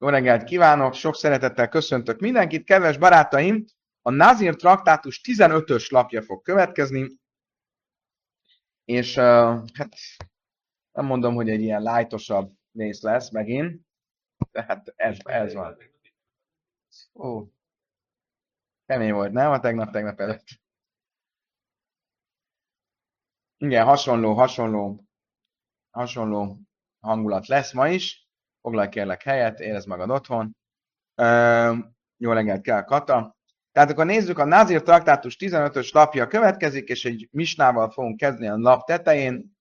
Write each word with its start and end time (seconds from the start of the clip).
Jó 0.00 0.08
reggelt 0.08 0.44
kívánok, 0.44 0.94
sok 0.94 1.14
szeretettel 1.14 1.68
köszöntök 1.68 2.20
mindenkit, 2.20 2.64
kedves 2.64 2.98
barátaim! 2.98 3.64
A 4.02 4.10
Nazir 4.10 4.54
traktátus 4.54 5.20
15-ös 5.24 5.90
lapja 5.90 6.22
fog 6.22 6.42
következni, 6.42 7.18
és 8.84 9.16
uh, 9.16 9.22
hát 9.72 9.94
nem 10.92 11.04
mondom, 11.04 11.34
hogy 11.34 11.48
egy 11.48 11.60
ilyen 11.60 11.82
lájtosabb 11.82 12.52
rész 12.72 13.02
lesz 13.02 13.30
megint, 13.30 13.82
tehát 14.50 14.92
ez, 14.96 15.16
ez 15.22 15.54
van. 15.54 15.76
Ó, 17.14 17.44
kemény 18.86 19.12
volt, 19.12 19.32
nem? 19.32 19.50
A 19.50 19.60
tegnap-tegnap 19.60 20.20
előtt. 20.20 20.46
Igen, 23.56 23.84
hasonló, 23.84 24.34
hasonló, 24.34 25.04
hasonló 25.90 26.58
hangulat 27.00 27.46
lesz 27.46 27.72
ma 27.72 27.88
is. 27.88 28.27
Foglalj 28.68 28.88
kérlek 28.88 29.22
helyet, 29.22 29.60
érezd 29.60 29.86
magad 29.86 30.10
otthon. 30.10 30.56
Ö, 31.14 31.74
jó 32.16 32.32
reggelt 32.32 32.62
kell, 32.62 32.84
Kata. 32.84 33.36
Tehát 33.72 33.90
akkor 33.90 34.06
nézzük, 34.06 34.38
a 34.38 34.44
Nazir 34.44 34.82
traktátus 34.82 35.36
15-ös 35.38 35.92
lapja 35.92 36.26
következik, 36.26 36.88
és 36.88 37.04
egy 37.04 37.28
misnával 37.30 37.90
fogunk 37.90 38.16
kezdeni 38.16 38.48
a 38.48 38.56
lap 38.56 38.86
tetején. 38.86 39.56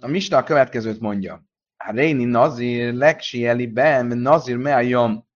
A 0.00 0.06
misna 0.06 0.36
a 0.36 0.42
következőt 0.42 1.00
mondja. 1.00 1.44
Réni 1.76 2.24
Nazir, 2.24 2.94
Leksieli 2.94 3.66
Bem, 3.66 4.06
Nazir 4.06 4.56
Meajom. 4.56 5.28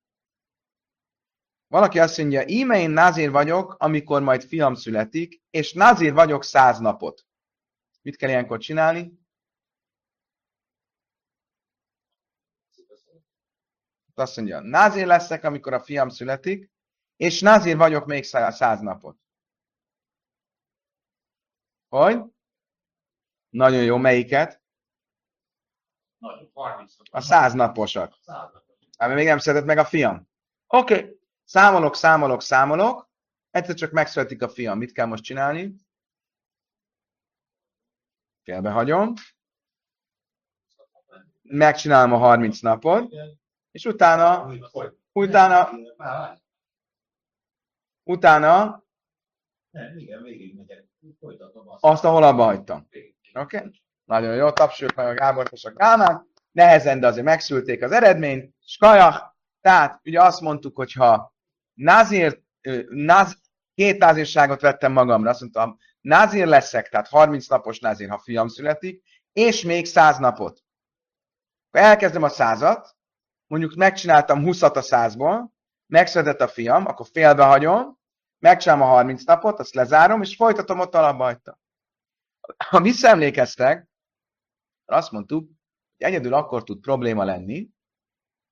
Valaki 1.67 1.99
azt 1.99 2.19
mondja, 2.19 2.43
íme 2.47 2.79
én 2.79 2.91
Nazir 2.91 3.31
vagyok, 3.31 3.75
amikor 3.79 4.23
majd 4.23 4.43
fiam 4.43 4.75
születik, 4.75 5.43
és 5.51 5.73
Nazir 5.73 6.13
vagyok 6.13 6.45
száz 6.45 6.79
napot. 6.79 7.27
Mit 8.03 8.17
kell 8.17 8.29
ilyenkor 8.29 8.59
csinálni? 8.59 9.24
Azt 14.15 14.37
mondja, 14.37 14.61
názér 14.61 15.07
leszek, 15.07 15.45
amikor 15.45 15.73
a 15.73 15.83
fiam 15.83 16.09
születik, 16.09 16.71
és 17.17 17.41
názér 17.41 17.77
vagyok 17.77 18.07
még 18.07 18.25
száz 18.25 18.81
napot. 18.81 19.19
Hogy? 21.89 22.23
Nagyon 23.49 23.83
jó, 23.83 23.97
melyiket? 23.97 24.63
A 27.11 27.21
száz 27.21 27.53
naposat. 27.53 28.19
Ami 28.97 29.15
még 29.15 29.27
nem 29.27 29.39
született 29.39 29.67
meg 29.67 29.79
a 29.79 29.85
fiam. 29.85 30.29
Oké, 30.67 30.95
okay. 30.95 31.19
számolok, 31.45 31.95
számolok, 31.95 32.43
számolok, 32.43 33.11
egyszer 33.51 33.75
csak 33.75 33.91
megszületik 33.91 34.43
a 34.43 34.49
fiam. 34.49 34.79
Mit 34.79 34.93
kell 34.93 35.07
most 35.07 35.23
csinálni? 35.23 35.75
Félbehagyom. 38.43 39.13
Megcsinálom 41.43 42.13
a 42.13 42.19
30 42.19 42.61
napot 42.61 43.13
és 43.75 43.85
utána, 43.85 44.53
utána, 45.13 45.71
utána 48.03 48.85
azt, 51.81 52.05
ahol 52.05 52.23
abba 52.23 52.45
hagytam. 52.45 52.89
Oké? 53.33 53.57
Okay? 53.57 53.71
Nagyon 54.05 54.35
jó, 54.35 54.51
tapsoljuk 54.51 54.97
meg 54.97 55.07
a 55.07 55.15
Gábor 55.15 55.49
és 55.51 55.65
a 55.65 55.73
Kálmán. 55.73 56.29
Nehezen, 56.51 57.01
de 57.01 57.07
azért 57.07 57.25
megszülték 57.25 57.83
az 57.83 57.93
eredményt. 57.93 58.55
Skajach, 58.65 59.23
tehát 59.61 60.01
ugye 60.05 60.23
azt 60.23 60.41
mondtuk, 60.41 60.77
hogy 60.77 60.93
ha 60.93 61.35
Nazir, 61.73 62.43
naz, 62.89 63.41
két 63.75 63.99
názírságot 63.99 64.61
vettem 64.61 64.93
magamra, 64.93 65.31
azt 65.31 65.41
mondtam, 65.41 65.79
názír 66.01 66.47
leszek, 66.47 66.89
tehát 66.89 67.09
30 67.09 67.47
napos 67.47 67.79
názír, 67.79 68.09
ha 68.09 68.19
fiam 68.19 68.49
születik, 68.49 69.03
és 69.33 69.63
még 69.63 69.87
100 69.87 70.19
napot. 70.19 70.63
Elkezdem 71.71 72.23
a 72.23 72.29
százat, 72.29 72.97
mondjuk 73.47 73.75
megcsináltam 73.75 74.43
20-at 74.45 74.77
a 74.77 74.81
100-ból, 74.81 75.47
megszületett 75.87 76.41
a 76.41 76.49
fiam, 76.49 76.87
akkor 76.87 77.07
félbehagyom, 77.07 77.99
megcsinálom 78.39 78.83
a 78.83 78.91
30 78.91 79.25
napot, 79.25 79.59
azt 79.59 79.75
lezárom, 79.75 80.23
és 80.23 80.37
folytatom 80.37 80.79
ott 80.79 80.95
alapba 80.95 81.25
hagyta. 81.25 81.59
Ha 82.69 82.81
visszaemlékeztek, 82.81 83.89
azt 84.85 85.11
mondtuk, 85.11 85.47
hogy 85.97 86.07
egyedül 86.07 86.35
akkor 86.35 86.65
tud 86.65 86.81
probléma 86.81 87.25
lenni, 87.25 87.71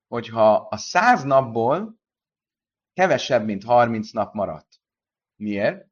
hogyha 0.09 0.55
a 0.55 0.77
100 0.77 1.23
napból 1.23 2.01
kevesebb, 2.93 3.45
mint 3.45 3.65
30 3.65 4.11
nap 4.11 4.35
maradt. 4.35 4.81
Miért? 5.37 5.87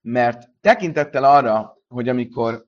Mert 0.00 0.50
tekintettel 0.60 1.24
arra, 1.24 1.78
hogy 1.88 2.08
amikor 2.08 2.66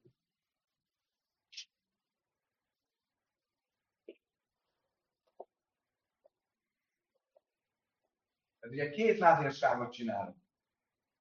Tehát 8.69 8.89
ugye 8.89 9.05
két 9.05 9.19
názírságot 9.19 9.93
csinálunk. 9.93 10.37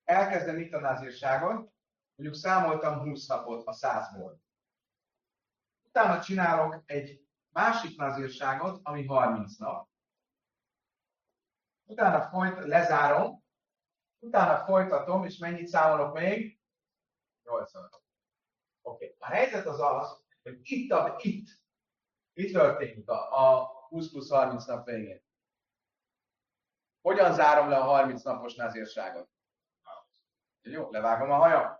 Elkezdem 0.03 0.57
itt 0.57 0.73
a 0.73 0.79
názírságot, 0.79 1.73
mondjuk 2.15 2.41
számoltam 2.41 2.99
20 2.99 3.27
napot 3.27 3.67
a 3.67 3.73
100-ból. 3.73 4.37
Utána 5.87 6.21
csinálok 6.21 6.83
egy 6.85 7.27
másik 7.49 7.97
názírságot, 7.97 8.79
ami 8.83 9.05
30 9.05 9.57
nap. 9.57 9.89
Utána 11.85 12.29
folyt, 12.29 12.65
lezárom, 12.65 13.43
utána 14.19 14.65
folytatom, 14.65 15.25
és 15.25 15.37
mennyit 15.37 15.67
számolok 15.67 16.13
még? 16.13 16.59
80 17.43 17.83
Oké. 17.83 18.01
Okay. 18.81 19.15
A 19.19 19.25
helyzet 19.25 19.65
az 19.65 19.79
az, 19.79 20.23
hogy 20.43 20.59
itt, 20.61 20.91
a, 20.91 21.15
itt, 21.21 21.47
itt 22.33 22.53
történik 22.53 23.09
a, 23.09 23.57
a 23.57 23.67
20 23.87 24.11
plusz 24.11 24.29
30 24.29 24.65
nap 24.65 24.85
végén. 24.85 25.25
Hogyan 27.07 27.33
zárom 27.33 27.69
le 27.69 27.77
a 27.77 27.83
30 27.83 28.23
napos 28.23 28.55
názírságot? 28.55 29.29
Jó, 30.61 30.91
levágom 30.91 31.31
a 31.31 31.35
hajam. 31.35 31.79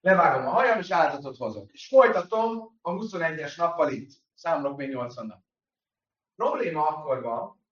Levágom 0.00 0.46
a 0.46 0.50
hajam, 0.50 0.78
és 0.78 0.90
áldozatot 0.90 1.36
hozok. 1.36 1.72
És 1.72 1.88
folytatom 1.88 2.78
a 2.82 2.90
21-es 2.90 3.56
nappal 3.56 3.90
itt. 3.90 4.10
Számolok 4.34 4.76
még 4.76 4.88
80 4.88 5.26
nap. 5.26 5.40
Probléma 6.36 6.86
akkor 6.86 7.22
van, 7.22 7.62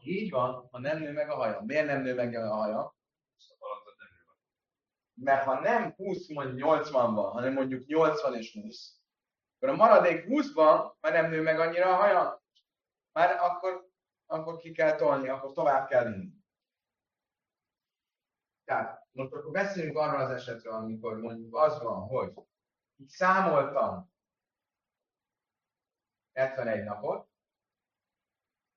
így 0.00 0.30
van, 0.30 0.68
ha 0.70 0.78
nem 0.78 0.98
nő 0.98 1.12
meg 1.12 1.30
a 1.30 1.34
haja. 1.34 1.60
Miért 1.60 1.86
nem 1.86 2.02
nő 2.02 2.14
meg 2.14 2.34
a 2.34 2.54
haja? 2.54 2.96
Mert 5.14 5.44
ha 5.44 5.60
nem 5.60 5.92
20, 5.92 6.28
mondjuk 6.28 6.58
80 6.58 7.14
van, 7.14 7.32
hanem 7.32 7.52
mondjuk 7.52 7.86
80 7.86 8.34
és 8.34 8.52
20, 8.52 8.98
akkor 9.56 9.68
a 9.68 9.76
maradék 9.76 10.24
20-ban 10.28 10.92
már 11.00 11.12
nem 11.12 11.30
nő 11.30 11.42
meg 11.42 11.60
annyira 11.60 11.92
a 11.92 11.96
haja, 11.96 12.42
már 13.12 13.40
akkor 13.40 13.92
akkor 14.26 14.56
ki 14.56 14.72
kell 14.72 14.96
tolni, 14.96 15.28
akkor 15.28 15.52
tovább 15.52 15.88
kell 15.88 16.04
vinni. 16.12 16.42
Tehát 18.64 19.06
most 19.12 19.32
akkor 19.32 19.50
beszéljünk 19.50 19.96
arról 19.96 20.20
az 20.20 20.30
esetről, 20.30 20.72
amikor 20.72 21.16
mondjuk 21.20 21.56
az 21.56 21.82
van, 21.82 22.06
hogy 22.06 22.32
itt 22.96 23.08
számoltam 23.08 24.12
71 26.32 26.84
napot, 26.84 27.28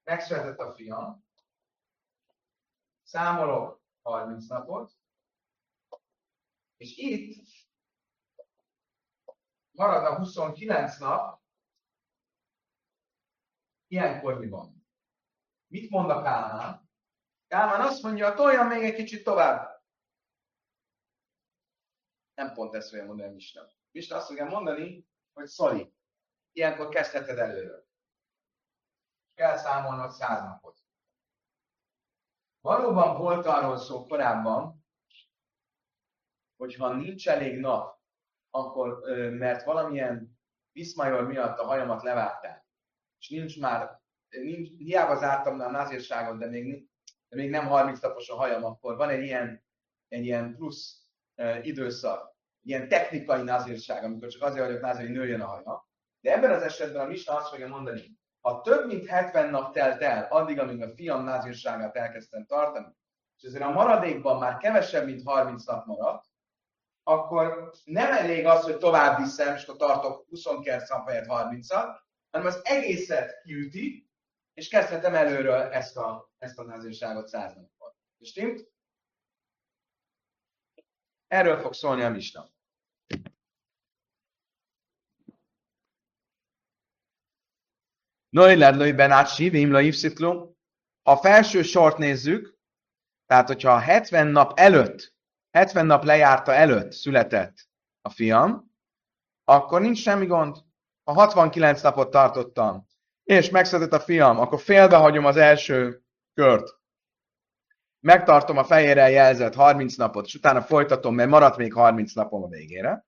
megszületett 0.04 0.58
a 0.58 0.74
fiam, 0.74 1.26
számolok 3.04 3.82
30 4.02 4.48
napot, 4.48 4.92
és 6.78 6.98
itt 6.98 7.48
marad 9.72 10.06
a 10.06 10.18
29 10.18 10.98
nap, 10.98 11.42
ilyenkor 13.88 14.40
mi 14.40 14.48
van? 14.48 14.77
Mit 15.68 15.90
mond 15.90 16.10
a 16.10 16.22
Kálmán? 16.22 16.90
Kálmán 17.48 17.82
azt 17.82 18.02
mondja, 18.02 18.34
toljam 18.34 18.68
még 18.68 18.84
egy 18.84 18.96
kicsit 18.96 19.24
tovább. 19.24 19.84
Nem 22.34 22.54
pont 22.54 22.76
ezt 22.76 22.90
fogja 22.90 23.06
mondani 23.06 23.34
Misna. 23.34 23.68
Misna 23.92 24.16
azt 24.16 24.28
fogja 24.28 24.46
mondani, 24.46 25.08
hogy 25.34 25.50
sorry, 25.50 25.94
ilyenkor 26.52 26.90
kezdheted 26.90 27.38
előről. 27.38 27.88
Kell 29.34 29.58
számolnod 29.58 30.12
száz 30.12 30.42
napot. 30.42 30.80
Valóban 32.60 33.18
volt 33.18 33.46
arról 33.46 33.78
szó 33.78 34.06
korábban, 34.06 34.86
hogy 36.56 36.76
ha 36.76 36.94
nincs 36.94 37.30
elég 37.30 37.60
nap, 37.60 38.00
akkor, 38.50 39.00
mert 39.32 39.64
valamilyen 39.64 40.40
viszmajor 40.72 41.28
miatt 41.28 41.58
a 41.58 41.66
hajamat 41.66 42.04
levágták, 42.04 42.66
és 43.20 43.30
nincs 43.30 43.60
már 43.60 43.97
nincs, 44.30 44.70
hiába 44.78 45.16
zártam 45.16 45.58
le 45.58 45.66
a 45.66 45.72
názírságot, 45.72 46.38
de 46.38 46.48
még, 46.48 46.88
de 47.30 47.36
még 47.36 47.50
nem 47.50 47.68
30 47.68 48.00
napos 48.00 48.30
a 48.30 48.36
hajam, 48.36 48.64
akkor 48.64 48.96
van 48.96 49.10
egy 49.10 49.24
ilyen, 49.24 49.64
egy 50.08 50.26
ilyen 50.26 50.56
plusz 50.56 51.02
uh, 51.36 51.66
időszak, 51.66 52.36
ilyen 52.62 52.88
technikai 52.88 53.42
názírság, 53.42 54.04
amikor 54.04 54.28
csak 54.28 54.42
azért 54.42 54.66
vagyok 54.66 54.82
názír, 54.82 55.06
hogy 55.06 55.16
nőjön 55.16 55.42
a 55.42 55.46
haja. 55.46 55.90
De 56.22 56.34
ebben 56.34 56.52
az 56.52 56.62
esetben 56.62 57.06
a 57.06 57.08
Misna 57.08 57.36
azt 57.36 57.50
fogja 57.50 57.68
mondani, 57.68 58.18
ha 58.42 58.62
több 58.62 58.86
mint 58.86 59.08
70 59.08 59.50
nap 59.50 59.74
telt 59.74 60.02
el, 60.02 60.28
addig, 60.30 60.60
amíg 60.60 60.82
a 60.82 60.94
fiam 60.96 61.24
názírságát 61.24 61.96
elkezdtem 61.96 62.46
tartani, 62.46 62.96
és 63.38 63.44
ezért 63.44 63.64
a 63.64 63.72
maradékban 63.72 64.40
már 64.40 64.58
kevesebb, 64.58 65.06
mint 65.06 65.22
30 65.24 65.66
nap 65.66 65.86
maradt, 65.86 66.26
akkor 67.04 67.72
nem 67.84 68.12
elég 68.12 68.46
az, 68.46 68.64
hogy 68.64 68.78
tovább 68.78 69.18
viszem, 69.18 69.56
és 69.56 69.64
akkor 69.64 69.76
tartok 69.76 70.26
29 70.30 70.90
nap 70.90 71.10
helyett 71.10 71.26
30-at, 71.28 72.00
hanem 72.32 72.48
az 72.48 72.60
egészet 72.64 73.42
kiüti, 73.44 74.07
és 74.58 74.68
kezdhetem 74.68 75.16
előről 75.16 75.62
ezt 75.62 75.98
a, 75.98 76.32
ezt 76.38 76.60
a 76.60 76.64
názírságot 76.64 77.28
100 77.28 77.56
napot. 77.56 77.96
Stimmt? 78.22 78.72
Erről 81.28 81.58
fog 81.58 81.74
szólni 81.74 82.04
a 82.04 82.10
misna. 82.10 82.50
Noi 88.30 88.56
ledlői 88.56 88.92
benát 88.92 89.34
sívim, 89.34 89.72
la 89.72 89.82
a 91.02 91.16
felső 91.16 91.62
sort 91.62 91.98
nézzük, 91.98 92.58
tehát 93.26 93.48
hogyha 93.48 93.80
70 93.80 94.28
nap 94.28 94.60
előtt 94.60 95.16
70 95.52 95.86
nap 95.86 96.04
lejárta 96.04 96.54
előtt 96.54 96.92
született 96.92 97.68
a 98.02 98.10
fiam, 98.10 98.72
akkor 99.44 99.82
nincs 99.82 100.02
semmi 100.02 100.26
gond. 100.26 100.58
Ha 101.04 101.14
69 101.14 101.82
napot 101.82 102.10
tartottam, 102.10 102.88
és 103.28 103.50
megszületett 103.50 103.94
a 103.94 104.00
fiam, 104.00 104.40
akkor 104.40 104.62
félbehagyom 104.62 105.26
az 105.26 105.38
első 105.38 106.04
kört. 106.34 106.76
Megtartom 108.00 108.58
a 108.58 108.64
fejére 108.64 109.10
jelzett 109.10 109.54
30 109.54 109.96
napot, 109.96 110.26
és 110.26 110.36
utána 110.36 110.62
folytatom, 110.62 111.16
mert 111.16 111.30
maradt 111.30 111.58
még 111.58 111.74
30 111.74 112.14
napom 112.14 112.44
a 112.44 112.48
végére. 112.48 113.06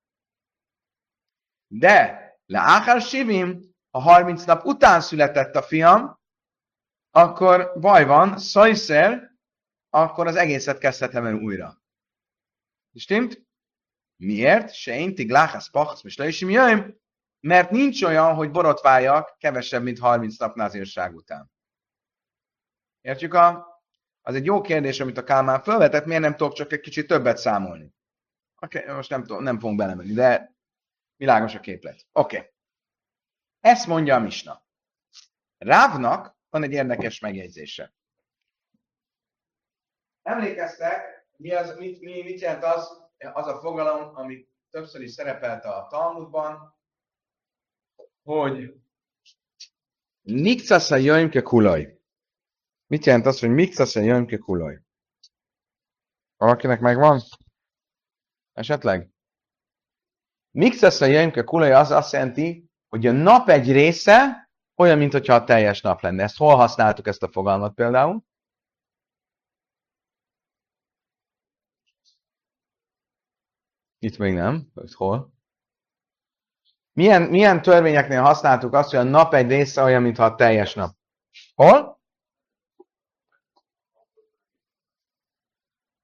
De 1.66 2.20
le 2.46 2.58
Áhár 2.58 3.00
Sivim, 3.00 3.74
ha 3.90 3.98
30 3.98 4.44
nap 4.44 4.64
után 4.64 5.00
született 5.00 5.54
a 5.54 5.62
fiam, 5.62 6.18
akkor 7.10 7.72
baj 7.80 8.04
van, 8.04 8.38
szajszer, 8.38 9.30
akkor 9.90 10.26
az 10.26 10.36
egészet 10.36 10.78
kezdhetem 10.78 11.26
el 11.26 11.34
újra. 11.34 11.82
Stimmt? 12.94 13.46
Miért? 14.16 14.72
Se 14.74 14.98
én 14.98 15.14
tigláhász 15.14 15.70
pachsz, 15.70 16.04
és 16.04 16.16
is 16.16 16.40
jöjjön, 16.40 17.00
mert 17.40 17.70
nincs 17.70 18.02
olyan, 18.02 18.34
hogy 18.34 18.50
borotváljak 18.50 19.36
kevesebb, 19.38 19.82
mint 19.82 19.98
30 19.98 20.38
nap 20.38 20.54
názírság 20.54 21.14
után. 21.14 21.50
Értjük? 23.00 23.34
A, 23.34 23.66
az 24.22 24.34
egy 24.34 24.44
jó 24.44 24.60
kérdés, 24.60 25.00
amit 25.00 25.18
a 25.18 25.24
Kálmán 25.24 25.62
felvetett, 25.62 26.04
miért 26.04 26.22
nem 26.22 26.36
tudok 26.36 26.52
csak 26.52 26.72
egy 26.72 26.80
kicsit 26.80 27.06
többet 27.06 27.36
számolni? 27.36 27.94
Oké, 28.60 28.78
okay, 28.78 28.94
most 28.94 29.10
nem, 29.10 29.22
tudom, 29.22 29.42
nem 29.42 29.58
fogunk 29.58 29.78
belemenni, 29.78 30.12
de 30.12 30.54
világos 31.16 31.54
a 31.54 31.60
képlet. 31.60 32.06
Oké. 32.12 32.36
Okay. 32.36 32.50
Ezt 33.60 33.86
mondja 33.86 34.14
a 34.14 34.18
Misna. 34.18 34.64
Rávnak 35.58 36.36
van 36.50 36.62
egy 36.62 36.72
érdekes 36.72 37.20
megjegyzése. 37.20 37.94
Emlékeztek, 40.22 41.26
mi 41.36 41.52
az, 41.52 41.76
mit, 41.78 42.00
mi, 42.00 42.22
mit 42.22 42.40
jelent 42.40 42.64
az, 42.64 43.02
az 43.32 43.46
a 43.46 43.60
fogalom, 43.60 44.16
ami 44.16 44.48
többször 44.70 45.00
is 45.00 45.12
szerepelt 45.12 45.64
a 45.64 45.86
Talmudban, 45.90 46.79
hogy 48.30 48.80
Nikcasza 50.20 50.96
jöjmke 50.96 51.42
kulaj. 51.42 52.00
Mit 52.86 53.04
jelent 53.04 53.26
az, 53.26 53.40
hogy 53.40 53.48
Mikcasza 53.48 54.00
jöjmke 54.00 54.36
kulaj? 54.36 54.82
Valakinek 56.36 56.80
megvan? 56.80 57.20
Esetleg? 58.52 59.10
Mikcasza 60.50 61.06
jöjmke 61.06 61.44
kulaj 61.44 61.72
az 61.72 61.90
azt 61.90 62.12
jelenti, 62.12 62.70
hogy 62.88 63.06
a 63.06 63.12
nap 63.12 63.48
egy 63.48 63.72
része 63.72 64.50
olyan, 64.74 64.98
mintha 64.98 65.34
a 65.34 65.44
teljes 65.44 65.80
nap 65.80 66.00
lenne. 66.00 66.22
Ezt 66.22 66.36
hol 66.36 66.56
használtuk 66.56 67.06
ezt 67.06 67.22
a 67.22 67.28
fogalmat 67.28 67.74
például? 67.74 68.24
Itt 73.98 74.18
még 74.18 74.34
nem. 74.34 74.72
Itt 74.74 74.92
hol? 74.92 75.39
Milyen, 77.00 77.22
milyen 77.22 77.62
törvényeknél 77.62 78.22
használtuk 78.22 78.72
azt, 78.72 78.90
hogy 78.90 78.98
a 78.98 79.02
nap 79.02 79.34
egy 79.34 79.48
része 79.48 79.82
olyan, 79.82 80.02
mintha 80.02 80.24
a 80.24 80.34
teljes 80.34 80.74
nap? 80.74 80.96
Hol? 81.54 82.00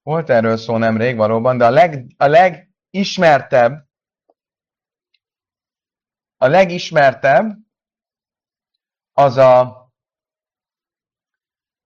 Volt 0.03 0.31
erről 0.31 0.57
szó 0.57 0.77
nemrég 0.77 1.17
valóban, 1.17 1.59
de 1.59 1.67
a, 1.67 1.71
leg, 1.71 2.07
a 2.17 2.27
legismertebb 2.27 3.89
a 6.37 6.47
legismertebb 6.47 7.57
az 9.13 9.37
a 9.37 9.85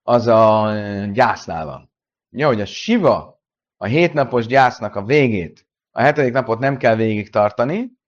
az 0.02 0.26
a 0.26 0.72
gyásznál 1.12 1.64
van. 1.64 1.92
Jó, 2.28 2.46
hogy 2.46 2.60
a 2.60 2.66
siva 2.66 3.42
a 3.76 3.84
hétnapos 3.86 4.46
gyásznak 4.46 4.94
a 4.94 5.04
végét 5.04 5.68
a 5.90 6.00
hetedik 6.00 6.32
napot 6.32 6.58
nem 6.58 6.76
kell 6.76 6.94
végig 6.94 7.30
tartani, 7.30 7.98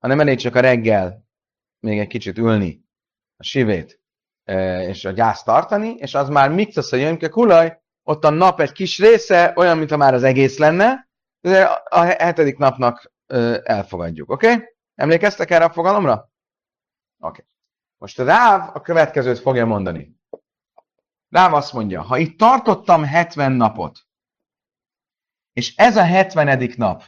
hanem 0.00 0.20
elég 0.20 0.38
csak 0.38 0.54
a 0.54 0.60
reggel 0.60 1.24
még 1.80 1.98
egy 1.98 2.06
kicsit 2.06 2.38
ülni 2.38 2.84
a 3.36 3.42
sivét 3.42 4.00
e, 4.44 4.82
és 4.88 5.04
a 5.04 5.10
gyászt 5.10 5.44
tartani, 5.44 5.94
és 5.94 6.14
az 6.14 6.28
már 6.28 6.50
mixasz 6.50 6.92
a 6.92 6.96
jönke 6.96 7.28
kulaj, 7.28 7.80
ott 8.02 8.24
a 8.24 8.30
nap 8.30 8.60
egy 8.60 8.72
kis 8.72 8.98
része 8.98 9.52
olyan, 9.56 9.78
mintha 9.78 9.96
már 9.96 10.14
az 10.14 10.22
egész 10.22 10.58
lenne, 10.58 11.08
de 11.40 11.62
a 11.64 12.00
hetedik 12.00 12.58
napnak 12.58 13.12
e, 13.26 13.60
elfogadjuk, 13.64 14.30
oké? 14.30 14.52
Okay? 14.52 14.64
Emlékeztek 14.94 15.50
erre 15.50 15.64
a 15.64 15.70
fogalomra? 15.70 16.12
Oké. 16.12 16.30
Okay. 17.18 17.44
Most 17.98 18.18
a 18.18 18.24
Ráv 18.24 18.76
a 18.76 18.80
következőt 18.80 19.38
fogja 19.38 19.66
mondani. 19.66 20.18
Ráv 21.28 21.54
azt 21.54 21.72
mondja, 21.72 22.02
ha 22.02 22.18
itt 22.18 22.38
tartottam 22.38 23.04
70 23.04 23.52
napot, 23.52 23.98
és 25.52 25.76
ez 25.76 25.96
a 25.96 26.04
70. 26.04 26.72
nap. 26.76 27.02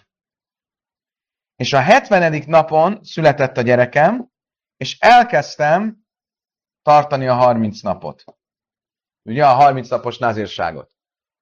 És 1.62 1.72
a 1.72 1.80
70. 1.80 2.42
napon 2.46 2.98
született 3.02 3.56
a 3.56 3.62
gyerekem, 3.62 4.28
és 4.76 4.98
elkezdtem 4.98 6.04
tartani 6.82 7.26
a 7.26 7.34
30 7.34 7.80
napot. 7.80 8.24
Ugye 9.28 9.46
a 9.46 9.54
30 9.54 9.88
napos 9.88 10.18
názírságot. 10.18 10.90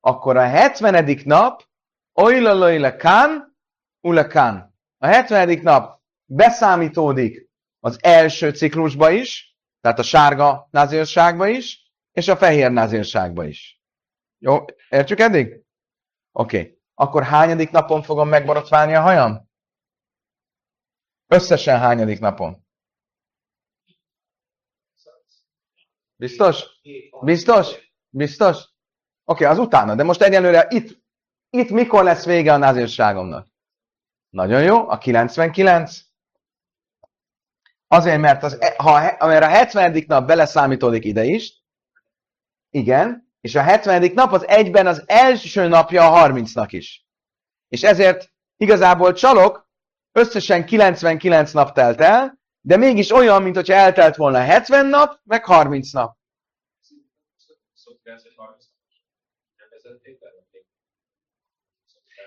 Akkor 0.00 0.36
a 0.36 0.48
70. 0.48 1.20
nap, 1.24 1.62
oilalai 2.12 2.96
kan, 2.96 3.56
kan. 4.28 4.76
A 4.98 5.06
70. 5.06 5.58
nap 5.62 6.00
beszámítódik 6.24 7.48
az 7.78 7.98
első 8.02 8.50
ciklusba 8.50 9.10
is, 9.10 9.56
tehát 9.80 9.98
a 9.98 10.02
sárga 10.02 10.68
názírságba 10.70 11.46
is, 11.46 11.92
és 12.12 12.28
a 12.28 12.36
fehér 12.36 12.70
názírságba 12.70 13.44
is. 13.44 13.82
Jó, 14.38 14.64
értjük 14.88 15.20
eddig? 15.20 15.64
Oké. 16.32 16.58
Okay 16.58 16.78
akkor 17.00 17.22
hányadik 17.22 17.70
napon 17.70 18.02
fogom 18.02 18.28
megborotválni 18.28 18.94
a 18.94 19.00
hajam? 19.00 19.49
Összesen 21.32 21.78
hányadik 21.78 22.20
napon? 22.20 22.66
Biztos? 26.16 26.64
Biztos? 27.20 27.74
Biztos? 28.08 28.56
Oké, 29.24 29.44
okay, 29.44 29.46
az 29.46 29.58
utána, 29.58 29.94
de 29.94 30.02
most 30.02 30.22
egyelőre 30.22 30.66
itt, 30.70 31.02
itt 31.50 31.70
mikor 31.70 32.04
lesz 32.04 32.24
vége 32.24 32.52
a 32.52 32.56
názírságomnak? 32.56 33.46
Nagyon 34.28 34.62
jó, 34.62 34.88
a 34.88 34.98
99. 34.98 36.00
Azért, 37.86 38.20
mert 38.20 38.42
az, 38.42 38.58
ha, 38.76 39.26
mert 39.26 39.44
a 39.44 39.48
70. 39.48 40.04
nap 40.06 40.26
beleszámítódik 40.26 41.04
ide 41.04 41.24
is, 41.24 41.62
igen, 42.70 43.32
és 43.40 43.54
a 43.54 43.62
70. 43.62 44.12
nap 44.14 44.32
az 44.32 44.48
egyben 44.48 44.86
az 44.86 45.02
első 45.06 45.68
napja 45.68 46.12
a 46.12 46.28
30-nak 46.28 46.68
is. 46.70 47.06
És 47.68 47.82
ezért 47.82 48.32
igazából 48.56 49.12
csalok, 49.12 49.69
összesen 50.12 50.66
99 50.66 51.52
nap 51.52 51.72
telt 51.72 52.00
el, 52.00 52.38
de 52.60 52.76
mégis 52.76 53.10
olyan, 53.10 53.42
mint 53.42 53.54
hogyha 53.54 53.74
eltelt 53.74 54.16
volna 54.16 54.38
70 54.38 54.86
nap, 54.86 55.20
meg 55.24 55.44
30 55.44 55.92
nap. 55.92 56.18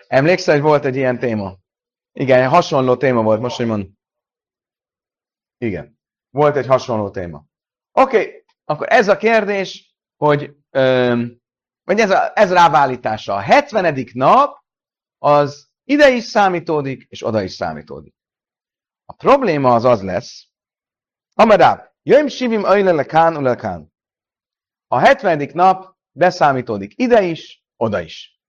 Emlékszel, 0.08 0.54
hogy 0.54 0.64
volt 0.64 0.86
egy 0.86 0.96
ilyen 0.96 1.20
téma? 1.20 1.58
Igen, 2.12 2.50
hasonló 2.50 2.96
téma 2.96 3.22
volt, 3.22 3.42
most, 3.42 3.56
hogy 3.56 3.66
mondom. 3.66 3.98
Igen, 5.58 6.00
volt 6.30 6.56
egy 6.56 6.66
hasonló 6.66 7.10
téma. 7.10 7.46
Oké, 7.92 8.18
okay, 8.18 8.44
akkor 8.66 8.88
ez 8.90 9.08
a 9.08 9.18
kérdés, 9.18 9.96
hogy 10.16 10.56
vagy 11.84 12.00
ez, 12.00 12.10
a, 12.10 12.32
ez 12.36 12.52
rávállítása. 12.52 13.34
A 13.34 13.40
70. 13.40 14.06
nap 14.14 14.64
az 15.18 15.72
ide 15.84 16.10
is 16.10 16.24
számítódik, 16.24 17.06
és 17.10 17.26
oda 17.26 17.42
is 17.42 17.52
számítódik. 17.52 18.16
A 19.06 19.14
probléma 19.14 19.74
az 19.74 19.86
az 19.86 20.02
lesz, 20.02 20.48
Amadább, 21.36 21.92
jöjjm 22.04 22.28
sivim 22.28 22.64
öjle 22.66 23.04
kán 23.04 23.38
ulekán. 23.38 23.94
A 24.88 24.98
70. 24.98 25.50
nap 25.54 25.96
beszámítódik 26.12 26.94
ide 26.96 27.22
is, 27.22 27.64
oda 27.76 28.02
is. 28.02 28.42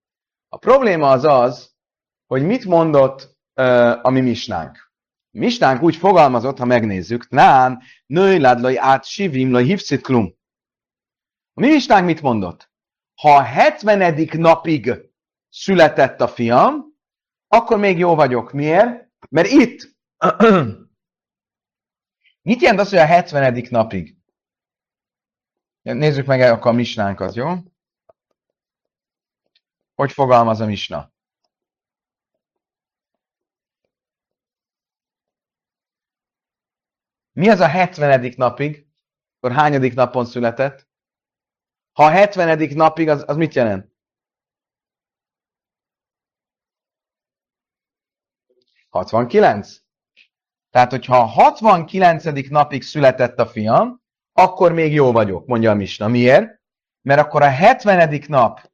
A 0.49 0.57
probléma 0.57 1.11
az 1.11 1.25
az, 1.25 1.75
hogy 2.26 2.43
mit 2.43 2.64
mondott 2.64 3.37
uh, 3.55 4.07
a 4.07 4.11
mi 4.11 4.21
misnánk. 4.21 4.93
Misnánk 5.31 5.83
úgy 5.83 5.97
fogalmazott, 5.97 6.59
ha 6.59 6.64
megnézzük, 6.64 7.29
nán, 7.29 7.83
nőj 8.07 8.38
ládlai 8.38 8.76
át 8.76 9.05
sivim, 9.05 9.50
laj 9.50 9.64
hívszit 9.64 10.00
klum. 10.00 10.35
A 11.55 11.61
mi 11.61 11.69
Mistánk 11.69 12.07
mit 12.07 12.23
mondott? 12.23 12.71
Ha 13.21 13.37
a 13.37 13.43
70. 13.43 14.29
napig 14.33 14.93
született 15.49 16.21
a 16.21 16.29
fiam, 16.29 16.93
akkor 17.54 17.78
még 17.78 17.99
jó 17.99 18.14
vagyok. 18.14 18.52
Miért? 18.52 19.08
Mert 19.30 19.49
itt 19.49 19.96
mit 22.49 22.61
jelent 22.61 22.80
az, 22.80 22.88
hogy 22.88 22.99
a 22.99 23.06
70. 23.06 23.66
napig? 23.70 24.16
Nézzük 25.82 26.26
meg 26.26 26.40
akkor 26.40 26.70
a 26.70 26.75
misnánkat, 26.75 27.34
jó? 27.34 27.52
Hogy 29.94 30.12
fogalmaz 30.12 30.61
a 30.61 30.66
misna? 30.66 31.12
Mi 37.32 37.49
az 37.49 37.61
a 37.61 37.66
70. 37.66 38.32
napig? 38.37 38.87
Akkor 39.40 39.56
hányadik 39.56 39.94
napon 39.94 40.25
született? 40.25 40.88
Ha 41.92 42.04
a 42.04 42.11
70. 42.11 42.68
napig, 42.75 43.08
az, 43.08 43.25
az 43.26 43.37
mit 43.37 43.54
jelent? 43.54 43.93
69? 48.94 49.76
Tehát, 50.70 50.90
hogyha 50.90 51.16
a 51.16 51.24
69. 51.24 52.48
napig 52.48 52.82
született 52.82 53.38
a 53.38 53.46
fiam, 53.46 54.02
akkor 54.32 54.72
még 54.72 54.92
jó 54.92 55.12
vagyok, 55.12 55.46
mondja 55.46 55.70
a 55.70 55.74
Misna. 55.74 56.08
Miért? 56.08 56.60
Mert 57.02 57.20
akkor 57.20 57.42
a 57.42 57.50
70. 57.50 58.24
nap 58.26 58.70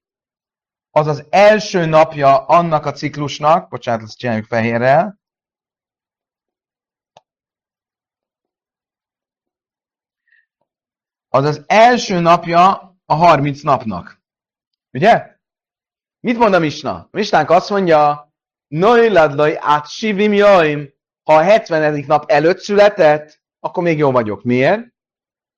az 0.90 1.06
az 1.06 1.26
első 1.30 1.84
napja 1.84 2.46
annak 2.46 2.86
a 2.86 2.92
ciklusnak, 2.92 3.68
bocsánat, 3.68 4.02
ezt 4.02 4.18
csináljuk 4.18 4.46
fehérrel, 4.46 5.18
az 11.28 11.44
az 11.44 11.64
első 11.66 12.20
napja 12.20 12.96
a 13.04 13.14
30 13.14 13.62
napnak. 13.62 14.22
Ugye? 14.92 15.36
Mit 16.20 16.38
mond 16.38 16.54
a 16.54 16.58
Misna? 16.58 16.94
A 16.94 17.08
Misnánk 17.10 17.50
azt 17.50 17.70
mondja, 17.70 18.29
Noiladlai 18.70 19.56
át 19.58 19.88
sivim 19.88 20.32
jaim, 20.32 20.88
ha 21.22 21.34
a 21.34 21.42
70. 21.42 22.04
nap 22.06 22.30
előtt 22.30 22.58
született, 22.58 23.42
akkor 23.60 23.82
még 23.82 23.98
jó 23.98 24.10
vagyok. 24.10 24.42
Miért? 24.42 24.80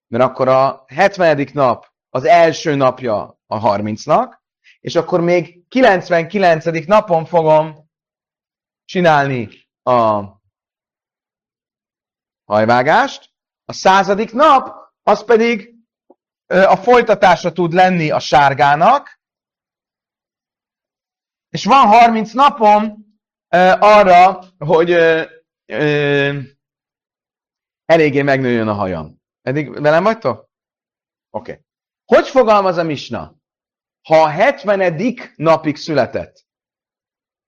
Mert 0.06 0.24
akkor 0.24 0.48
a 0.48 0.84
70. 0.86 1.48
nap 1.52 1.86
az 2.08 2.24
első 2.24 2.74
napja 2.74 3.38
a 3.46 3.60
30-nak, 3.60 4.38
és 4.80 4.94
akkor 4.94 5.20
még 5.20 5.68
99. 5.68 6.86
napon 6.86 7.24
fogom 7.24 7.90
csinálni 8.84 9.48
a 9.82 10.22
hajvágást, 12.44 13.30
a 13.64 13.72
századik 13.72 14.32
nap 14.32 14.74
az 15.02 15.24
pedig 15.24 15.74
a 16.46 16.76
folytatása 16.76 17.52
tud 17.52 17.72
lenni 17.72 18.10
a 18.10 18.18
sárgának, 18.18 19.20
és 21.52 21.64
van 21.64 21.86
30 21.86 22.32
napom 22.32 23.06
arra, 23.78 24.38
hogy 24.58 24.90
eléggé 27.84 28.22
megnőjön 28.22 28.68
a 28.68 28.72
hajam. 28.72 29.20
Eddig 29.42 29.80
velem 29.80 30.02
vagytok? 30.02 30.50
Oké. 31.30 31.50
Okay. 31.50 31.64
Hogy 32.04 32.28
fogalmaz 32.28 32.76
a 32.76 32.82
misna? 32.82 33.36
Ha 34.08 34.22
a 34.22 34.28
70. 34.28 35.14
napig 35.36 35.76
született, 35.76 36.46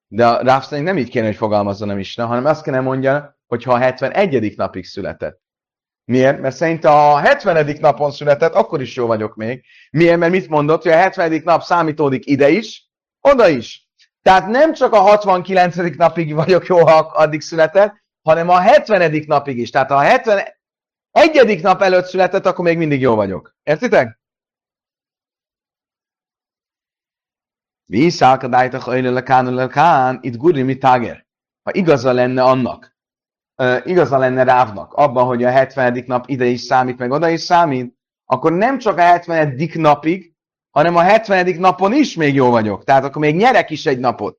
de 0.07 0.27
a 0.27 0.43
Ráv 0.43 0.71
nem 0.71 0.99
így 0.99 1.09
kéne, 1.09 1.27
hogy 1.27 1.37
fogalmazzon 1.37 1.89
a 1.91 1.95
misna, 1.95 2.27
hanem 2.27 2.45
azt 2.45 2.63
kéne 2.63 2.81
mondja, 2.81 3.39
hogy 3.47 3.63
ha 3.63 3.73
a 3.73 3.79
71. 3.79 4.57
napig 4.57 4.85
született. 4.85 5.43
Miért? 6.05 6.41
Mert 6.41 6.57
szerint 6.57 6.85
a 6.85 7.17
70. 7.17 7.77
napon 7.81 8.11
született, 8.11 8.53
akkor 8.53 8.81
is 8.81 8.97
jó 8.97 9.07
vagyok 9.07 9.35
még. 9.35 9.65
Miért? 9.91 10.19
Mert 10.19 10.33
mit 10.33 10.49
mondott, 10.49 10.83
hogy 10.83 10.93
a 10.93 10.97
70. 10.97 11.41
nap 11.45 11.63
számítódik 11.63 12.27
ide 12.27 12.49
is, 12.49 12.91
oda 13.21 13.49
is. 13.49 13.84
Tehát 14.25 14.49
nem 14.49 14.73
csak 14.73 14.93
a 14.93 14.99
69. 14.99 15.97
napig 15.97 16.35
vagyok 16.35 16.67
jó, 16.67 16.87
ha 16.87 16.99
addig 16.99 17.41
született, 17.41 18.03
hanem 18.23 18.49
a 18.49 18.59
70. 18.59 19.25
napig 19.27 19.59
is. 19.59 19.71
Tehát 19.71 19.91
ha 19.91 19.97
a 19.97 20.01
71. 20.01 21.63
nap 21.63 21.83
előtt 21.83 22.05
született, 22.05 22.47
akkor 22.47 22.65
még 22.65 22.79
mindig 22.79 23.01
jó 23.01 23.15
vagyok. 23.15 23.57
Értitek? 23.63 24.21
Visszálkadájtak 27.85 28.87
a 28.87 29.67
kán, 29.69 30.19
itt 30.23 30.37
guri 30.37 30.63
mi 30.63 30.79
táger. 30.79 31.27
Ha 31.63 31.71
igaza 31.75 32.13
lenne 32.13 32.43
annak, 32.43 32.97
igaza 33.85 34.19
lenne 34.19 34.43
Rávnak 34.43 34.93
abban, 34.93 35.27
hogy 35.27 35.45
a 35.45 35.51
70. 35.51 36.05
nap 36.07 36.29
ide 36.29 36.45
is 36.45 36.61
számít, 36.61 36.99
meg 36.99 37.11
oda 37.11 37.29
is 37.29 37.41
számít, 37.41 37.97
akkor 38.25 38.53
nem 38.53 38.79
csak 38.79 38.99
a 38.99 39.03
70. 39.03 39.71
napig, 39.73 40.34
hanem 40.75 40.97
a 40.97 41.03
70. 41.03 41.59
napon 41.59 41.93
is 41.93 42.15
még 42.15 42.35
jó 42.35 42.51
vagyok. 42.51 42.85
Tehát 42.85 43.05
akkor 43.05 43.23
még 43.23 43.37
nyerek 43.37 43.71
is 43.71 43.87
egy 43.87 43.99
napot. 43.99 44.39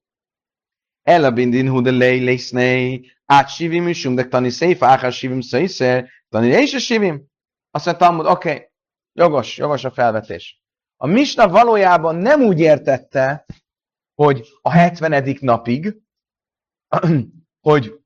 Ella 1.01 1.31
bindin 1.31 1.69
hu 1.69 1.81
de 1.81 1.91
lej 1.91 2.19
lésznei, 2.19 3.11
át 3.25 3.49
sivim 3.49 3.87
is, 3.87 4.03
de 4.03 4.27
tani 4.27 4.49
széf, 4.49 4.81
áhá 4.81 5.09
sivim 5.09 5.41
széjszer, 5.41 6.09
tani 6.29 6.47
és 6.47 6.73
a 6.73 6.79
sivim. 6.79 7.25
Azt 7.71 7.85
mondta 7.85 8.31
oké, 8.31 8.49
okay, 8.49 8.69
jogos, 9.13 9.57
jogos 9.57 9.83
a 9.83 9.91
felvetés. 9.91 10.61
A 10.97 11.07
Misna 11.07 11.47
valójában 11.47 12.15
nem 12.15 12.41
úgy 12.41 12.59
értette, 12.59 13.45
hogy 14.13 14.47
a 14.61 14.69
70. 14.69 15.37
napig, 15.39 15.97
hogy 17.67 17.99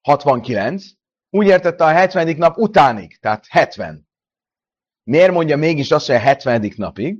69, 0.00 0.84
úgy 1.30 1.46
értette 1.46 1.84
a 1.84 1.88
70. 1.88 2.36
nap 2.36 2.56
utánig, 2.56 3.18
tehát 3.18 3.46
70. 3.46 4.07
Miért 5.08 5.32
mondja 5.32 5.56
mégis 5.56 5.90
azt, 5.90 6.06
hogy 6.06 6.14
a 6.14 6.18
70. 6.18 6.72
napig? 6.76 7.18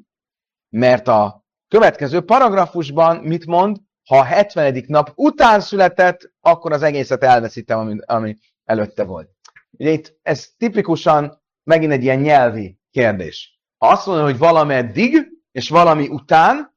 Mert 0.68 1.08
a 1.08 1.44
következő 1.68 2.20
paragrafusban 2.20 3.16
mit 3.16 3.46
mond? 3.46 3.76
Ha 4.04 4.18
a 4.18 4.22
70. 4.22 4.84
nap 4.86 5.12
után 5.14 5.60
született, 5.60 6.32
akkor 6.40 6.72
az 6.72 6.82
egészet 6.82 7.22
elveszítem, 7.22 7.78
ami, 7.78 7.98
ami 8.06 8.38
előtte 8.64 9.04
volt. 9.04 9.30
Ugye 9.70 9.90
itt 9.90 10.18
ez 10.22 10.48
tipikusan 10.56 11.42
megint 11.62 11.92
egy 11.92 12.02
ilyen 12.02 12.20
nyelvi 12.20 12.78
kérdés. 12.90 13.60
Ha 13.78 13.88
azt 13.88 14.06
mondom, 14.06 14.24
hogy 14.24 14.38
valameddig, 14.38 15.28
és 15.52 15.68
valami 15.68 16.08
után, 16.08 16.74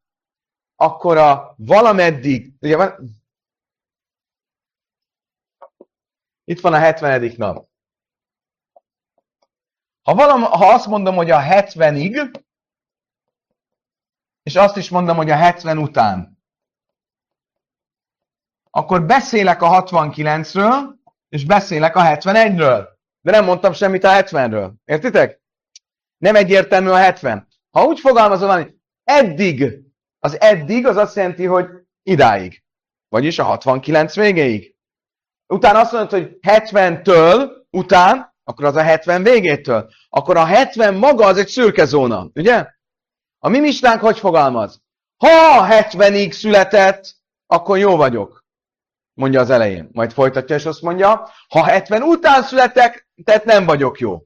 akkor 0.76 1.18
a 1.18 1.56
valameddig, 1.58 2.54
ugye 2.60 2.96
Itt 6.44 6.60
van 6.60 6.74
a 6.74 6.78
70. 6.78 7.34
nap. 7.38 7.71
Ha, 10.02 10.14
valam, 10.14 10.42
ha 10.42 10.74
azt 10.74 10.88
mondom, 10.88 11.16
hogy 11.16 11.32
a 11.32 11.40
70-ig, 11.40 12.42
és 14.44 14.56
azt 14.56 14.78
is 14.78 14.90
mondom, 14.90 15.16
hogy 15.16 15.30
a 15.30 15.36
70 15.36 15.78
után, 15.78 16.40
akkor 18.70 19.06
beszélek 19.06 19.62
a 19.62 19.84
69-ről, 19.84 21.00
és 21.30 21.46
beszélek 21.46 21.96
a 21.96 22.02
71-ről. 22.02 22.88
De 23.22 23.32
nem 23.32 23.46
mondtam 23.46 23.74
semmit 23.74 24.04
a 24.04 24.10
70-ről. 24.10 24.72
Értitek? 24.86 25.42
Nem 26.18 26.36
egyértelmű 26.36 26.90
a 26.90 26.96
70. 26.96 27.48
Ha 27.72 27.86
úgy 27.86 28.00
fogalmazom, 28.00 28.50
hogy 28.50 28.76
eddig, 29.04 29.80
az 30.20 30.40
eddig 30.40 30.86
az 30.86 30.98
azt 30.98 31.16
jelenti, 31.16 31.46
hogy 31.46 31.68
idáig. 32.04 32.64
Vagyis 33.10 33.40
a 33.40 33.44
69 33.44 34.16
végéig 34.16 34.76
utána 35.48 35.80
azt 35.80 35.92
mondod, 35.92 36.10
hogy 36.10 36.38
70-től 36.42 37.52
után, 37.70 38.31
akkor 38.52 38.66
az 38.66 38.76
a 38.76 38.82
70 38.82 39.24
végétől. 39.24 39.90
Akkor 40.10 40.38
a 40.38 40.46
70 40.46 40.94
maga 40.94 41.26
az 41.26 41.38
egy 41.38 41.48
szürke 41.48 41.86
zóna, 41.86 42.30
ugye? 42.34 42.68
A 43.40 43.50
mi 43.50 43.60
misnánk 43.60 44.02
hogy 44.02 44.20
fogalmaz? 44.20 44.82
Ha 45.18 45.68
70-ig 45.70 46.32
született, 46.32 47.16
akkor 47.48 47.78
jó 47.78 47.96
vagyok, 47.96 48.46
mondja 49.14 49.40
az 49.40 49.50
elején. 49.50 49.90
Majd 49.92 50.12
folytatja, 50.12 50.56
és 50.56 50.66
azt 50.66 50.82
mondja, 50.82 51.30
ha 51.48 51.64
70 51.64 52.02
után 52.02 52.44
születek, 52.44 53.08
tehát 53.24 53.46
nem 53.46 53.66
vagyok 53.66 54.00
jó. 54.00 54.22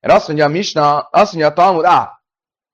Erre 0.00 0.14
azt 0.14 0.26
mondja 0.26 0.44
a 0.44 0.48
Misna, 0.48 0.98
azt 0.98 1.32
mondja 1.32 1.50
a 1.50 1.54
Talmud, 1.54 1.84
á, 1.84 2.22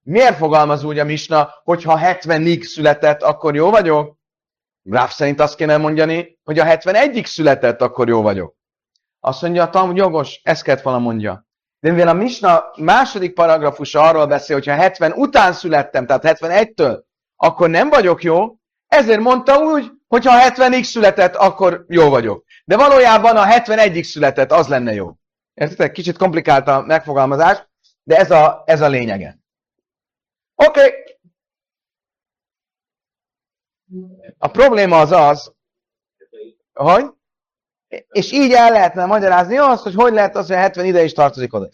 miért 0.02 0.36
fogalmaz 0.36 0.84
úgy 0.84 0.98
a 0.98 1.04
Misna, 1.04 1.50
hogy 1.64 1.82
ha 1.82 1.98
70-ig 2.02 2.62
született, 2.62 3.22
akkor 3.22 3.54
jó 3.54 3.70
vagyok? 3.70 4.16
Gráf 4.82 5.12
szerint 5.12 5.40
azt 5.40 5.56
kéne 5.56 5.76
mondani, 5.76 6.38
hogy 6.44 6.58
a 6.58 6.64
71 6.64 7.24
született, 7.24 7.80
akkor 7.80 8.08
jó 8.08 8.22
vagyok. 8.22 8.54
Azt 9.26 9.42
mondja 9.42 9.62
a 9.62 9.70
Talmud, 9.70 9.96
jogos, 9.96 10.40
ezt 10.42 10.62
kellett 10.62 10.82
volna 10.82 10.98
mondja. 10.98 11.46
De 11.80 11.90
mivel 11.90 12.08
a 12.08 12.12
Misna 12.12 12.70
második 12.76 13.34
paragrafusa 13.34 14.02
arról 14.02 14.26
beszél, 14.26 14.56
hogy 14.56 14.66
ha 14.66 14.74
70 14.74 15.12
után 15.12 15.52
születtem, 15.52 16.06
tehát 16.06 16.38
71-től, 16.40 17.02
akkor 17.36 17.70
nem 17.70 17.88
vagyok 17.88 18.22
jó, 18.22 18.56
ezért 18.86 19.20
mondta 19.20 19.58
úgy, 19.58 19.90
hogy 20.08 20.24
ha 20.24 20.50
70-ig 20.50 20.82
született, 20.82 21.34
akkor 21.34 21.84
jó 21.88 22.08
vagyok. 22.08 22.44
De 22.64 22.76
valójában 22.76 23.36
a 23.36 23.44
71-ig 23.44 24.02
született, 24.02 24.52
az 24.52 24.68
lenne 24.68 24.92
jó. 24.92 25.12
Értitek? 25.54 25.92
Kicsit 25.92 26.18
komplikált 26.18 26.68
a 26.68 26.80
megfogalmazás, 26.80 27.68
de 28.02 28.16
ez 28.16 28.30
a, 28.30 28.62
ez 28.66 28.80
a 28.80 28.88
lényege. 28.88 29.38
Oké, 30.54 30.80
okay. 30.80 30.92
A 34.38 34.48
probléma 34.48 35.00
az 35.00 35.12
az, 35.12 35.52
hogy, 36.72 37.14
és 38.08 38.32
így 38.32 38.52
el 38.52 38.70
lehetne 38.70 39.04
magyarázni 39.04 39.56
azt, 39.56 39.82
hogy 39.82 39.94
hogy 39.94 40.12
lehet 40.12 40.36
az, 40.36 40.46
hogy 40.46 40.56
a 40.56 40.58
70 40.58 40.84
ide 40.84 41.02
is 41.02 41.12
tartozik 41.12 41.54
oda. 41.54 41.68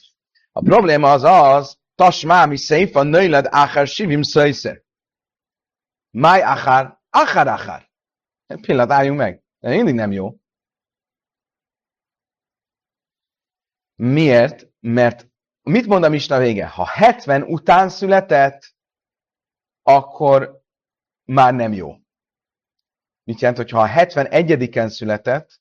A 0.53 0.63
probléma 0.63 1.13
az 1.13 1.23
az, 1.25 1.79
tasmámi 1.95 2.57
széfa 2.57 3.03
nőled 3.03 3.47
áhár 3.51 3.87
sivim 3.87 4.23
szöjszer. 4.23 4.83
Máj 6.11 6.43
áhár, 6.43 6.99
áhár 7.11 7.47
áhár. 7.47 7.91
Egy 8.47 8.61
pillanat, 8.61 8.91
álljunk 8.91 9.19
meg. 9.19 9.43
De 9.59 9.69
mindig 9.69 9.95
nem 9.95 10.13
jó. 10.13 10.35
Miért? 13.95 14.69
Mert 14.81 15.29
mit 15.63 15.87
mond 15.87 16.05
a 16.05 16.09
Misna 16.09 16.39
vége? 16.39 16.67
Ha 16.69 16.87
70 16.87 17.43
után 17.43 17.89
született, 17.89 18.75
akkor 19.83 20.63
már 21.25 21.55
nem 21.55 21.73
jó. 21.73 21.97
Mit 23.25 23.41
jelent, 23.41 23.59
hogy 23.59 23.71
ha 23.71 23.81
a 23.81 23.89
71-en 23.89 24.89
született, 24.89 25.61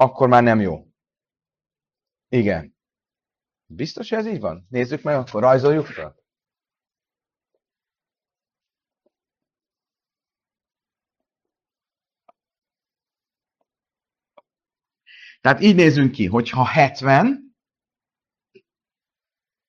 akkor 0.00 0.28
már 0.28 0.42
nem 0.42 0.60
jó. 0.60 0.86
Igen. 2.28 2.76
Biztos, 3.66 4.08
hogy 4.08 4.18
ez 4.18 4.26
így 4.26 4.40
van? 4.40 4.66
Nézzük 4.70 5.02
meg, 5.02 5.16
akkor 5.16 5.42
rajzoljuk 5.42 5.86
fel. 5.86 6.16
Tehát 15.40 15.60
így 15.60 15.74
nézünk 15.74 16.12
ki, 16.12 16.26
hogyha 16.26 16.64
70, 16.64 17.56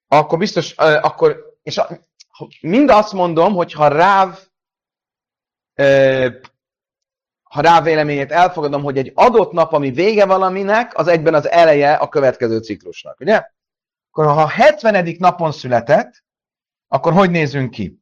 akkor 0.07 0.37
biztos, 0.37 0.71
akkor, 0.77 1.57
és 1.61 1.81
mind 2.61 2.89
azt 2.89 3.13
mondom, 3.13 3.53
hogy 3.53 3.73
ha 3.73 3.87
ráv, 3.87 4.47
ha 7.49 7.61
ráv 7.61 7.83
véleményét 7.83 8.31
elfogadom, 8.31 8.83
hogy 8.83 8.97
egy 8.97 9.11
adott 9.15 9.51
nap, 9.51 9.73
ami 9.73 9.91
vége 9.91 10.25
valaminek, 10.25 10.97
az 10.97 11.07
egyben 11.07 11.33
az 11.33 11.49
eleje 11.49 11.93
a 11.93 12.09
következő 12.09 12.59
ciklusnak, 12.59 13.19
ugye? 13.19 13.43
Akkor 14.11 14.25
ha 14.25 14.41
a 14.41 14.47
70. 14.47 15.15
napon 15.17 15.51
született, 15.51 16.23
akkor 16.87 17.13
hogy 17.13 17.31
nézünk 17.31 17.71
ki? 17.71 17.99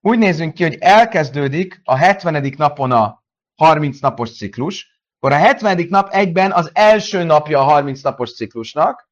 Úgy 0.00 0.18
nézünk 0.18 0.54
ki, 0.54 0.62
hogy 0.62 0.76
elkezdődik 0.80 1.80
a 1.84 1.96
70. 1.96 2.54
napon 2.56 2.92
a 2.92 3.22
30 3.56 4.00
napos 4.00 4.36
ciklus, 4.36 5.00
akkor 5.20 5.32
a 5.32 5.38
70. 5.40 5.86
nap 5.88 6.08
egyben 6.12 6.52
az 6.52 6.70
első 6.72 7.22
napja 7.22 7.60
a 7.60 7.64
30 7.64 8.02
napos 8.02 8.34
ciklusnak. 8.34 9.08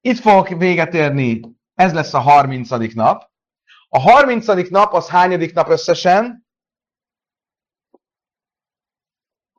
Itt 0.00 0.18
fogok 0.18 0.48
véget 0.48 0.94
érni, 0.94 1.40
ez 1.74 1.92
lesz 1.92 2.14
a 2.14 2.18
30. 2.18 2.94
nap. 2.94 3.30
A 3.88 4.00
30. 4.00 4.46
nap 4.68 4.92
az 4.92 5.08
hányadik 5.08 5.54
nap 5.54 5.68
összesen? 5.68 6.45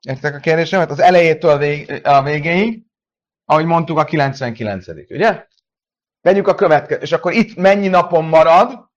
Értek 0.02 0.36
a 0.36 0.40
kérdésemet? 0.40 0.92
Az 0.92 1.00
elejétől 1.00 1.52
a, 1.52 1.58
vég, 1.58 2.02
végéig, 2.24 2.86
ahogy 3.46 3.66
mondtuk, 3.66 3.98
a 3.98 4.04
99. 4.04 4.88
Ugye? 4.88 5.48
Vegyük 6.22 6.48
a 6.48 6.56
következő. 6.56 7.02
És 7.02 7.12
akkor 7.12 7.32
itt 7.32 7.56
mennyi 7.56 7.88
napon 7.88 8.26
marad? 8.26 8.90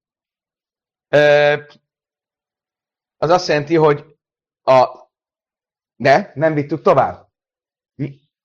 Az 3.16 3.30
azt 3.30 3.48
jelenti, 3.48 3.76
hogy 3.76 4.04
a 4.62 5.08
de 6.00 6.32
nem 6.34 6.54
vittük 6.54 6.82
tovább. 6.82 7.28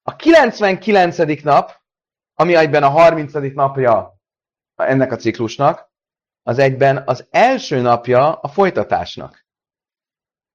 A 0.01 0.15
99. 0.15 1.41
nap, 1.43 1.81
ami 2.33 2.55
egyben 2.55 2.83
a 2.83 2.89
30. 2.89 3.33
napja 3.33 4.19
ennek 4.75 5.11
a 5.11 5.15
ciklusnak, 5.15 5.91
az 6.43 6.57
egyben 6.57 7.03
az 7.05 7.27
első 7.29 7.81
napja 7.81 8.33
a 8.33 8.47
folytatásnak. 8.47 9.45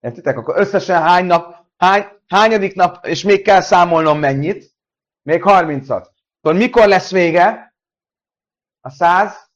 Értitek? 0.00 0.36
Akkor 0.36 0.58
összesen 0.58 1.02
hány 1.02 1.24
nap, 1.24 1.59
hány, 1.80 2.06
hányadik 2.26 2.74
nap, 2.74 3.06
és 3.06 3.22
még 3.22 3.42
kell 3.42 3.60
számolnom 3.60 4.18
mennyit? 4.18 4.74
Még 5.22 5.42
30-at. 5.44 6.06
Akkor 6.40 6.56
mikor 6.56 6.86
lesz 6.86 7.10
vége? 7.10 7.74
A 8.80 8.90
100? 8.90 9.50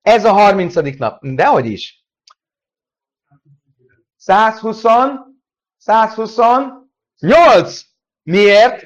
Ez 0.00 0.24
a 0.24 0.32
30. 0.32 0.98
nap. 0.98 1.26
Dehogy 1.26 1.66
is. 1.66 2.04
120 4.16 4.82
128. 5.76 7.82
Miért? 8.22 8.84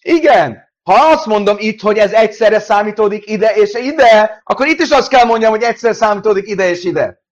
Igen. 0.00 0.72
Ha 0.82 0.94
azt 0.94 1.26
mondom 1.26 1.56
itt, 1.58 1.80
hogy 1.80 1.98
ez 1.98 2.12
egyszerre 2.12 2.58
számítódik 2.58 3.26
ide 3.26 3.54
és 3.54 3.74
ide, 3.74 4.40
akkor 4.44 4.66
itt 4.66 4.78
is 4.78 4.90
azt 4.90 5.08
kell 5.08 5.24
mondjam, 5.24 5.50
hogy 5.50 5.62
egyszerre 5.62 5.94
számítódik 5.94 6.48
ide 6.48 6.68
és 6.68 6.84
ide. 6.84 7.23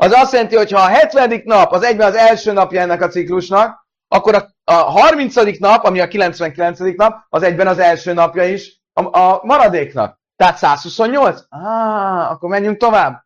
Az 0.00 0.12
azt 0.12 0.32
jelenti, 0.32 0.56
hogy 0.56 0.70
ha 0.70 0.80
a 0.80 0.88
70. 0.88 1.42
nap 1.44 1.72
az 1.72 1.82
egyben 1.82 2.06
az 2.06 2.14
első 2.14 2.52
napja 2.52 2.80
ennek 2.80 3.02
a 3.02 3.08
ciklusnak, 3.08 3.88
akkor 4.08 4.34
a, 4.34 4.48
a 4.64 4.72
30. 4.72 5.58
nap, 5.58 5.84
ami 5.84 6.00
a 6.00 6.08
99. 6.08 6.78
nap, 6.96 7.26
az 7.28 7.42
egyben 7.42 7.66
az 7.66 7.78
első 7.78 8.12
napja 8.12 8.44
is 8.44 8.80
a, 8.92 9.18
a 9.18 9.40
maradéknak. 9.44 10.20
Tehát 10.36 10.56
128? 10.56 11.40
Ah, 11.48 12.30
akkor 12.30 12.48
menjünk 12.48 12.76
tovább. 12.76 13.24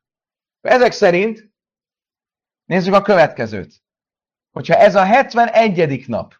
Ezek 0.60 0.92
szerint 0.92 1.52
nézzük 2.64 2.94
a 2.94 3.02
következőt 3.02 3.84
hogyha 4.54 4.74
ez 4.74 4.94
a 4.94 5.04
71. 5.04 6.08
nap, 6.08 6.34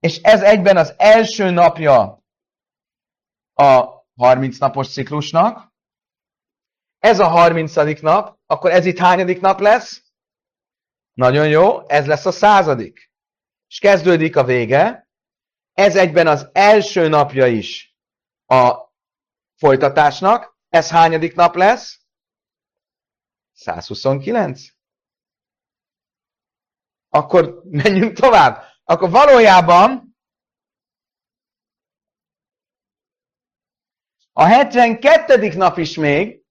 és 0.00 0.22
ez 0.22 0.42
egyben 0.42 0.76
az 0.76 0.94
első 0.96 1.50
napja 1.50 2.22
a 3.54 4.04
30 4.16 4.58
napos 4.58 4.92
ciklusnak, 4.92 5.67
ez 6.98 7.18
a 7.18 7.26
30. 7.26 8.00
nap, 8.00 8.38
akkor 8.46 8.70
ez 8.70 8.86
itt 8.86 8.98
hányadik 8.98 9.40
nap 9.40 9.60
lesz? 9.60 10.02
Nagyon 11.12 11.48
jó, 11.48 11.88
ez 11.88 12.06
lesz 12.06 12.26
a 12.26 12.32
századik. 12.32 13.10
És 13.68 13.78
kezdődik 13.78 14.36
a 14.36 14.44
vége. 14.44 15.08
Ez 15.72 15.96
egyben 15.96 16.26
az 16.26 16.48
első 16.52 17.08
napja 17.08 17.46
is 17.46 17.96
a 18.46 18.92
folytatásnak. 19.56 20.56
Ez 20.68 20.90
hányadik 20.90 21.34
nap 21.34 21.54
lesz? 21.54 22.00
129 23.52 24.76
akkor 27.08 27.60
menjünk 27.64 28.18
tovább. 28.18 28.62
Akkor 28.84 29.10
valójában 29.10 30.16
a 34.32 34.44
72. 34.44 35.48
nap 35.48 35.78
is 35.78 35.96
még, 35.96 36.42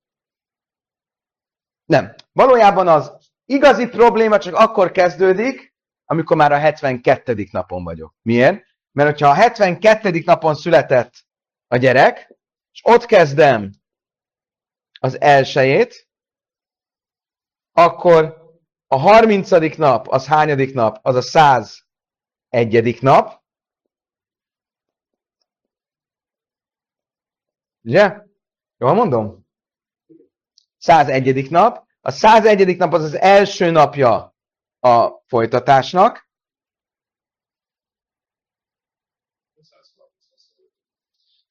nem, 1.88 2.14
valójában 2.32 2.88
az 2.88 3.18
igazi 3.46 3.88
probléma 3.88 4.38
csak 4.38 4.56
akkor 4.56 4.92
kezdődik, 4.92 5.76
amikor 6.06 6.38
már 6.38 6.52
a 6.52 6.58
72. 6.58 7.48
napon 7.52 7.84
vagyok. 7.84 8.16
Miért? 8.22 8.66
Mert 8.92 9.10
hogyha 9.10 9.30
a 9.30 9.34
72. 9.34 10.22
napon 10.26 10.56
született 10.56 11.14
a 11.68 11.78
gyerek, 11.78 12.36
és 12.72 12.82
ott 12.84 13.06
kezdem 13.06 13.72
az 15.00 15.22
elsőjét, 15.22 16.08
akkor 17.72 18.46
a 18.88 18.98
harmincadik 18.98 19.78
nap, 19.78 20.08
az 20.08 20.26
hányadik 20.26 20.74
nap? 20.74 21.00
Az 21.02 21.16
a 21.16 21.22
száz 21.22 21.86
egyedik 22.50 23.02
nap. 23.02 23.44
Ugye? 27.82 28.24
Jól 28.78 28.94
mondom? 28.94 29.47
101. 30.78 31.50
nap. 31.50 31.88
A 32.02 32.12
101. 32.12 32.78
nap 32.78 32.94
az 32.94 33.04
az 33.04 33.14
első 33.14 33.70
napja 33.70 34.36
a 34.80 35.22
folytatásnak. 35.26 36.26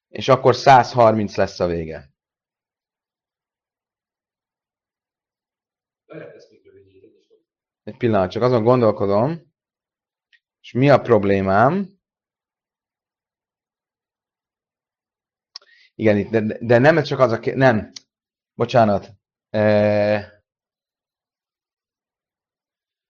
És 0.08 0.28
akkor 0.28 0.54
130 0.54 1.36
lesz 1.36 1.60
a 1.60 1.66
vége. 1.66 2.14
Egy 7.82 7.96
pillanat, 7.96 8.30
csak 8.30 8.42
azon 8.42 8.62
gondolkodom, 8.62 9.52
és 10.60 10.72
mi 10.72 10.90
a 10.90 11.00
problémám? 11.00 11.98
Igen, 15.94 16.16
itt, 16.16 16.30
de, 16.30 16.58
de 16.60 16.78
nem 16.78 16.98
ez 16.98 17.06
csak 17.06 17.18
az 17.18 17.32
a 17.32 17.38
kérdés, 17.38 17.60
nem, 17.60 17.92
bocsánat. 18.56 19.12
E, 19.50 20.44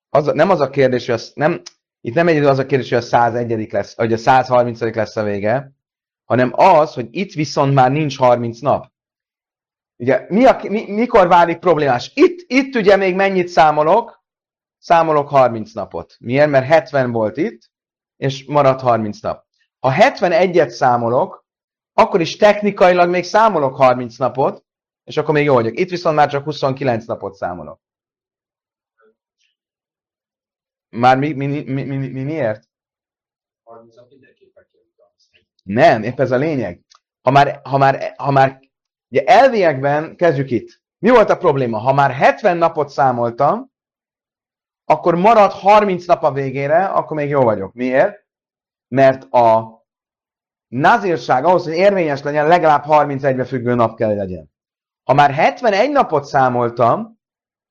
az, 0.08 0.26
nem 0.26 0.50
az 0.50 0.60
a 0.60 0.70
kérdés, 0.70 1.06
hogy 1.06 1.14
az, 1.14 1.32
nem, 1.34 1.62
itt 2.00 2.14
nem 2.14 2.28
egy 2.28 2.44
az 2.44 2.58
a 2.58 2.66
kérdés, 2.66 2.88
hogy 2.88 2.98
a 2.98 3.02
101 3.02 3.72
lesz, 3.72 3.96
vagy 3.96 4.12
a 4.12 4.16
130 4.16 4.80
lesz 4.80 5.16
a 5.16 5.22
vége, 5.22 5.72
hanem 6.24 6.52
az, 6.54 6.94
hogy 6.94 7.08
itt 7.10 7.32
viszont 7.32 7.74
már 7.74 7.90
nincs 7.90 8.18
30 8.18 8.60
nap. 8.60 8.92
Ugye, 9.96 10.26
mi 10.28 10.44
a, 10.44 10.60
mi, 10.68 10.92
mikor 10.92 11.28
válik 11.28 11.58
problémás? 11.58 12.10
Itt, 12.14 12.44
itt 12.46 12.74
ugye 12.74 12.96
még 12.96 13.14
mennyit 13.14 13.48
számolok? 13.48 14.24
számolok 14.86 15.28
30 15.28 15.72
napot. 15.72 16.16
Miért? 16.18 16.50
Mert 16.50 16.66
70 16.66 17.12
volt 17.12 17.36
itt, 17.36 17.70
és 18.16 18.44
maradt 18.44 18.80
30 18.80 19.20
nap. 19.20 19.44
Ha 19.78 19.92
71-et 19.96 20.68
számolok, 20.68 21.46
akkor 21.92 22.20
is 22.20 22.36
technikailag 22.36 23.10
még 23.10 23.24
számolok 23.24 23.76
30 23.76 24.16
napot, 24.16 24.64
és 25.06 25.16
akkor 25.16 25.34
még 25.34 25.44
jó 25.44 25.54
vagyok. 25.54 25.78
Itt 25.78 25.90
viszont 25.90 26.16
már 26.16 26.30
csak 26.30 26.44
29 26.44 27.06
napot 27.06 27.34
számolok. 27.34 27.80
Már 30.88 31.18
mi, 31.18 31.32
mi, 31.32 31.46
mi, 31.46 31.82
mi, 31.82 31.96
mi 31.96 32.22
miért? 32.22 32.68
Nem, 35.62 36.02
épp 36.02 36.20
ez 36.20 36.30
a 36.30 36.36
lényeg. 36.36 36.80
Ha 37.22 37.30
már, 37.30 37.60
ha 37.64 37.78
már, 37.78 38.14
ha 38.16 38.30
már 38.30 38.60
ugye 39.08 39.24
elviekben 39.24 40.16
kezdjük 40.16 40.50
itt. 40.50 40.82
Mi 40.98 41.10
volt 41.10 41.30
a 41.30 41.36
probléma? 41.36 41.78
Ha 41.78 41.92
már 41.92 42.10
70 42.10 42.56
napot 42.56 42.88
számoltam, 42.88 43.72
akkor 44.84 45.14
marad 45.14 45.50
30 45.50 46.06
nap 46.06 46.22
a 46.22 46.32
végére, 46.32 46.86
akkor 46.86 47.16
még 47.16 47.28
jó 47.28 47.42
vagyok. 47.42 47.72
Miért? 47.72 48.26
Mert 48.88 49.32
a 49.32 49.76
nazírság 50.68 51.44
ahhoz, 51.44 51.64
hogy 51.64 51.72
érvényes 51.72 52.22
legyen, 52.22 52.46
legalább 52.46 52.84
31-be 52.86 53.44
függő 53.44 53.74
nap 53.74 53.96
kell 53.96 54.14
legyen. 54.14 54.54
Ha 55.06 55.14
már 55.14 55.30
71 55.30 55.90
napot 55.90 56.24
számoltam, 56.24 57.20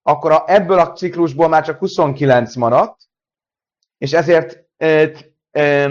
akkor 0.01 0.31
a, 0.31 0.43
ebből 0.47 0.79
a 0.79 0.91
ciklusból 0.91 1.47
már 1.47 1.65
csak 1.65 1.77
29 1.79 2.55
maradt, 2.55 3.01
és 3.97 4.13
ezért, 4.13 4.67
e, 4.77 5.11
e, 5.51 5.89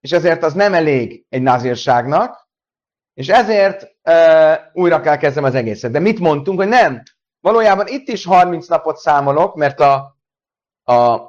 és 0.00 0.12
ezért 0.12 0.42
az 0.42 0.52
nem 0.52 0.74
elég 0.74 1.24
egy 1.28 1.42
nazírságnak, 1.42 2.48
és 3.14 3.28
ezért 3.28 3.96
e, 4.02 4.70
újra 4.72 5.00
kell 5.00 5.16
kezdem 5.16 5.44
az 5.44 5.54
egészet. 5.54 5.90
De 5.90 5.98
mit 5.98 6.18
mondtunk, 6.18 6.58
hogy 6.58 6.68
nem? 6.68 7.02
Valójában 7.40 7.86
itt 7.86 8.08
is 8.08 8.24
30 8.24 8.66
napot 8.68 8.96
számolok, 8.96 9.54
mert 9.54 9.80
a, 9.80 10.16
a 10.82 11.20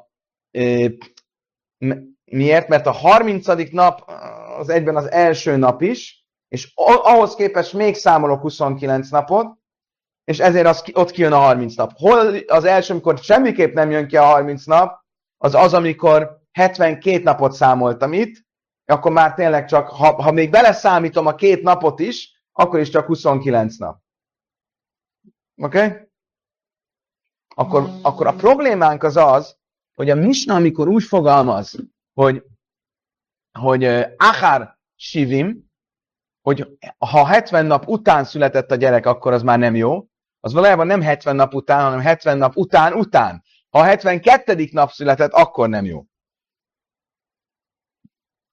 e, 0.52 0.92
miért? 2.26 2.68
Mert 2.68 2.86
a 2.86 2.92
30. 2.92 3.72
nap 3.72 4.10
az 4.58 4.70
egyben 4.70 4.96
az 4.96 5.12
első 5.12 5.56
nap 5.56 5.82
is, 5.82 6.21
és 6.52 6.74
ahhoz 6.76 7.36
képest 7.36 7.74
még 7.74 7.96
számolok 7.96 8.42
29 8.42 9.10
napot, 9.10 9.58
és 10.24 10.40
ezért 10.40 10.68
az, 10.68 10.84
ott 10.94 11.12
kijön 11.12 11.34
a 11.34 11.38
30 11.38 11.76
nap. 11.76 11.92
Hol 11.96 12.36
az 12.38 12.64
első, 12.64 12.94
amikor 12.94 13.18
semmiképp 13.18 13.74
nem 13.74 13.92
jön 13.92 14.08
ki 14.08 14.18
a 14.18 14.24
30 14.24 14.66
nap, 14.66 15.02
az 15.38 15.56
az, 15.56 15.74
amikor 15.74 16.42
72 16.52 17.24
napot 17.24 17.54
számoltam 17.54 18.14
itt, 18.14 18.46
akkor 18.86 19.12
már 19.12 19.34
tényleg 19.34 19.66
csak, 19.66 19.88
ha, 19.88 20.22
ha 20.22 20.32
még 20.32 20.50
beleszámítom 20.50 21.26
a 21.26 21.36
két 21.36 21.62
napot 21.62 22.00
is, 22.00 22.44
akkor 22.52 22.80
is 22.80 22.90
csak 22.90 23.06
29 23.06 23.78
nap. 23.78 24.02
Oké? 25.62 25.86
Okay? 25.86 26.00
Akkor, 27.56 27.90
akkor 28.02 28.28
a 28.28 28.36
problémánk 28.36 29.04
az 29.04 29.18
az, 29.18 29.58
hogy 29.94 30.10
a 30.10 30.16
misna, 30.16 30.56
amikor 30.56 30.88
úgy 30.88 31.04
fogalmaz, 31.04 31.76
hogy, 32.14 32.44
hogy 33.60 33.86
uh, 33.86 34.04
Achar 34.18 34.80
Sivim, 34.96 35.71
hogy 36.42 36.78
ha 36.98 37.26
70 37.26 37.66
nap 37.66 37.88
után 37.88 38.24
született 38.24 38.72
a 38.72 38.76
gyerek, 38.76 39.06
akkor 39.06 39.34
az 39.34 39.42
már 39.42 39.60
nem 39.60 39.76
jó, 39.76 40.08
az 40.40 40.54
valójában 40.54 40.88
nem 40.88 41.02
70 41.02 41.36
nap 41.36 41.54
után, 41.54 41.84
hanem 41.84 42.00
70 42.00 42.38
nap 42.38 42.56
után 42.56 42.94
után. 42.94 43.44
Ha 43.70 43.80
a 43.80 43.84
72. 43.84 44.68
nap 44.72 44.92
született, 44.92 45.32
akkor 45.32 45.70
nem 45.70 45.86
jó. 45.86 46.06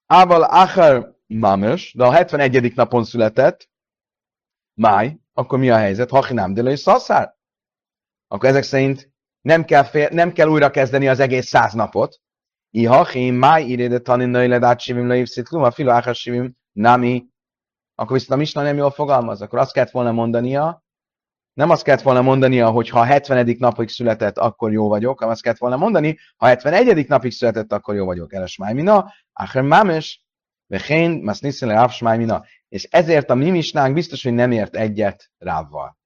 Ával 0.05 0.43
Achar 0.43 1.17
Mames, 1.27 1.93
de 1.93 2.03
a 2.05 2.11
71. 2.11 2.75
napon 2.75 3.03
született, 3.03 3.69
máj, 4.73 5.17
akkor 5.33 5.59
mi 5.59 5.69
a 5.69 5.77
helyzet? 5.77 6.09
Hachinám 6.09 6.53
de 6.53 6.61
és 6.61 6.79
szaszár? 6.79 7.37
Akkor 8.27 8.49
ezek 8.49 8.63
szerint 8.63 9.11
nem 9.41 9.65
kell, 9.65 9.83
fél, 9.83 10.09
nem 10.11 10.31
kell 10.31 10.47
újra 10.47 10.69
kezdeni 10.69 11.07
az 11.07 11.19
egész 11.19 11.47
száz 11.47 11.73
napot. 11.73 12.21
I 12.69 12.85
hachim, 12.85 13.35
máj 13.35 13.63
iréde 13.63 13.99
tanin 13.99 14.29
nőle 14.29 14.59
dát 14.59 14.79
sivim 14.79 15.07
le 15.07 15.15
ivszitlum, 15.15 15.63
a 15.63 15.71
filo 15.71 15.91
achar 15.91 16.15
sivim 16.15 16.57
nami. 16.71 17.27
Akkor 17.99 18.17
viszont 18.17 18.31
a 18.31 18.35
Misna 18.35 18.61
nem 18.61 18.77
jól 18.77 18.91
fogalmaz, 18.91 19.41
akkor 19.41 19.59
azt 19.59 19.73
kellett 19.73 19.91
volna 19.91 20.11
mondania, 20.11 20.83
nem 21.53 21.69
azt 21.69 21.83
kellett 21.83 22.01
volna 22.01 22.21
mondania, 22.21 22.69
hogy 22.69 22.89
ha 22.89 22.99
a 22.99 23.03
70. 23.03 23.55
napig 23.59 23.89
született, 23.89 24.37
akkor 24.37 24.71
jó 24.71 24.87
vagyok, 24.87 25.17
hanem 25.17 25.33
azt 25.33 25.41
kellett 25.41 25.57
volna 25.57 25.77
mondani, 25.77 26.17
ha 26.37 26.45
a 26.45 26.49
71. 26.49 27.07
napig 27.07 27.31
született, 27.31 27.73
akkor 27.73 27.95
jó 27.95 28.05
vagyok. 28.05 28.33
Eres 28.33 28.57
májmina, 28.57 29.13
acher 29.33 29.61
mámes, 29.61 30.25
vechén, 30.67 31.21
mas 31.23 31.39
niszele 31.39 31.73
ráv 31.73 31.91
smájmina. 31.91 32.43
És 32.69 32.83
ezért 32.83 33.29
a 33.29 33.35
mi 33.35 33.49
misnánk 33.49 33.93
biztos, 33.93 34.23
hogy 34.23 34.33
nem 34.33 34.51
ért 34.51 34.75
egyet 34.75 35.31
rávval. 35.37 35.97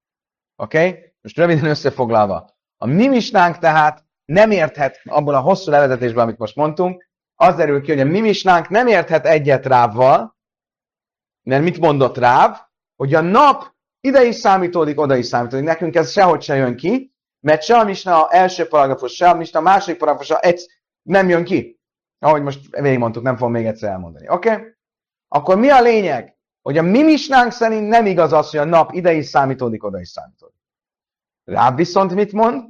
Oké? 0.56 0.88
Okay? 0.88 1.12
Most 1.20 1.36
röviden 1.36 1.64
összefoglalva. 1.64 2.56
A 2.76 2.86
mi 2.86 3.08
misnánk 3.08 3.58
tehát 3.58 4.04
nem 4.24 4.50
érthet 4.50 5.00
abból 5.04 5.34
a 5.34 5.40
hosszú 5.40 5.70
levezetésből, 5.70 6.22
amit 6.22 6.38
most 6.38 6.56
mondtunk, 6.56 7.08
az 7.34 7.56
derül 7.56 7.80
ki, 7.80 7.90
hogy 7.90 8.00
a 8.00 8.04
mi 8.04 8.20
misnánk 8.20 8.68
nem 8.68 8.86
érthet 8.86 9.26
egyet 9.26 9.66
rávval, 9.66 10.33
mert 11.44 11.62
mit 11.62 11.78
mondott 11.78 12.16
ráv? 12.16 12.58
Hogy 12.96 13.14
a 13.14 13.20
nap 13.20 13.74
ide 14.00 14.24
is 14.24 14.34
számítódik, 14.34 15.00
oda 15.00 15.16
is 15.16 15.26
számítódik. 15.26 15.64
Nekünk 15.64 15.94
ez 15.94 16.12
sehogy 16.12 16.42
se 16.42 16.54
jön 16.54 16.76
ki, 16.76 17.14
mert 17.40 17.62
se 17.62 17.76
a 17.76 17.84
misna 17.84 18.28
első 18.30 18.68
paragrafus, 18.68 19.12
se 19.12 19.28
a 19.28 19.34
misna 19.34 19.60
második 19.60 19.98
paragrafus, 19.98 20.30
egy 20.30 20.66
nem 21.02 21.28
jön 21.28 21.44
ki. 21.44 21.80
Ahogy 22.18 22.42
most 22.42 22.76
végigmondtuk, 22.76 23.22
nem 23.22 23.36
fogom 23.36 23.52
még 23.52 23.66
egyszer 23.66 23.90
elmondani. 23.90 24.28
Oké? 24.28 24.50
Okay? 24.50 24.64
Akkor 25.28 25.58
mi 25.58 25.68
a 25.68 25.80
lényeg? 25.80 26.36
Hogy 26.62 26.78
a 26.78 26.82
mi 26.82 27.02
misnánk 27.02 27.52
szerint 27.52 27.88
nem 27.88 28.06
igaz 28.06 28.32
az, 28.32 28.50
hogy 28.50 28.60
a 28.60 28.64
nap 28.64 28.92
ide 28.92 29.12
is 29.12 29.26
számítódik, 29.26 29.84
oda 29.84 30.00
is 30.00 30.08
számítódik. 30.08 30.60
Rá 31.44 31.74
viszont 31.74 32.14
mit 32.14 32.32
mond? 32.32 32.64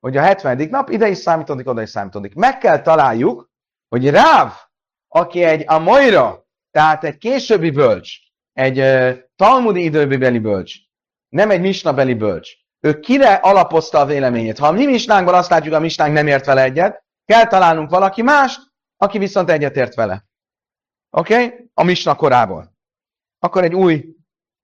Hogy 0.00 0.16
a 0.16 0.20
70. 0.20 0.68
nap 0.70 0.90
ide 0.90 1.08
is 1.08 1.18
számítódik, 1.18 1.68
oda 1.68 1.82
is 1.82 1.90
számítódik. 1.90 2.34
Meg 2.34 2.58
kell 2.58 2.82
találjuk, 2.82 3.50
hogy 3.88 4.10
Ráv, 4.10 4.52
aki 5.08 5.42
egy 5.42 5.64
Amoira, 5.66 6.46
tehát 6.70 7.04
egy 7.04 7.18
későbbi 7.18 7.70
bölcs, 7.70 8.12
egy 8.52 8.78
uh, 8.78 9.18
talmudi 9.36 9.82
időbeli 9.84 10.38
bölcs, 10.38 10.74
nem 11.28 11.50
egy 11.50 11.60
misnabeli 11.60 12.14
bölcs, 12.14 12.60
ő 12.80 13.00
kire 13.00 13.34
alapozta 13.34 13.98
a 13.98 14.06
véleményét? 14.06 14.58
Ha 14.58 14.66
a 14.66 14.72
mi 14.72 14.86
misnánkban 14.86 15.34
azt 15.34 15.50
látjuk, 15.50 15.74
a 15.74 15.80
misnánk 15.80 16.12
nem 16.12 16.26
ért 16.26 16.44
vele 16.44 16.62
egyet, 16.62 17.04
kell 17.24 17.46
találnunk 17.46 17.90
valaki 17.90 18.22
mást, 18.22 18.60
aki 18.96 19.18
viszont 19.18 19.50
egyetért 19.50 19.94
vele. 19.94 20.24
Oké? 21.10 21.44
Okay? 21.44 21.70
A 21.74 21.82
misna 21.82 22.14
korából. 22.14 22.76
Akkor 23.38 23.64
egy 23.64 23.74
új, 23.74 24.14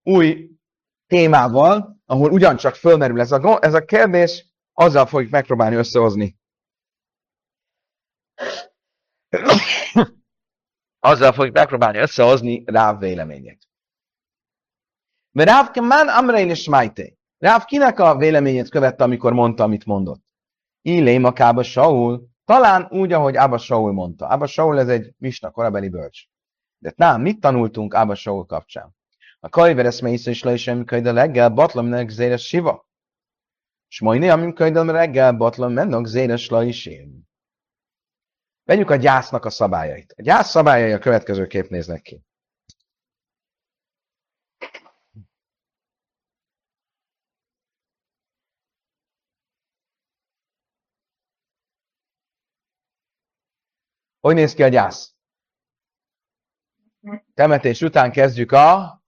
új 0.03 0.51
témával, 1.07 2.01
ahol 2.07 2.31
ugyancsak 2.31 2.75
fölmerül 2.75 3.21
ez 3.21 3.33
a, 3.33 3.59
ez 3.61 3.75
a 3.75 3.85
kérdés, 3.85 4.47
azzal 4.73 5.07
fogjuk 5.07 5.31
megpróbálni 5.31 5.77
összehozni. 5.77 6.37
Azzal 11.07 11.33
fogjuk 11.33 11.55
megpróbálni 11.55 11.99
összehozni 11.99 12.63
rá 12.67 12.97
véleményét. 12.97 13.69
Mert 15.33 15.49
Ráv 15.49 15.71
Keman 15.71 16.09
Amrein 16.09 16.51
és 16.51 16.69
Májté. 16.69 17.19
Ráv 17.39 17.65
kinek 17.65 17.99
a 17.99 18.17
véleményét 18.17 18.69
követte, 18.69 19.05
amikor 19.05 19.33
mondta, 19.33 19.63
amit 19.65 19.85
mondott? 19.85 20.25
Illém 20.83 21.25
a 21.25 21.33
Kába 21.33 21.63
Saul, 21.63 22.29
talán 22.45 22.87
úgy, 22.91 23.13
ahogy 23.13 23.37
Ába 23.37 23.59
Saul 23.59 23.93
mondta. 23.93 24.27
Ába 24.27 24.47
Saul 24.47 24.79
ez 24.79 24.89
egy 24.89 25.15
misna 25.19 25.51
korabeli 25.51 25.89
bölcs. 25.89 26.25
De 26.79 26.93
nem, 26.97 27.21
mit 27.21 27.41
tanultunk 27.41 27.95
Ába 27.95 28.15
Saul 28.15 28.47
kapcsán? 28.47 28.95
A 29.41 29.49
kajveres 29.49 30.01
mész 30.01 30.27
is 30.27 30.43
le 30.43 30.53
is 30.53 30.71
könyde 30.85 31.13
leggel, 31.13 31.49
batlam 31.49 31.87
nek 31.87 32.09
zéres 32.09 32.47
siva. 32.47 32.87
És 33.89 34.01
majd 34.01 34.23
amim 34.23 34.53
könyde 34.53 34.83
reggel, 34.83 35.33
batlam 35.33 35.73
mennek 35.73 36.05
zéres 36.05 36.49
la 36.49 36.65
is 36.65 36.87
én. 36.87 37.29
Vegyük 38.67 38.91
a 38.91 38.97
gyásznak 38.97 39.45
a 39.45 39.51
szabályait. 39.51 40.15
A 40.17 40.23
gyász 40.23 40.51
szabályai 40.51 40.93
a 40.93 40.99
következő 40.99 41.47
kép 41.47 41.69
néznek 41.69 42.03
ki. 42.03 42.25
Hogy 54.21 54.35
néz 54.35 54.55
ki 54.55 54.63
a 54.63 54.69
gyász? 54.69 55.15
Temetés 57.35 57.81
után 57.81 58.13
kezdjük 58.13 58.53
a 58.53 59.03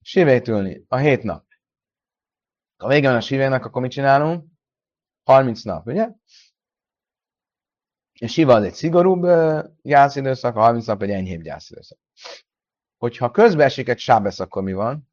sivétülni, 0.00 0.84
a 0.88 0.96
hét 0.96 1.22
nap. 1.22 1.46
Ha 2.76 2.88
vége 2.88 3.08
van 3.08 3.16
a 3.16 3.20
sivének, 3.20 3.64
akkor 3.64 3.82
mit 3.82 3.90
csinálunk? 3.90 4.46
30 5.24 5.62
nap, 5.62 5.86
ugye? 5.86 6.08
A 8.22 8.26
siva 8.26 8.54
az 8.54 8.62
egy 8.62 8.74
szigorúbb 8.74 9.22
gyászidőszak, 9.82 10.56
a 10.56 10.60
30 10.60 10.86
nap 10.86 11.02
egy 11.02 11.10
enyhébb 11.10 11.42
gyászidőszak. 11.42 11.98
Hogyha 12.96 13.30
közbe 13.30 13.64
esik 13.64 13.88
egy 13.88 13.98
sábesz, 13.98 14.40
akkor 14.40 14.62
mi 14.62 14.72
van? 14.72 15.10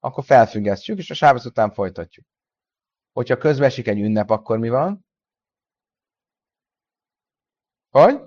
Akkor 0.00 0.24
felfüggesztjük, 0.24 0.98
és 0.98 1.10
a 1.10 1.14
sábesz 1.14 1.44
után 1.44 1.72
folytatjuk. 1.72 2.26
Hogyha 3.12 3.36
közbe 3.36 3.64
esik 3.64 3.86
egy 3.86 4.00
ünnep, 4.00 4.30
akkor 4.30 4.58
mi 4.58 4.68
van? 4.68 5.06
Hogy? 7.90 8.20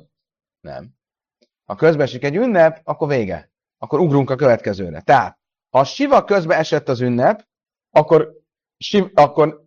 Nem. 0.60 0.94
Ha 1.66 1.76
közbeesik 1.76 2.24
egy 2.24 2.36
ünnep, 2.36 2.82
akkor 2.84 3.08
vége. 3.08 3.52
Akkor 3.78 4.00
ugrunk 4.00 4.30
a 4.30 4.36
következőre. 4.36 5.02
Tehát, 5.02 5.40
ha 5.70 5.80
a 5.80 5.84
siva 5.84 6.24
közbe 6.24 6.56
esett 6.56 6.88
az 6.88 7.02
ünnep, 7.02 7.48
akkor, 7.90 8.42
siv, 8.78 9.12
akkor 9.14 9.66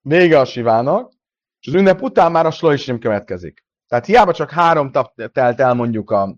vége 0.00 0.38
a 0.38 0.44
sivának, 0.44 1.12
és 1.60 1.66
az 1.66 1.74
ünnep 1.74 2.02
után 2.02 2.30
már 2.30 2.46
a 2.46 2.50
slojsim 2.50 2.98
következik. 2.98 3.64
Tehát 3.86 4.06
hiába 4.06 4.32
csak 4.32 4.50
három 4.50 4.90
tap 4.90 5.14
telt 5.32 5.60
el 5.60 5.74
mondjuk 5.74 6.10
a, 6.10 6.36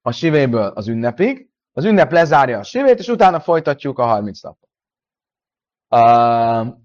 a 0.00 0.12
sivéből 0.12 0.66
az 0.66 0.88
ünnepig, 0.88 1.50
az 1.72 1.84
ünnep 1.84 2.12
lezárja 2.12 2.58
a 2.58 2.62
sivét, 2.62 2.98
és 2.98 3.08
utána 3.08 3.40
folytatjuk 3.40 3.98
a 3.98 4.04
30 4.04 4.40
napot. 4.40 4.68
Uh, 5.88 6.76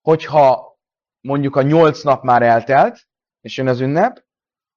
hogyha 0.00 0.78
mondjuk 1.20 1.56
a 1.56 1.62
8 1.62 2.02
nap 2.02 2.22
már 2.22 2.42
eltelt, 2.42 3.08
és 3.40 3.56
jön 3.56 3.68
az 3.68 3.80
ünnep, 3.80 4.24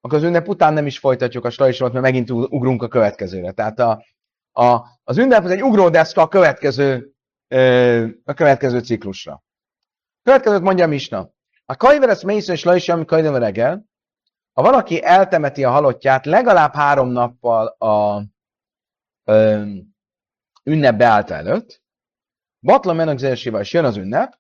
akkor 0.02 0.18
az 0.18 0.24
ünnep 0.24 0.48
után 0.48 0.74
nem 0.74 0.86
is 0.86 1.00
folytatjuk 1.00 1.46
a 1.46 1.50
slajsort, 1.50 1.92
mert 1.92 2.06
megint 2.06 2.30
ugrunk 2.30 2.84
a 2.84 2.88
következőre. 2.88 3.52
Tehát 3.52 3.80
a, 3.80 4.06
a, 4.52 4.86
az 5.04 5.18
ünnep 5.18 5.44
az 5.44 5.52
egy 5.52 5.64
ugródeszka 5.64 6.22
a 6.22 6.28
következő, 6.28 7.14
a 8.24 8.34
következő 8.34 8.80
ciklusra. 8.80 9.44
Következőt 10.24 10.62
mondja 10.62 10.88
Misna. 10.88 11.32
A 11.70 11.76
kajveres 11.76 12.22
mésző 12.22 12.54
és 12.54 12.64
lajsi, 12.64 12.92
ami 12.92 13.06
kajveres 13.06 13.40
reggel, 13.40 13.86
ha 14.54 14.62
valaki 14.62 15.04
eltemeti 15.04 15.64
a 15.64 15.70
halottját 15.70 16.26
legalább 16.26 16.74
három 16.74 17.10
nappal 17.10 17.68
a 17.68 18.24
ö, 19.24 19.64
ünnep 20.64 20.98
beállta 20.98 21.34
előtt, 21.34 21.84
Batla 22.60 22.94
menagzésével 22.94 23.62
és 23.62 23.74
jön 23.74 23.86
az 23.86 23.98
ünnep, 23.98 24.40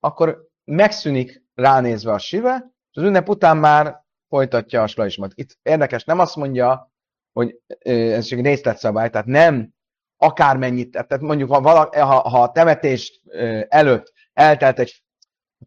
akkor 0.00 0.48
megszűnik 0.64 1.44
ránézve 1.54 2.12
a 2.12 2.18
sive, 2.18 2.72
és 2.90 2.96
az 2.96 3.02
ünnep 3.02 3.28
után 3.28 3.56
már 3.56 4.04
folytatja 4.28 4.82
a 4.82 4.86
slajsmat. 4.86 5.32
Itt 5.34 5.58
érdekes, 5.62 6.04
nem 6.04 6.18
azt 6.18 6.36
mondja, 6.36 6.92
hogy 7.32 7.60
ez 7.84 8.24
csak 8.24 8.40
részletszabály, 8.40 9.10
tehát 9.10 9.26
nem 9.26 9.74
akármennyit, 10.16 10.90
tehát 10.90 11.20
mondjuk 11.20 11.50
ha, 11.50 11.60
valaki, 11.60 11.98
ha, 11.98 12.28
ha 12.28 12.42
a 12.42 12.52
temetés 12.52 13.20
előtt 13.68 14.12
eltelt 14.32 14.78
egy 14.78 15.02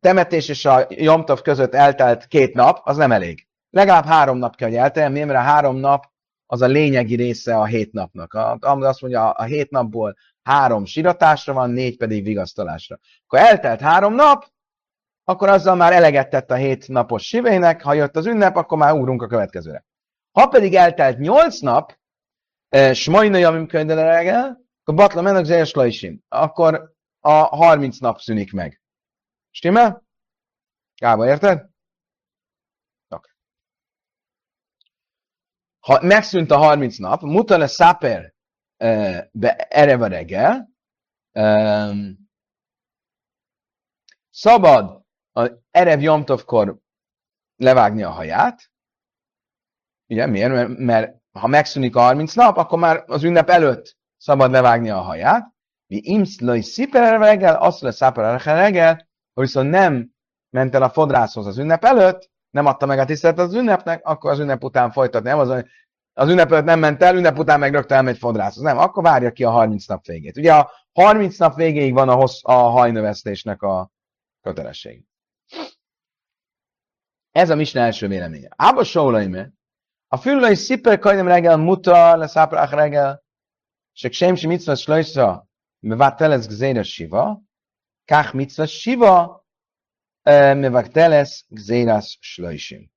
temetés 0.02 0.50
és 0.50 0.66
a 0.66 0.86
Jomtov 0.90 1.42
között 1.42 1.74
eltelt 1.74 2.26
két 2.26 2.54
nap, 2.54 2.80
az 2.84 2.98
nem 2.98 3.12
elég. 3.12 3.48
Legalább 3.70 4.06
három 4.06 4.38
nap 4.38 4.56
kell, 4.56 4.68
hogy 4.68 4.78
elteljen, 4.78 5.12
mert 5.12 5.40
a 5.40 5.42
három 5.42 5.76
nap 5.76 6.10
az 6.46 6.62
a 6.62 6.68
lényegi 6.68 7.16
része 7.16 7.56
a 7.56 7.66
hét 7.66 7.92
napnak. 7.92 8.34
A, 8.34 8.58
azt 8.60 9.02
mondja, 9.02 9.30
a 9.30 9.44
hét 9.44 9.70
napból 9.70 10.16
három 10.44 10.86
siratásra 10.86 11.54
van, 11.54 11.70
négy 11.70 11.98
pedig 11.98 12.24
vigasztalásra. 12.24 13.00
Akkor 13.26 13.40
eltelt 13.40 13.82
három 13.82 14.14
nap, 14.14 14.46
akkor 15.24 15.50
azzal 15.50 15.76
már 15.76 15.94
eleget 15.94 16.30
tett 16.30 16.52
a 16.52 16.56
hét 16.56 16.88
napos 16.88 17.24
sivének, 17.24 17.82
ha 17.82 17.94
jött 17.94 18.16
az 18.16 18.26
ünnep, 18.26 18.56
akkor 18.56 18.78
már 18.78 18.94
ugrunk 18.94 19.22
a 19.22 19.28
következőre. 19.28 19.86
Ha 20.32 20.48
pedig 20.48 20.76
eltelt 20.76 21.18
nyolc 21.18 21.60
nap, 21.60 21.98
eh, 22.70 22.94
smajnai, 22.94 23.44
amim 23.44 23.68
reggel, 23.70 24.62
akkor 24.82 24.96
batla 24.96 25.22
mennek 25.22 25.46
zélslaisim. 25.46 26.22
Akkor 26.30 26.94
a 27.20 27.32
30 27.32 28.00
nap 28.00 28.20
szűnik 28.20 28.54
meg. 28.54 28.81
Stimmel? 29.52 30.04
Gába, 30.96 31.28
érted? 31.28 31.70
Okay. 33.08 33.32
Ha 35.80 36.02
megszűnt 36.02 36.52
a 36.52 36.58
30 36.58 36.98
nap, 36.98 37.22
mutale 37.22 37.68
száper 37.68 38.34
be 39.32 39.56
ereve 39.56 40.08
reggel, 40.08 40.70
szabad 44.30 45.06
a 45.32 45.52
Erev 45.72 46.02
Jomtovkor 46.02 46.80
levágni 47.56 48.04
a 48.04 48.10
haját. 48.10 48.72
Ugye, 50.08 50.26
miért? 50.26 50.52
Mert, 50.52 50.78
mert 50.78 51.22
ha 51.32 51.48
megszűnik 51.48 51.96
a 51.96 52.00
30 52.00 52.34
nap, 52.34 52.58
akkor 52.58 52.80
már 52.80 53.04
az 53.08 53.24
ünnep 53.24 53.50
előtt 53.50 53.98
szabad 54.18 54.52
levágni 54.52 54.90
a 54.90 55.02
haját. 55.02 55.54
Mi 55.88 56.00
imszlai 56.04 56.62
sziper 56.62 57.20
reggel, 57.20 57.56
azt 57.56 57.82
lesz 57.82 57.96
sziper 57.96 58.42
reggel, 58.42 59.10
hogy 59.34 59.44
viszont 59.44 59.70
nem 59.70 60.12
ment 60.50 60.76
el 60.76 60.84
a 60.84 60.90
fodrászhoz 60.90 61.48
az 61.48 61.58
ünnep 61.58 61.86
előtt, 61.86 62.30
nem 62.50 62.66
adta 62.66 62.86
meg 62.86 63.00
a 63.00 63.06
tiszteletet 63.06 63.46
az 63.46 63.54
ünnepnek, 63.54 64.06
akkor 64.06 64.32
az 64.32 64.40
ünnep 64.40 64.64
után 64.64 64.92
folytatni. 64.92 65.30
Nem 65.30 65.40
az, 65.40 65.64
az 66.14 66.30
ünnep 66.30 66.52
előtt 66.52 66.66
nem 66.66 66.80
ment 66.80 67.02
el, 67.02 67.16
ünnep 67.16 67.38
után 67.38 67.60
meg 67.60 67.74
rögtön 67.74 67.98
elmegy 67.98 68.18
fodrászhoz. 68.18 68.64
Nem, 68.64 68.78
akkor 68.78 69.04
várja 69.04 69.32
ki 69.32 69.44
a 69.44 69.50
30 69.50 69.86
nap 69.86 70.06
végét. 70.06 70.38
Ugye 70.38 70.54
a 70.54 70.72
30 70.94 71.38
nap 71.38 71.56
végéig 71.56 71.94
van 71.94 72.10
a, 72.10 72.14
hossz, 72.14 72.40
a 72.44 72.54
hajnövesztésnek 72.54 73.62
a 73.62 73.92
kötelesség. 74.42 75.06
Ez 77.32 77.50
a 77.50 77.56
Misna 77.56 77.82
első 77.82 78.08
véleménye. 78.08 78.50
Ába 78.56 78.84
Saulaime, 78.84 79.52
a 80.08 80.18
fülői 80.18 80.56
sziper 80.56 81.00
kajdem 81.00 81.28
reggel 81.28 81.58
muta 81.58 82.16
le 82.16 82.28
száprák 82.28 82.70
reggel, 82.70 83.24
se 83.94 84.10
ksem 84.10 84.36
si 84.36 84.48
mitzvah 84.48 84.76
slajsza, 84.76 85.48
mevátelez 85.80 86.48
gzéres 86.48 86.94
siva, 86.94 87.42
kach 88.12 88.34
mitzvah 88.34 88.68
siva, 88.68 89.46
mevátelez 90.64 91.46
gzéras 91.48 92.18
slajsim. 92.22 92.92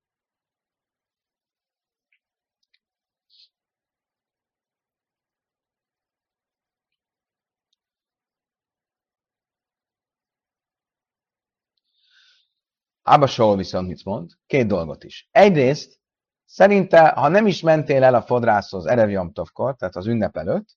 Ába 13.03 13.27
Saul 13.27 13.57
viszont 13.57 13.89
mit 13.89 14.05
mond? 14.05 14.31
Két 14.47 14.67
dolgot 14.67 15.05
is. 15.05 15.29
Egyrészt, 15.31 16.01
szerinte, 16.45 17.09
ha 17.09 17.29
nem 17.29 17.47
is 17.47 17.61
mentél 17.61 18.03
el 18.05 18.15
a 18.15 18.23
fodrászhoz 18.23 18.87
Erev 18.87 19.11
Jomtovkor, 19.11 19.77
tehát 19.77 19.97
az 19.97 20.07
ünnep 20.07 20.37
előtt, 20.37 20.77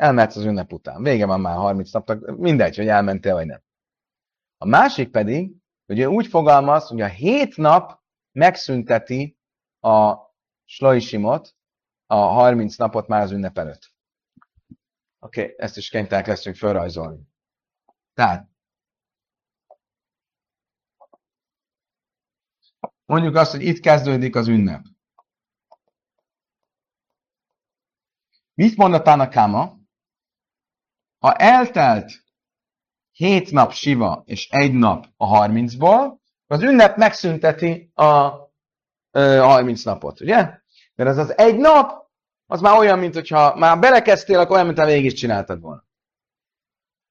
elmehetsz 0.00 0.36
az 0.36 0.44
ünnep 0.44 0.72
után. 0.72 1.02
Vége 1.02 1.26
van 1.26 1.40
már 1.40 1.56
30 1.56 1.92
napnak, 1.92 2.36
mindegy, 2.36 2.76
hogy 2.76 2.88
elmentél 2.88 3.34
vagy 3.34 3.46
nem. 3.46 3.62
A 4.58 4.66
másik 4.66 5.10
pedig, 5.10 5.56
hogy 5.86 5.98
ő 5.98 6.06
úgy 6.06 6.26
fogalmaz, 6.26 6.86
hogy 6.86 7.00
a 7.00 7.06
hét 7.06 7.56
nap 7.56 8.00
megszünteti 8.32 9.38
a 9.80 10.16
slaisimot, 10.64 11.54
a 12.06 12.14
30 12.14 12.76
napot 12.76 13.06
már 13.06 13.22
az 13.22 13.30
ünnep 13.30 13.58
előtt. 13.58 13.92
Oké, 15.18 15.42
okay, 15.42 15.54
ezt 15.58 15.76
is 15.76 15.88
kénytelenek 15.88 16.26
leszünk 16.26 16.56
felrajzolni. 16.56 17.20
Tehát, 18.14 18.48
Mondjuk 23.04 23.34
azt, 23.34 23.50
hogy 23.50 23.62
itt 23.62 23.80
kezdődik 23.80 24.36
az 24.36 24.48
ünnep. 24.48 24.84
Mit 28.54 28.76
mondatán 28.76 29.20
a 29.20 29.28
Káma? 29.28 29.79
Ha 31.20 31.34
eltelt 31.34 32.12
hét 33.12 33.50
nap 33.50 33.72
siva 33.72 34.22
és 34.26 34.48
egy 34.50 34.72
nap 34.72 35.06
a 35.16 35.26
harmincból, 35.26 36.20
az 36.46 36.62
ünnep 36.62 36.96
megszünteti 36.96 37.90
a 37.94 38.32
ö, 39.10 39.36
30 39.36 39.82
napot, 39.82 40.20
ugye? 40.20 40.34
Mert 40.94 41.10
ez 41.10 41.18
az 41.18 41.38
egy 41.38 41.56
nap, 41.56 42.08
az 42.46 42.60
már 42.60 42.78
olyan, 42.78 42.98
mint 42.98 43.14
hogyha 43.14 43.56
már 43.56 43.78
belekezdtél, 43.78 44.38
akkor 44.38 44.54
olyan, 44.54 44.66
mint 44.66 44.78
ha 44.78 44.84
végig 44.84 45.04
is 45.04 45.12
csináltad 45.12 45.60
volna. 45.60 45.84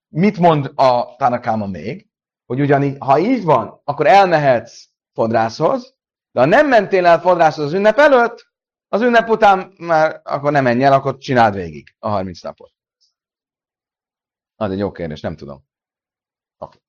Mit 0.07 0.37
mond 0.37 0.71
a 0.75 1.15
Tanakáma 1.15 1.65
még? 1.65 2.07
Hogy 2.45 2.59
ugyanígy, 2.59 2.95
ha 2.99 3.19
így 3.19 3.43
van, 3.43 3.81
akkor 3.83 4.07
elmehetsz 4.07 4.87
fodrászhoz, 5.13 5.95
de 6.31 6.39
ha 6.39 6.45
nem 6.45 6.67
mentél 6.67 7.05
el 7.05 7.19
fodrászhoz 7.19 7.65
az 7.65 7.73
ünnep 7.73 7.97
előtt, 7.97 8.47
az 8.87 9.01
ünnep 9.01 9.29
után 9.29 9.73
már 9.77 10.21
akkor 10.23 10.51
nem 10.51 10.63
menj 10.63 10.83
el, 10.83 10.93
akkor 10.93 11.17
csináld 11.17 11.53
végig 11.53 11.95
a 11.99 12.09
30 12.09 12.41
napot. 12.41 12.71
Az 14.59 14.71
egy 14.71 14.77
jó 14.77 14.91
kérdés, 14.91 15.21
nem 15.21 15.35
tudom. 15.35 15.63
Okay. 16.57 16.79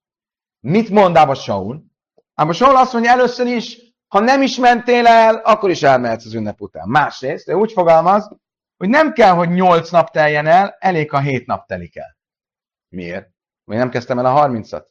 Mit 0.61 0.89
mond 0.89 1.17
Ába 1.17 1.35
Saul? 1.35 1.85
Ába 2.35 2.53
Saul 2.53 2.77
azt 2.77 2.93
mondja 2.93 3.11
először 3.11 3.47
is, 3.47 3.79
ha 4.09 4.21
nem 4.21 4.43
is 4.43 4.57
mentél 4.57 5.07
el, 5.07 5.35
akkor 5.37 5.71
is 5.71 5.83
elmehetsz 5.83 6.25
az 6.25 6.35
ünnep 6.35 6.61
után. 6.61 6.89
Másrészt, 6.89 7.49
ő 7.49 7.55
úgy 7.55 7.73
fogalmaz, 7.73 8.37
hogy 8.77 8.89
nem 8.89 9.13
kell, 9.13 9.35
hogy 9.35 9.49
8 9.49 9.91
nap 9.91 10.11
teljen 10.11 10.47
el, 10.47 10.77
elég, 10.79 11.11
ha 11.11 11.21
7 11.21 11.47
nap 11.47 11.67
telik 11.67 11.97
el. 11.97 12.17
Miért? 12.89 13.31
Még 13.65 13.79
nem 13.79 13.91
kezdtem 13.91 14.19
el 14.19 14.27
a 14.27 14.49
30-at. 14.49 14.87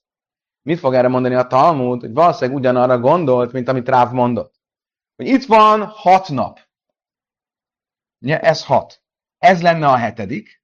Mit 0.61 0.79
fog 0.79 0.93
erre 0.93 1.07
mondani 1.07 1.35
a 1.35 1.47
Talmud? 1.47 2.01
Hogy 2.01 2.13
valószínűleg 2.13 2.57
ugyanarra 2.57 2.99
gondolt, 2.99 3.51
mint 3.51 3.67
amit 3.67 3.89
Ráv 3.89 4.11
mondott. 4.11 4.55
Hogy 5.15 5.27
itt 5.27 5.45
van 5.45 5.85
hat 5.85 6.29
nap. 6.29 6.59
Ugye, 8.21 8.39
ez 8.39 8.65
hat. 8.65 9.03
Ez 9.37 9.61
lenne 9.61 9.87
a 9.87 9.95
hetedik. 9.95 10.58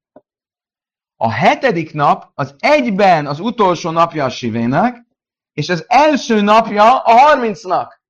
A 1.25 1.31
hetedik 1.31 1.93
nap 1.93 2.31
az 2.33 2.55
egyben 2.59 3.27
az 3.27 3.39
utolsó 3.39 3.89
napja 3.89 4.25
a 4.25 4.29
sivének, 4.29 5.05
és 5.53 5.69
az 5.69 5.85
első 5.87 6.41
napja 6.41 6.99
a 6.99 7.11
harmincnak. 7.11 8.01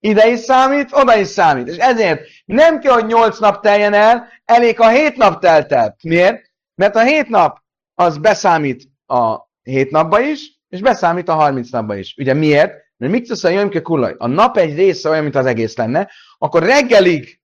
Ide 0.00 0.28
is 0.28 0.38
számít, 0.38 0.92
oda 0.92 1.16
is 1.16 1.26
számít. 1.26 1.68
És 1.68 1.76
ezért 1.76 2.20
nem 2.44 2.80
kell, 2.80 2.92
hogy 2.92 3.06
nyolc 3.06 3.38
nap 3.38 3.62
teljen 3.62 3.92
el, 3.92 4.28
elég 4.44 4.80
a 4.80 4.88
hét 4.88 5.16
nap 5.16 5.40
telt 5.40 5.72
el. 5.72 5.96
Miért? 6.02 6.50
Mert 6.74 6.96
a 6.96 7.02
hét 7.02 7.28
nap 7.28 7.58
az 7.94 8.18
beszámít 8.18 8.88
a 9.06 9.36
hét 9.62 9.90
napba 9.90 10.20
is, 10.20 10.58
és 10.68 10.80
beszámít 10.80 11.28
a 11.28 11.34
30 11.34 11.70
napba 11.70 11.96
is. 11.96 12.14
Ugye 12.18 12.34
miért? 12.34 12.72
Mert 12.96 13.12
mit 13.12 13.28
tesz 13.28 13.44
a 13.44 13.48
jömke 13.48 13.82
kullaj? 13.82 14.14
A 14.18 14.26
nap 14.26 14.56
egy 14.56 14.74
része 14.74 15.08
olyan, 15.08 15.22
mint 15.22 15.36
az 15.36 15.46
egész 15.46 15.76
lenne, 15.76 16.10
akkor 16.38 16.62
reggelig, 16.62 17.40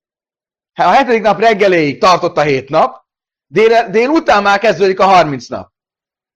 a 0.74 0.82
hetedik 0.82 1.22
nap 1.22 1.40
reggeléig 1.40 1.98
tartott 1.98 2.36
a 2.36 2.42
hét 2.42 2.68
nap, 2.68 3.03
dél, 3.46 3.90
dél 3.90 4.08
után 4.08 4.42
már 4.42 4.58
kezdődik 4.58 5.00
a 5.00 5.04
30 5.04 5.48
nap. 5.48 5.72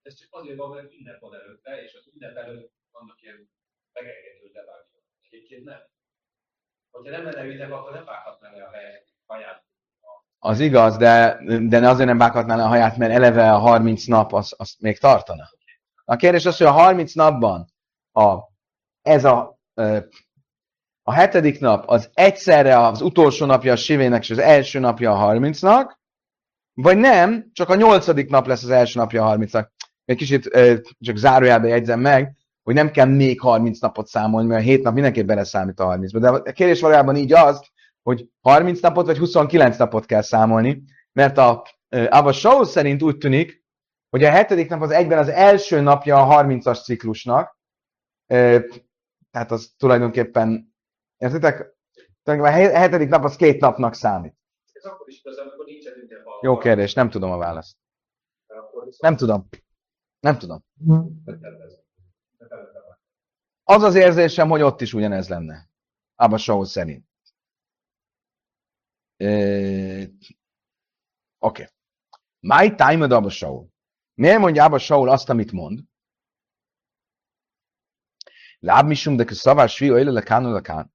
Ez 0.03 0.15
csak 0.15 0.29
azért 0.31 0.57
van, 0.57 0.71
mert 0.71 0.93
ünnep 0.93 1.21
van 1.21 1.35
előtte, 1.35 1.83
és 1.83 1.95
az 1.95 2.13
ünnep 2.15 2.37
előtt 2.37 2.73
vannak 2.93 3.23
ilyen 3.23 3.51
megengető 3.93 4.51
levágások. 4.53 5.03
Egyébként 5.31 5.65
nem. 5.65 5.81
Hogyha 6.91 7.13
nem 7.13 7.25
lenne 7.25 7.45
ünnep, 7.45 7.73
akkor 7.73 7.93
nem 7.93 8.05
vághatná 8.05 8.51
le 8.51 8.63
a 8.65 8.71
haját. 9.27 9.67
Az 10.39 10.61
igaz, 10.61 10.97
de, 10.97 11.39
de 11.69 11.89
azért 11.89 12.09
nem 12.09 12.19
vághatná 12.19 12.57
le 12.57 12.63
a 12.63 12.69
haját, 12.69 12.97
mert 12.97 13.13
eleve 13.13 13.53
a 13.53 13.59
30 13.59 14.05
nap 14.05 14.33
az, 14.33 14.55
az 14.57 14.77
még 14.79 14.99
tartana. 14.99 15.49
A 16.05 16.17
kérdés 16.17 16.47
az, 16.47 16.57
hogy 16.57 16.67
a 16.67 16.71
30 16.71 17.15
napban 17.15 17.73
a, 18.13 18.39
ez 19.03 19.25
a, 19.25 19.59
a 21.03 21.13
hetedik 21.13 21.61
nap 21.61 21.89
az 21.89 22.11
egyszerre 22.15 22.79
az 22.79 23.01
utolsó 23.01 23.47
napja 23.47 23.73
a 23.73 23.77
sivének, 23.77 24.23
és 24.23 24.31
az 24.31 24.39
első 24.39 24.79
napja 24.79 25.13
a 25.13 25.35
30-nak, 25.35 25.97
vagy 26.83 26.97
nem, 26.97 27.51
csak 27.53 27.69
a 27.69 27.75
nyolcadik 27.75 28.31
nap 28.31 28.47
lesz 28.47 28.63
az 28.63 28.71
első 28.71 28.99
napja 28.99 29.27
a 29.27 29.37
30-nak. 29.37 29.69
Egy 30.05 30.17
kicsit 30.17 30.51
csak 31.01 31.17
zárójelbe 31.17 31.69
jegyzem 31.69 32.01
meg, 32.01 32.37
hogy 32.63 32.75
nem 32.75 32.91
kell 32.91 33.07
még 33.07 33.41
30 33.41 33.79
napot 33.79 34.07
számolni, 34.07 34.49
mert 34.49 34.61
a 34.61 34.65
7 34.65 34.83
nap 34.83 34.95
mindenképp 34.95 35.27
beleszámít 35.27 35.81
a 35.81 35.87
30-ba. 35.87 36.19
De 36.21 36.29
a 36.29 36.43
kérdés 36.43 36.81
valójában 36.81 37.17
így 37.17 37.33
az, 37.33 37.67
hogy 38.03 38.29
30 38.41 38.81
napot 38.81 39.07
vagy 39.07 39.19
29 39.19 39.77
napot 39.77 40.07
kell 40.07 40.23
számolni, 40.23 40.83
mert 41.13 41.39
a 41.39 41.67
Abba 41.89 42.33
Shaul 42.33 42.65
szerint 42.65 43.03
úgy 43.03 43.19
tűnik, 43.19 43.65
hogy 44.11 44.25
a 44.25 44.31
hetedik 44.31 44.69
nap 44.69 44.83
az 44.83 44.91
egyben 44.91 45.19
az 45.19 45.29
első 45.29 45.81
napja 45.81 46.23
a 46.23 46.45
30-as 46.45 46.85
ciklusnak, 46.85 47.59
tehát 49.31 49.51
az 49.51 49.75
tulajdonképpen, 49.77 50.75
értitek? 51.17 51.77
A 52.25 52.47
hetedik 52.47 53.09
nap 53.09 53.25
az 53.25 53.37
két 53.37 53.61
napnak 53.61 53.95
számít. 53.95 54.38
Ez 54.79 54.85
akkor 54.85 55.09
is 55.09 55.19
igaz, 55.19 55.37
amikor 55.37 55.65
nincsen 55.65 55.93
Jó 56.41 56.59
kérdés, 56.59 56.95
nem 56.95 57.11
tudom 57.11 57.31
a 57.31 57.37
választ. 57.37 57.77
Nem 58.99 59.17
tudom. 59.17 59.49
Nem 60.21 60.39
tudom. 60.39 60.65
Az 63.63 63.83
az 63.83 63.95
érzésem, 63.95 64.49
hogy 64.49 64.63
ott 64.63 64.81
is 64.81 64.93
ugyanez 64.93 65.29
lenne. 65.29 65.69
Abba 66.15 66.39
Shaul 66.39 66.65
szerint. 66.65 67.07
Oké. 69.17 70.39
Okay. 71.39 71.67
My 72.41 72.75
time 72.75 73.05
ad 73.05 73.13
Abba 73.13 73.29
Shaul. 73.29 73.69
Miért 74.15 74.39
mondja 74.39 74.65
Abba 74.65 74.79
Shaul 74.79 75.09
azt, 75.09 75.29
amit 75.29 75.53
mond? 75.53 75.81
Láb 78.59 78.87
misum, 78.87 79.17
de 79.17 79.33
szavás 79.33 79.77
fiú, 79.77 79.97
éle 79.97 80.11
lekán, 80.11 80.53
lekán. 80.53 80.93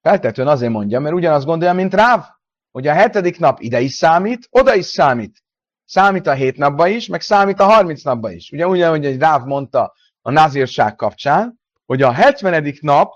Feltetően 0.00 0.48
azért 0.48 0.72
mondja, 0.72 1.00
mert 1.00 1.14
ugyanazt 1.14 1.46
gondolja, 1.46 1.74
mint 1.74 1.94
Ráv, 1.94 2.39
hogy 2.70 2.86
a 2.86 2.92
hetedik 2.92 3.38
nap 3.38 3.60
ide 3.60 3.80
is 3.80 3.92
számít, 3.92 4.46
oda 4.50 4.74
is 4.74 4.86
számít. 4.86 5.42
Számít 5.84 6.26
a 6.26 6.32
hét 6.32 6.56
napba 6.56 6.86
is, 6.88 7.06
meg 7.06 7.20
számít 7.20 7.60
a 7.60 7.64
harminc 7.64 8.02
napba 8.02 8.30
is. 8.30 8.50
Ugye 8.50 8.66
ugyanúgy 8.66 9.04
egy 9.04 9.18
Ráv 9.18 9.44
mondta 9.44 9.94
a 10.22 10.30
nazírság 10.30 10.94
kapcsán, 10.94 11.60
hogy 11.86 12.02
a 12.02 12.12
hetvenedik 12.12 12.80
nap 12.80 13.12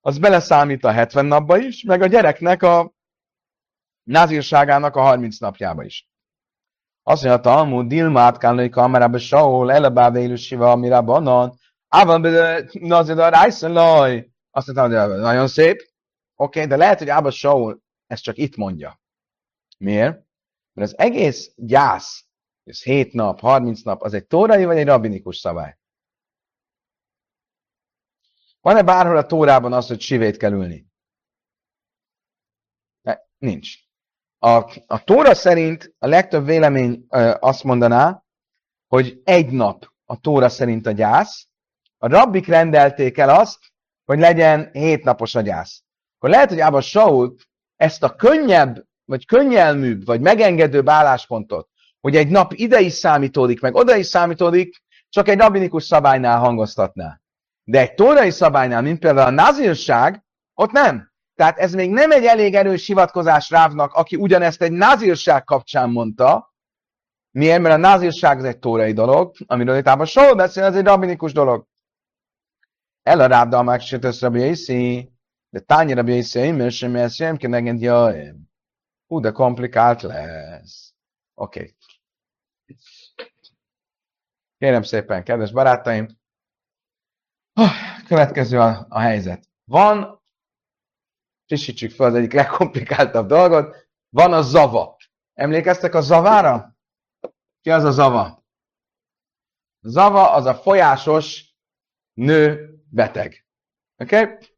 az 0.00 0.18
beleszámít 0.18 0.84
a 0.84 0.90
hetven 0.90 1.26
napba 1.26 1.58
is, 1.58 1.82
meg 1.82 2.02
a 2.02 2.06
gyereknek 2.06 2.62
a 2.62 2.92
nazírságának 4.02 4.96
a 4.96 5.00
harminc 5.00 5.38
napjába 5.38 5.84
is. 5.84 6.08
Azt 7.02 7.22
mondja, 7.22 7.42
Talmud, 7.42 7.86
Dilmát 7.86 8.38
kánlai 8.38 8.68
kamerába 8.68 9.18
Saul, 9.18 9.72
elebáve 9.72 10.20
élősiva, 10.20 10.70
amire 10.70 11.00
banan, 11.00 11.58
ában 11.88 12.20
nazir 12.72 13.18
a 13.18 13.28
rájszön 13.28 13.72
laj. 13.72 14.30
Azt 14.50 14.74
mondta, 14.74 15.08
hogy 15.08 15.20
nagyon 15.20 15.48
szép. 15.48 15.76
Oké, 16.36 16.58
okay, 16.58 16.66
de 16.66 16.76
lehet, 16.76 16.98
hogy 16.98 17.08
Ába 17.08 17.30
Saul 17.30 17.82
ezt 18.12 18.22
csak 18.22 18.38
itt 18.38 18.56
mondja. 18.56 19.00
Miért? 19.78 20.26
Mert 20.72 20.92
az 20.92 20.98
egész 20.98 21.52
gyász, 21.56 22.24
ez 22.64 22.82
7 22.82 23.12
nap, 23.12 23.40
30 23.40 23.82
nap, 23.82 24.02
az 24.02 24.14
egy 24.14 24.26
tórai 24.26 24.64
vagy 24.64 24.76
egy 24.76 24.86
rabinikus 24.86 25.36
szabály? 25.36 25.78
Van-e 28.60 28.82
bárhol 28.82 29.16
a 29.16 29.26
tórában 29.26 29.72
az, 29.72 29.86
hogy 29.86 30.00
sivét 30.00 30.36
kell 30.36 30.52
ülni? 30.52 30.86
Ne, 33.00 33.18
nincs. 33.38 33.74
A, 34.38 34.80
a 34.86 35.04
tóra 35.04 35.34
szerint 35.34 35.94
a 35.98 36.06
legtöbb 36.06 36.44
vélemény 36.44 37.06
ö, 37.10 37.34
azt 37.40 37.64
mondaná, 37.64 38.24
hogy 38.86 39.20
egy 39.24 39.50
nap 39.50 39.92
a 40.04 40.20
tóra 40.20 40.48
szerint 40.48 40.86
a 40.86 40.90
gyász, 40.90 41.48
a 41.98 42.08
rabbik 42.08 42.46
rendelték 42.46 43.18
el 43.18 43.28
azt, 43.28 43.72
hogy 44.04 44.18
legyen 44.18 44.70
hét 44.72 45.04
napos 45.04 45.34
a 45.34 45.40
gyász. 45.40 45.82
Akkor 46.16 46.30
lehet, 46.30 46.48
hogy 46.48 46.60
Ába 46.60 46.80
Saul 46.80 47.36
ezt 47.76 48.02
a 48.02 48.14
könnyebb, 48.14 48.84
vagy 49.04 49.26
könnyelműbb, 49.26 50.04
vagy 50.04 50.20
megengedőbb 50.20 50.88
álláspontot, 50.88 51.68
hogy 52.00 52.16
egy 52.16 52.28
nap 52.28 52.52
ide 52.52 52.80
is 52.80 52.92
számítódik, 52.92 53.60
meg 53.60 53.74
oda 53.74 53.96
is 53.96 54.06
számítódik, 54.06 54.82
csak 55.08 55.28
egy 55.28 55.38
rabinikus 55.38 55.84
szabálynál 55.84 56.38
hangoztatná. 56.38 57.20
De 57.64 57.80
egy 57.80 57.94
tórai 57.94 58.30
szabálynál, 58.30 58.82
mint 58.82 58.98
például 58.98 59.26
a 59.26 59.42
nazírság, 59.42 60.24
ott 60.54 60.70
nem. 60.70 61.12
Tehát 61.34 61.58
ez 61.58 61.74
még 61.74 61.90
nem 61.90 62.10
egy 62.10 62.24
elég 62.24 62.54
erős 62.54 62.86
hivatkozás 62.86 63.50
Rávnak, 63.50 63.92
aki 63.92 64.16
ugyanezt 64.16 64.62
egy 64.62 64.72
nazírság 64.72 65.44
kapcsán 65.44 65.90
mondta. 65.90 66.54
Miért? 67.30 67.60
Mert 67.60 67.74
a 67.74 67.78
nazírság 67.78 68.38
ez 68.38 68.44
egy 68.44 68.58
tórai 68.58 68.92
dolog, 68.92 69.34
amiről 69.46 69.76
itt 69.76 69.86
ában 69.86 70.06
soha 70.06 70.34
beszél, 70.34 70.64
ez 70.64 70.76
egy 70.76 70.84
rabinikus 70.84 71.32
dolog. 71.32 71.66
El 73.02 73.20
a 73.20 73.26
Ráv 73.26 73.48
Dalmák 73.48 73.80
Sétösz 73.80 74.20
Rabbi 74.20 74.40
Yiszi, 74.40 75.11
de 75.52 75.60
Tányi 75.60 75.92
Rabbi 75.92 76.12
Yiszi, 76.12 76.38
én 76.38 76.70
sem 76.70 76.96
ez 76.96 77.14
sem 77.14 77.36
kenegend 77.36 77.80
jöjjön. 77.80 78.50
Hú, 79.06 79.20
de 79.20 79.30
komplikált 79.30 80.02
lesz. 80.02 80.94
Oké. 81.34 81.60
Okay. 81.60 81.76
Kérem 84.58 84.82
szépen, 84.82 85.24
kedves 85.24 85.52
barátaim, 85.52 86.20
Következő 88.06 88.58
a, 88.58 88.86
a 88.88 88.98
helyzet. 88.98 89.48
Van, 89.64 90.22
frissítsük 91.46 91.90
fel 91.90 92.06
az 92.06 92.14
egyik 92.14 92.32
legkomplikáltabb 92.32 93.26
dolgot, 93.26 93.88
van 94.08 94.32
a 94.32 94.42
zava. 94.42 94.96
Emlékeztek 95.32 95.94
a 95.94 96.00
zavára? 96.00 96.76
Ki 97.60 97.70
az 97.70 97.84
a 97.84 97.90
zava? 97.90 98.44
Zava 99.80 100.32
az 100.32 100.44
a 100.44 100.54
folyásos 100.54 101.54
nő 102.12 102.74
beteg. 102.90 103.46
Oké? 103.96 104.20
Okay? 104.20 104.51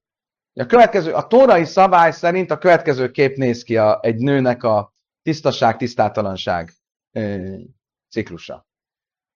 A 0.56 0.66
következő, 0.66 1.12
a 1.12 1.26
tórai 1.26 1.64
szabály 1.64 2.12
szerint 2.12 2.50
a 2.50 2.58
következő 2.58 3.10
kép 3.10 3.36
néz 3.36 3.62
ki 3.62 3.76
a, 3.76 3.98
egy 4.02 4.16
nőnek 4.16 4.62
a 4.62 4.94
tisztaság, 5.22 5.76
tisztátalanság 5.76 6.72
e, 7.10 7.40
ciklusa. 8.08 8.66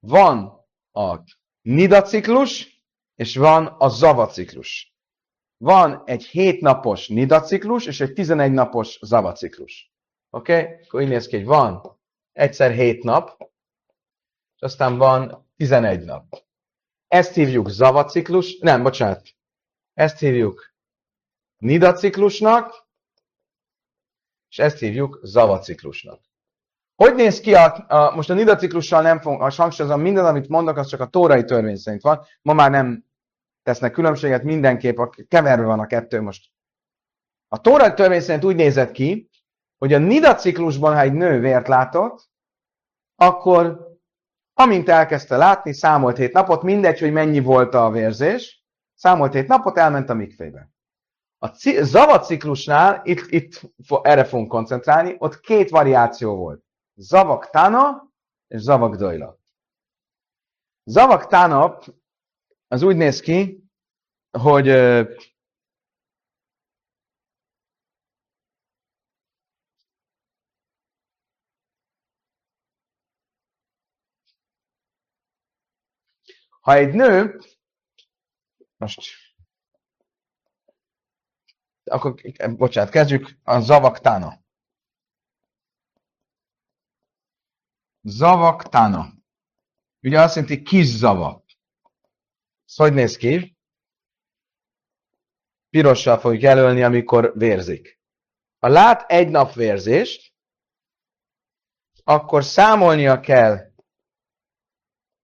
Van 0.06 0.66
a 0.92 1.18
nida 1.60 2.02
ciklus, 2.02 2.82
és 3.14 3.36
van 3.36 3.66
a 3.66 3.88
zava 3.88 4.26
ciklus. 4.26 4.94
Van 5.56 6.02
egy 6.04 6.24
7 6.24 6.60
napos 6.60 7.08
nida 7.08 7.40
ciklus, 7.40 7.86
és 7.86 8.00
egy 8.00 8.12
11 8.12 8.52
napos 8.52 8.98
zava 9.02 9.32
ciklus. 9.32 9.92
Oké? 10.30 10.62
Okay? 10.62 10.74
Akkor 10.84 11.02
így 11.02 11.08
néz 11.08 11.26
ki, 11.26 11.36
hogy 11.36 11.46
van 11.46 11.98
egyszer 12.32 12.70
7 12.70 13.02
nap, 13.02 13.50
és 14.54 14.62
aztán 14.62 14.96
van 14.96 15.50
11 15.56 16.04
nap. 16.04 16.46
Ezt 17.06 17.34
hívjuk 17.34 17.68
zava 17.68 18.04
ciklus, 18.04 18.58
nem, 18.58 18.82
bocsánat, 18.82 19.28
ezt 19.94 20.18
hívjuk 20.18 20.76
nida 21.58 21.92
ciklusnak, 21.92 22.86
és 24.50 24.58
ezt 24.58 24.78
hívjuk 24.78 25.20
zava 25.22 25.58
ciklusnak. 25.58 26.20
Hogy 26.94 27.14
néz 27.14 27.40
ki 27.40 27.54
a, 27.54 27.84
a 27.88 28.14
most 28.14 28.30
a 28.30 28.34
nida 28.34 28.56
ciklussal 28.56 29.02
nem 29.02 29.20
fogom, 29.20 29.40
a 29.40 29.54
hangsúlyozom, 29.54 30.00
minden, 30.00 30.24
amit 30.24 30.48
mondok, 30.48 30.76
az 30.76 30.88
csak 30.88 31.00
a 31.00 31.06
tórai 31.06 31.44
törvény 31.44 31.76
szerint 31.76 32.02
van. 32.02 32.24
Ma 32.42 32.52
már 32.52 32.70
nem 32.70 33.04
tesznek 33.62 33.92
különbséget, 33.92 34.42
mindenképp 34.42 34.98
a, 34.98 35.10
keverve 35.28 35.64
van 35.64 35.80
a 35.80 35.86
kettő 35.86 36.20
most. 36.20 36.50
A 37.48 37.60
Tóra 37.60 37.94
törvény 37.94 38.20
szerint 38.20 38.44
úgy 38.44 38.56
nézett 38.56 38.92
ki, 38.92 39.30
hogy 39.78 39.92
a 39.92 39.98
Nida 39.98 40.34
ciklusban, 40.34 40.94
ha 40.94 41.00
egy 41.00 41.12
nő 41.12 41.40
vért 41.40 41.68
látott, 41.68 42.28
akkor 43.16 43.86
amint 44.54 44.88
elkezdte 44.88 45.36
látni, 45.36 45.72
számolt 45.72 46.16
hét 46.16 46.32
napot, 46.32 46.62
mindegy, 46.62 46.98
hogy 46.98 47.12
mennyi 47.12 47.40
volt 47.40 47.74
a 47.74 47.90
vérzés, 47.90 48.64
számolt 48.94 49.32
hét 49.32 49.48
napot, 49.48 49.78
elment 49.78 50.10
a 50.10 50.14
mikvébe. 50.14 50.70
A 51.40 51.48
Zava 51.82 52.18
ciklusnál, 52.18 53.00
itt, 53.04 53.26
itt 53.30 53.60
erre 54.02 54.24
fogunk 54.24 54.48
koncentrálni, 54.48 55.16
ott 55.18 55.40
két 55.40 55.70
variáció 55.70 56.36
volt. 56.36 56.64
Zavak 56.94 57.50
Tana 57.50 58.12
és 58.46 58.60
Zavak 58.60 58.96
Dojla. 58.96 59.38
Zavak 60.84 61.26
Tana 61.26 61.78
az 62.68 62.82
úgy 62.82 62.96
néz 62.96 63.20
ki, 63.20 63.64
hogy 64.38 64.68
ha 76.60 76.74
egy 76.74 76.94
nő, 76.94 77.38
most, 78.76 79.27
akkor, 81.88 82.14
bocsánat, 82.56 82.90
kezdjük 82.90 83.38
a 83.42 83.60
zavaktána. 83.60 84.40
Zavaktána. 88.02 89.12
Ugye 90.02 90.20
azt 90.20 90.34
jelenti 90.34 90.62
kis 90.62 90.86
zavak. 90.86 91.44
Ez 92.66 92.74
hogy 92.74 92.92
néz 92.92 93.16
ki? 93.16 93.56
Pirossal 95.70 96.18
fogjuk 96.18 96.42
jelölni, 96.42 96.82
amikor 96.82 97.32
vérzik. 97.36 98.00
Ha 98.58 98.68
lát 98.68 99.10
egy 99.10 99.28
nap 99.28 99.52
vérzést, 99.52 100.32
akkor 102.04 102.44
számolnia 102.44 103.20
kell 103.20 103.72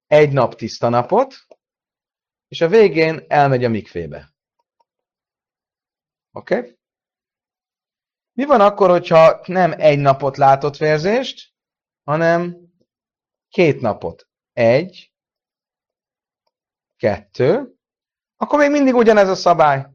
egy 0.07 0.33
nap 0.33 0.55
tiszta 0.55 0.89
napot, 0.89 1.35
és 2.49 2.61
a 2.61 2.69
végén 2.69 3.25
elmegy 3.29 3.65
a 3.65 3.69
mikvébe. 3.69 4.34
Oké? 6.37 6.59
Okay? 6.59 6.79
Mi 8.33 8.45
van 8.45 8.61
akkor, 8.61 8.91
hogyha 8.91 9.41
nem 9.47 9.73
egy 9.77 9.99
napot 9.99 10.37
látott 10.37 10.77
vérzést, 10.77 11.53
hanem 12.03 12.57
két 13.49 13.81
napot? 13.81 14.29
Egy, 14.53 15.13
kettő, 16.97 17.75
akkor 18.37 18.59
még 18.59 18.71
mindig 18.71 18.95
ugyanez 18.95 19.29
a 19.29 19.35
szabály. 19.35 19.87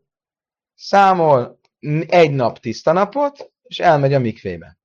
Számol 0.76 1.60
egy 2.08 2.32
nap 2.32 2.60
tiszta 2.60 2.92
napot, 2.92 3.52
és 3.62 3.80
elmegy 3.80 4.14
a 4.14 4.20
mikvébe. 4.20 4.80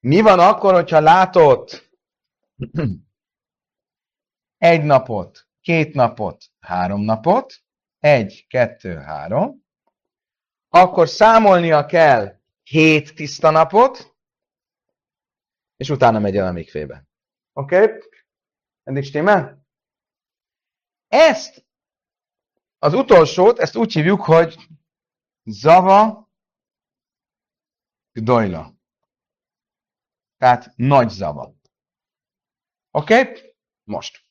Mi 0.00 0.20
van 0.20 0.38
akkor, 0.38 0.74
hogyha 0.74 1.00
látott 1.00 1.90
egy 4.58 4.82
napot, 4.82 5.48
két 5.60 5.94
napot, 5.94 6.44
három 6.60 7.00
napot, 7.00 7.54
egy, 7.98 8.46
kettő, 8.48 8.96
három, 8.96 9.61
akkor 10.74 11.08
számolnia 11.08 11.86
kell 11.86 12.40
hét 12.62 13.14
tiszta 13.14 13.50
napot, 13.50 14.16
és 15.76 15.90
utána 15.90 16.18
megy 16.18 16.36
el 16.36 16.46
a 16.46 16.52
mikvébe. 16.52 17.08
Oké? 17.52 17.82
Okay? 17.82 17.98
Eddig 18.82 19.04
stimmel? 19.04 19.66
Ezt, 21.08 21.66
az 22.78 22.94
utolsót, 22.94 23.58
ezt 23.58 23.76
úgy 23.76 23.92
hívjuk, 23.92 24.20
hogy 24.20 24.56
Zava 25.44 26.30
Gdojla. 28.12 28.74
Tehát 30.36 30.72
nagy 30.76 31.08
zava. 31.08 31.54
Oké? 32.90 33.20
Okay? 33.20 33.54
Most. 33.84 34.26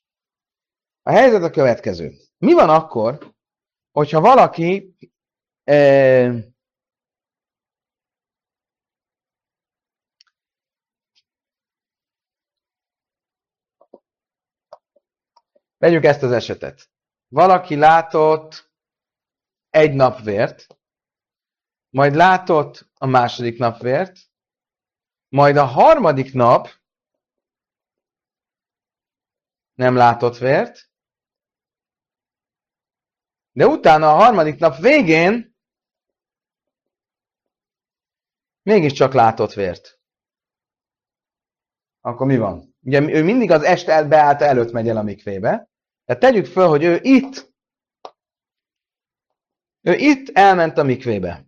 A 1.01 1.11
helyzet 1.11 1.43
a 1.43 1.49
következő. 1.49 2.17
Mi 2.37 2.53
van 2.53 2.69
akkor, 2.69 3.35
hogyha 3.91 4.21
valaki 4.21 4.95
eh, 5.63 6.51
Vegyük 15.81 16.03
ezt 16.03 16.23
az 16.23 16.31
esetet. 16.31 16.89
Valaki 17.27 17.75
látott 17.75 18.71
egy 19.69 19.93
nap 19.93 20.21
vért, 20.21 20.67
majd 21.89 22.15
látott 22.15 22.89
a 22.93 23.05
második 23.05 23.57
nap 23.57 23.81
vért, 23.81 24.19
majd 25.27 25.57
a 25.57 25.65
harmadik 25.65 26.33
nap 26.33 26.69
nem 29.73 29.95
látott 29.95 30.37
vért, 30.37 30.91
de 33.51 33.67
utána 33.67 34.11
a 34.11 34.15
harmadik 34.15 34.59
nap 34.59 34.77
végén 34.77 35.50
mégiscsak 38.63 39.13
látott 39.13 39.53
vért. 39.53 39.99
Akkor 42.01 42.27
mi 42.27 42.37
van? 42.37 42.75
Ugye 42.83 43.01
ő 43.01 43.23
mindig 43.23 43.51
az 43.51 43.63
este 43.63 44.03
beállta 44.03 44.45
előtt 44.45 44.71
megy 44.71 44.87
el 44.87 44.97
a 44.97 45.03
mikvébe, 45.03 45.69
tehát 46.05 46.21
tegyük 46.21 46.45
föl, 46.45 46.67
hogy 46.67 46.83
ő 46.83 46.99
itt, 47.01 47.53
ő 49.81 49.93
itt 49.93 50.37
elment 50.37 50.77
a 50.77 50.83
mikvébe. 50.83 51.45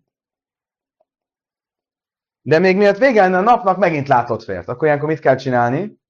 De 2.41 2.59
még 2.59 2.77
miatt 2.77 2.97
vége 2.97 3.21
lenne 3.21 3.37
a 3.37 3.41
napnak, 3.41 3.77
megint 3.77 4.07
látott 4.07 4.43
fért. 4.43 4.67
Akkor 4.67 4.87
ilyenkor 4.87 5.07
mit 5.07 5.19
kell 5.19 5.35
csinálni? 5.35 6.01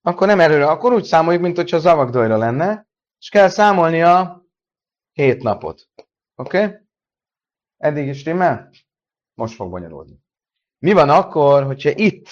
Akkor 0.00 0.26
nem 0.26 0.40
erőre, 0.40 0.66
akkor 0.66 0.92
úgy 0.92 1.04
számoljuk, 1.04 1.42
mint 1.42 1.56
hogyha 1.56 1.78
zavagdojra 1.78 2.36
lenne, 2.36 2.88
és 3.18 3.28
kell 3.28 3.48
számolni 3.48 4.02
a 4.02 4.46
hét 5.12 5.42
napot. 5.42 5.88
Oké? 6.34 6.64
Okay? 6.64 6.76
Eddig 7.76 8.06
is 8.06 8.18
stimmel? 8.18 8.70
Most 9.38 9.54
fog 9.54 9.70
bonyolódni. 9.70 10.20
Mi 10.78 10.92
van 10.92 11.08
akkor, 11.08 11.64
hogyha 11.64 11.90
itt 11.90 12.26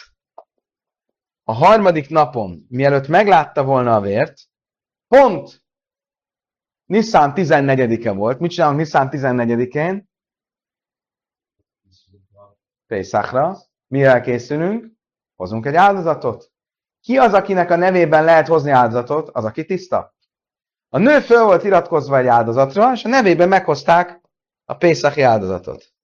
a 1.44 1.52
harmadik 1.52 2.08
napon, 2.08 2.66
mielőtt 2.68 3.08
meglátta 3.08 3.64
volna 3.64 3.94
a 3.94 4.00
vért, 4.00 4.40
pont 5.08 5.64
Nissan 6.84 7.32
14-e 7.34 8.10
volt. 8.10 8.38
Mit 8.38 8.50
csinálunk 8.50 8.78
Nissan 8.78 9.08
14-én? 9.10 10.08
Pészakra. 12.86 13.56
Mire 13.86 14.20
készülünk? 14.20 14.92
Hozunk 15.36 15.66
egy 15.66 15.74
áldozatot. 15.74 16.52
Ki 17.00 17.16
az, 17.16 17.32
akinek 17.32 17.70
a 17.70 17.76
nevében 17.76 18.24
lehet 18.24 18.46
hozni 18.46 18.70
áldozatot? 18.70 19.28
Az, 19.28 19.44
aki 19.44 19.64
tiszta. 19.64 20.14
A 20.88 20.98
nő 20.98 21.20
föl 21.20 21.44
volt 21.44 21.64
iratkozva 21.64 22.18
egy 22.18 22.26
áldozatra, 22.26 22.92
és 22.92 23.04
a 23.04 23.08
nevében 23.08 23.48
meghozták 23.48 24.20
a 24.64 24.76
Pészaki 24.76 25.22
áldozatot. 25.22 25.95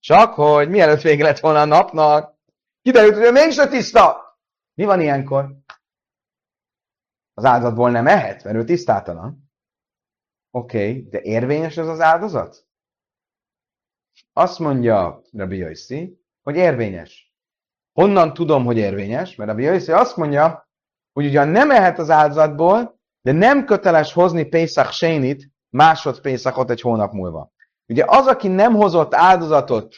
Csak 0.00 0.34
hogy 0.34 0.68
mielőtt 0.68 1.00
vége 1.00 1.24
lett 1.24 1.38
volna 1.38 1.60
a 1.60 1.64
napnak, 1.64 2.38
Kiderült, 2.82 3.14
hogy 3.14 3.24
ő 3.24 3.30
mégsem 3.30 3.68
tiszta. 3.68 4.38
Mi 4.74 4.84
van 4.84 5.00
ilyenkor? 5.00 5.56
Az 7.34 7.44
áldozatból 7.44 7.90
nem 7.90 8.06
ehet, 8.06 8.44
mert 8.44 8.56
ő 8.56 8.64
tisztátalan. 8.64 9.50
Oké, 10.50 10.78
okay, 10.78 11.08
de 11.08 11.20
érvényes 11.20 11.76
ez 11.76 11.88
az 11.88 12.00
áldozat? 12.00 12.66
Azt 14.32 14.58
mondja 14.58 15.22
Rabbi 15.32 15.56
Yossi, 15.56 16.20
hogy 16.42 16.56
érvényes. 16.56 17.34
Honnan 17.92 18.34
tudom, 18.34 18.64
hogy 18.64 18.76
érvényes? 18.76 19.36
Mert 19.36 19.50
Rabbi 19.50 19.62
Yossi 19.62 19.92
azt 19.92 20.16
mondja, 20.16 20.68
hogy 21.12 21.26
ugyan 21.26 21.48
nem 21.48 21.70
ehet 21.70 21.98
az 21.98 22.10
áldozatból, 22.10 23.00
de 23.20 23.32
nem 23.32 23.64
köteles 23.64 24.12
hozni 24.12 24.44
Pészak 24.44 24.90
Sénit, 24.90 25.50
másod 25.68 26.20
Pészakot 26.20 26.70
egy 26.70 26.80
hónap 26.80 27.12
múlva. 27.12 27.52
Ugye 27.90 28.04
az, 28.06 28.26
aki 28.26 28.48
nem 28.48 28.74
hozott 28.74 29.14
áldozatot 29.14 29.96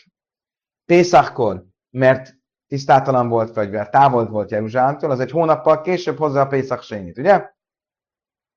Pészakkor, 0.85 1.65
mert 1.91 2.37
tisztátalan 2.67 3.29
volt, 3.29 3.55
vagy 3.55 3.71
mert 3.71 3.91
távol 3.91 4.27
volt 4.27 4.51
Jeruzsálemtől, 4.51 5.11
az 5.11 5.21
egy 5.21 5.31
hónappal 5.31 5.81
később 5.81 6.17
hozza 6.17 6.41
a 6.41 6.47
Pészak 6.47 6.83
Sénit, 6.83 7.19
ugye? 7.19 7.39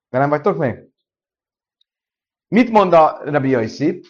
De 0.09 0.17
nem 0.17 0.29
vagytok 0.29 0.57
még? 0.57 0.89
Mit 2.47 2.69
mond 2.69 2.93
a 2.93 3.19
Rabbi 3.23 3.49
Yossi? 3.49 4.01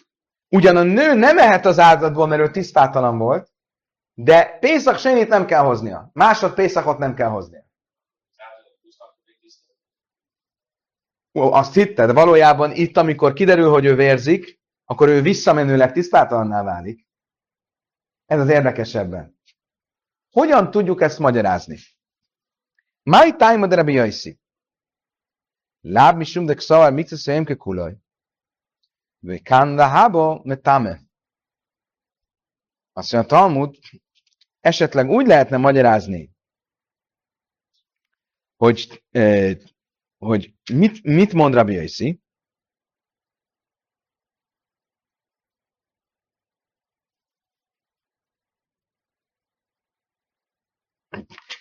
Ugyan 0.48 0.76
a 0.76 0.82
nő 0.82 1.14
nem 1.14 1.38
ehet 1.38 1.66
az 1.66 1.78
áldozatból, 1.78 2.26
mert 2.26 2.42
ő 2.42 2.50
tisztátalan 2.50 3.18
volt, 3.18 3.52
de 4.14 4.58
Pészak 4.58 4.98
Sénit 4.98 5.28
nem 5.28 5.46
kell 5.46 5.64
hoznia. 5.64 6.10
Másod 6.12 6.54
Pészakot 6.54 6.98
nem 6.98 7.14
kell 7.14 7.28
hoznia. 7.28 7.64
Ó, 11.34 11.52
azt 11.52 11.74
hitte, 11.74 12.06
de 12.06 12.12
valójában 12.12 12.72
itt, 12.72 12.96
amikor 12.96 13.32
kiderül, 13.32 13.70
hogy 13.70 13.84
ő 13.84 13.94
vérzik, 13.94 14.64
akkor 14.86 15.08
ő 15.08 15.22
visszamenőleg 15.22 15.92
tisztátalanná 15.92 16.62
válik. 16.62 17.06
Ez 18.24 18.40
az 18.40 18.48
érdekesebben. 18.48 19.38
Hogyan 20.30 20.70
tudjuk 20.70 21.00
ezt 21.00 21.18
magyarázni? 21.18 21.78
Mai 23.02 23.36
time 23.36 23.66
de 23.66 23.76
Rabbi 23.76 23.92
Yossi. 23.92 24.40
Láb 25.80 26.16
misum 26.16 26.46
de 26.46 26.54
kszavar 26.54 26.92
mitzvah 26.92 27.18
szem 27.18 27.44
ke 27.44 27.54
kulaj. 27.54 27.96
Vekán 29.18 29.74
lahabo 29.74 30.40
metame. 30.44 31.00
Azt 32.92 33.12
mondja, 33.12 33.36
a 33.36 33.40
Talmud 33.40 33.78
esetleg 34.60 35.08
úgy 35.08 35.26
lehetne 35.26 35.56
magyarázni, 35.56 36.30
hogy, 38.56 39.04
eh, 39.10 39.56
hogy 40.18 40.54
mit, 40.72 41.02
mit 41.02 41.32
mond 41.32 41.54
Rabbi 41.54 41.72
Yossi, 41.72 42.22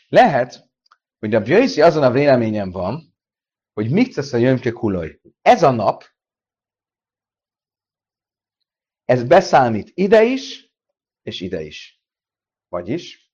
Lehet, 0.08 0.70
hogy 1.20 1.36
a 1.36 1.42
Bjöjszi 1.42 1.82
azon 1.82 2.04
a 2.04 2.12
véleményen 2.12 2.72
van, 2.72 3.16
hogy 3.74 3.92
mit 3.92 4.16
tesz 4.16 4.34
a 4.34 4.38
jömke 4.38 4.72
kulaj. 4.72 5.20
Ez 5.42 5.64
a 5.64 5.72
nap, 5.72 6.04
ez 9.06 9.24
beszámít 9.24 9.92
ide 9.94 10.24
is, 10.24 10.74
és 11.22 11.42
ide 11.42 11.62
is. 11.62 12.04
Vagyis, 12.68 13.34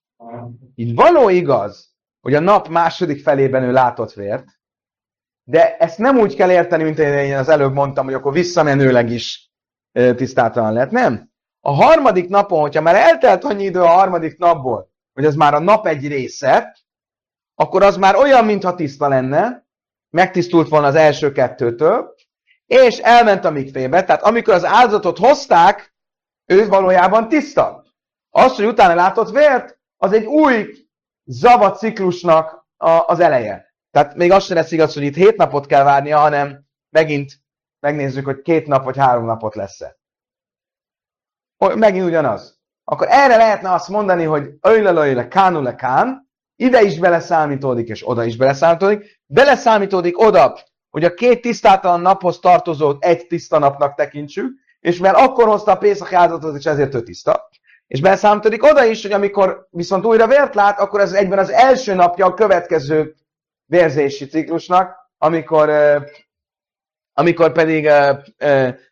így 0.75 0.95
való 0.95 1.29
igaz, 1.29 1.95
hogy 2.21 2.33
a 2.33 2.39
nap 2.39 2.67
második 2.67 3.21
felében 3.21 3.63
ő 3.63 3.71
látott 3.71 4.13
vért, 4.13 4.45
de 5.43 5.77
ezt 5.77 5.97
nem 5.97 6.19
úgy 6.19 6.35
kell 6.35 6.51
érteni, 6.51 6.83
mint 6.83 6.99
én 6.99 7.37
az 7.37 7.49
előbb 7.49 7.73
mondtam, 7.73 8.05
hogy 8.05 8.13
akkor 8.13 8.33
visszamenőleg 8.33 9.09
is 9.09 9.51
tisztátalan 9.91 10.73
lett. 10.73 10.91
Nem. 10.91 11.31
A 11.59 11.71
harmadik 11.71 12.29
napon, 12.29 12.59
hogyha 12.59 12.81
már 12.81 12.95
eltelt 12.95 13.43
annyi 13.43 13.63
idő 13.63 13.79
a 13.81 13.87
harmadik 13.87 14.37
napból, 14.37 14.90
hogy 15.13 15.25
ez 15.25 15.35
már 15.35 15.53
a 15.53 15.59
nap 15.59 15.87
egy 15.87 16.07
része, 16.07 16.77
akkor 17.55 17.83
az 17.83 17.97
már 17.97 18.15
olyan, 18.15 18.45
mintha 18.45 18.75
tiszta 18.75 19.07
lenne, 19.07 19.65
megtisztult 20.09 20.69
volna 20.69 20.87
az 20.87 20.95
első 20.95 21.31
kettőtől, 21.31 22.15
és 22.65 22.97
elment 22.97 23.45
a 23.45 23.51
mikvébe, 23.51 24.03
tehát 24.03 24.23
amikor 24.23 24.53
az 24.53 24.65
áldozatot 24.65 25.17
hozták, 25.17 25.95
ő 26.45 26.67
valójában 26.67 27.29
tiszta. 27.29 27.85
Az, 28.29 28.55
hogy 28.55 28.65
utána 28.65 28.95
látott 28.95 29.29
vért, 29.29 29.79
az 29.97 30.13
egy 30.13 30.25
új 30.25 30.87
zavat 31.25 31.77
ciklusnak 31.77 32.67
az 33.05 33.19
eleje. 33.19 33.73
Tehát 33.91 34.15
még 34.15 34.31
az 34.31 34.43
sem 34.43 34.55
lesz 34.55 34.71
igaz, 34.71 34.93
hogy 34.93 35.03
itt 35.03 35.15
hét 35.15 35.37
napot 35.37 35.65
kell 35.65 35.83
várnia, 35.83 36.17
hanem 36.17 36.65
megint 36.89 37.31
megnézzük, 37.79 38.25
hogy 38.25 38.41
két 38.41 38.67
nap 38.67 38.83
vagy 38.83 38.97
három 38.97 39.25
napot 39.25 39.55
lesz-e. 39.55 39.99
Megint 41.75 42.05
ugyanaz 42.05 42.60
akkor 42.83 43.07
erre 43.09 43.37
lehetne 43.37 43.71
azt 43.73 43.89
mondani, 43.89 44.23
hogy 44.23 44.49
öjle 44.61 44.91
öjle 44.91 45.27
kánu 45.27 45.61
le 45.61 45.75
kán, 45.75 46.29
ide 46.55 46.81
is 46.81 46.99
beleszámítódik, 46.99 47.87
és 47.87 48.09
oda 48.09 48.23
is 48.23 48.37
beleszámítódik, 48.37 49.21
beleszámítódik 49.25 50.19
oda, 50.19 50.57
hogy 50.89 51.03
a 51.03 51.13
két 51.13 51.41
tisztátalan 51.41 52.01
naphoz 52.01 52.39
tartozót 52.39 53.03
egy 53.03 53.27
tiszta 53.27 53.59
napnak 53.59 53.95
tekintsük, 53.95 54.59
és 54.79 54.97
mert 54.97 55.17
akkor 55.17 55.47
hozta 55.47 55.71
a 55.71 55.77
Pészak 55.77 56.13
áldozatot, 56.13 56.57
és 56.57 56.65
ezért 56.65 56.95
ő 56.95 57.03
tiszta. 57.03 57.49
És 57.87 58.01
beszámítódik 58.01 58.63
oda 58.63 58.85
is, 58.85 59.01
hogy 59.01 59.11
amikor 59.11 59.67
viszont 59.69 60.05
újra 60.05 60.27
vért 60.27 60.55
lát, 60.55 60.79
akkor 60.79 60.99
ez 60.99 61.13
egyben 61.13 61.39
az 61.39 61.49
első 61.49 61.93
napja 61.93 62.25
a 62.25 62.33
következő 62.33 63.15
vérzési 63.65 64.25
ciklusnak, 64.25 64.95
amikor, 65.17 65.69
amikor 67.13 67.51
pedig 67.51 67.89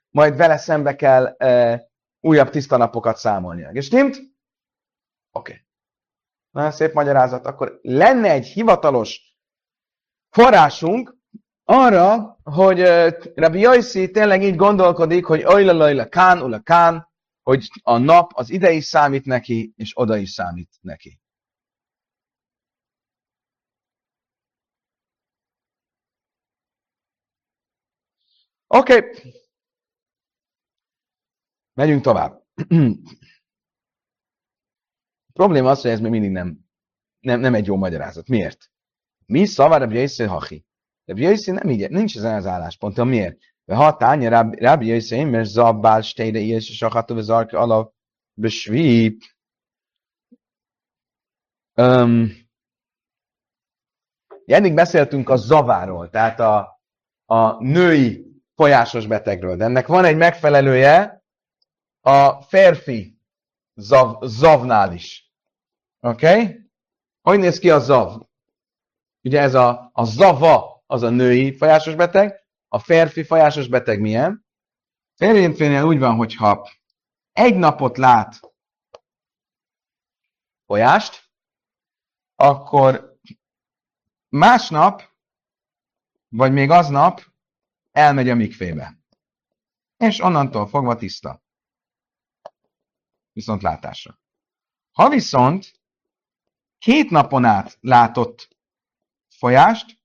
majd 0.10 0.38
vele 0.38 0.58
szembe 0.58 0.96
kell 0.96 1.36
újabb 2.20 2.50
tiszta 2.50 2.78
napokat 2.78 3.18
számolnia. 3.18 3.70
És 3.70 3.86
stimmt? 3.86 4.16
Oké. 4.16 4.32
Okay. 5.32 5.66
Nagyon 6.52 6.72
szép 6.72 6.94
magyarázat. 6.94 7.46
Akkor 7.46 7.80
lenne 7.82 8.32
egy 8.32 8.46
hivatalos 8.46 9.38
forrásunk 10.30 11.18
arra, 11.64 12.40
hogy 12.44 12.80
Rabbi 13.36 13.60
Yossi 13.60 14.12
tényleg 14.12 14.44
így 14.44 14.56
gondolkodik, 14.56 15.26
hogy 15.26 15.44
ojla 15.44 15.74
lajla 15.74 16.10
kán, 16.10 16.42
ula 16.42 16.60
kán, 16.60 17.08
hogy 17.44 17.68
a 17.84 17.98
nap 17.98 18.32
az 18.34 18.50
ide 18.50 18.72
is 18.72 18.86
számít 18.86 19.26
neki, 19.26 19.74
és 19.76 19.92
oda 19.96 20.18
is 20.18 20.30
számít 20.32 20.78
neki. 20.82 21.20
Oké. 28.68 28.96
Okay. 28.98 29.34
Megyünk 31.80 32.02
tovább. 32.02 32.32
A 32.32 32.66
probléma 35.40 35.70
az, 35.70 35.82
hogy 35.82 35.92
ez 35.92 36.00
még 36.00 36.12
mindig 36.12 36.32
nem, 36.32 36.60
nem, 37.20 37.40
nem 37.40 37.54
egy 37.54 37.66
jó 37.66 37.76
magyarázat. 37.76 38.28
Miért? 38.28 38.72
Mi 39.26 39.46
szavar 39.46 39.80
Rabbi 39.80 40.00
Yossi 40.00 40.24
hachi? 40.24 40.66
Rabbi 41.06 41.22
Yossi 41.22 41.52
nem 41.52 41.70
így, 41.70 41.90
nincs 41.90 42.18
ezen 42.18 42.36
az 42.36 42.46
állásponton. 42.46 43.08
Miért? 43.08 43.38
Ha 43.66 43.98
tánya 43.98 44.30
Rabbi 44.52 44.86
Yossi, 44.86 45.24
mert 45.24 45.48
zabbál 45.48 46.02
steire 46.02 46.40
és 46.40 46.78
sacható 46.78 47.16
vezarka 47.16 47.60
alav 47.60 47.92
besvi. 48.34 49.18
Um, 51.76 52.32
eddig 54.46 54.74
beszéltünk 54.74 55.30
a 55.30 55.36
zaváról, 55.36 56.10
tehát 56.10 56.40
a, 56.40 56.82
a 57.26 57.64
női 57.64 58.26
folyásos 58.56 59.08
betegről, 59.08 59.56
de 59.56 59.64
ennek 59.64 59.88
van 59.88 60.06
egy 60.06 60.18
megfelelője 60.18 61.19
a 62.02 62.42
férfi 62.42 63.20
zav, 63.76 64.24
zavnál 64.24 64.94
is. 64.94 65.34
Oké? 66.00 66.32
Okay? 66.32 66.72
Hogy 67.22 67.40
néz 67.40 67.60
ki 67.60 67.70
a 67.70 67.80
zav? 67.80 68.22
Ugye 69.24 69.42
ez 69.42 69.54
a, 69.54 69.90
a 69.94 70.04
zava 70.04 70.84
az 70.86 71.02
a 71.02 71.10
női 71.10 71.58
folyásos 71.58 71.96
beteg, 71.96 72.46
a 72.68 72.80
férfi 72.80 73.24
folyásos 73.24 73.68
beteg 73.68 74.00
milyen? 74.00 74.46
Férjénfénél 75.16 75.84
úgy 75.84 76.00
van, 76.00 76.16
hogyha 76.16 76.70
egy 77.32 77.56
napot 77.56 77.98
lát 77.98 78.40
folyást, 80.66 81.30
akkor 82.36 83.18
másnap, 84.30 85.04
vagy 86.28 86.52
még 86.52 86.70
aznap 86.70 87.22
elmegy 87.92 88.30
a 88.30 88.36
mikvébe. 88.36 88.98
És 89.98 90.20
onnantól 90.20 90.68
fogva 90.68 90.96
tiszta. 90.96 91.44
Viszont 93.40 93.62
látásra. 93.62 94.20
Ha 94.92 95.10
viszont 95.10 95.82
két 96.78 97.10
napon 97.10 97.46
át 97.46 97.78
látott 97.82 98.58
folyást, 99.28 100.00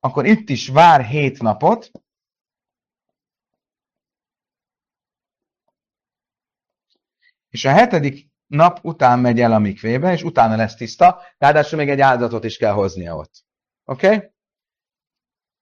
akkor 0.00 0.26
itt 0.26 0.48
is 0.48 0.68
vár 0.68 1.04
hét 1.04 1.42
napot, 1.42 1.90
és 7.48 7.64
a 7.64 7.70
hetedik 7.70 8.28
nap 8.46 8.84
után 8.84 9.18
megy 9.18 9.40
el 9.40 9.52
a 9.52 9.58
mikvébe, 9.58 10.12
és 10.12 10.22
utána 10.22 10.56
lesz 10.56 10.74
tiszta, 10.74 11.22
ráadásul 11.38 11.78
még 11.78 11.88
egy 11.88 12.00
áldozatot 12.00 12.44
is 12.44 12.56
kell 12.56 12.72
hoznia 12.72 13.16
ott. 13.16 13.44
Oké? 13.84 14.14
Okay? 14.14 14.30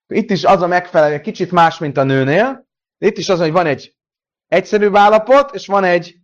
Itt 0.06 0.30
is 0.30 0.44
az 0.44 0.62
a 0.62 0.66
megfelelő, 0.66 1.20
kicsit 1.20 1.50
más, 1.50 1.78
mint 1.78 1.96
a 1.96 2.02
nőnél, 2.02 2.68
de 2.98 3.06
itt 3.06 3.18
is 3.18 3.28
az, 3.28 3.38
hogy 3.38 3.52
van 3.52 3.66
egy 3.66 3.96
egyszerű 4.46 4.94
állapot, 4.94 5.54
és 5.54 5.66
van 5.66 5.84
egy 5.84 6.17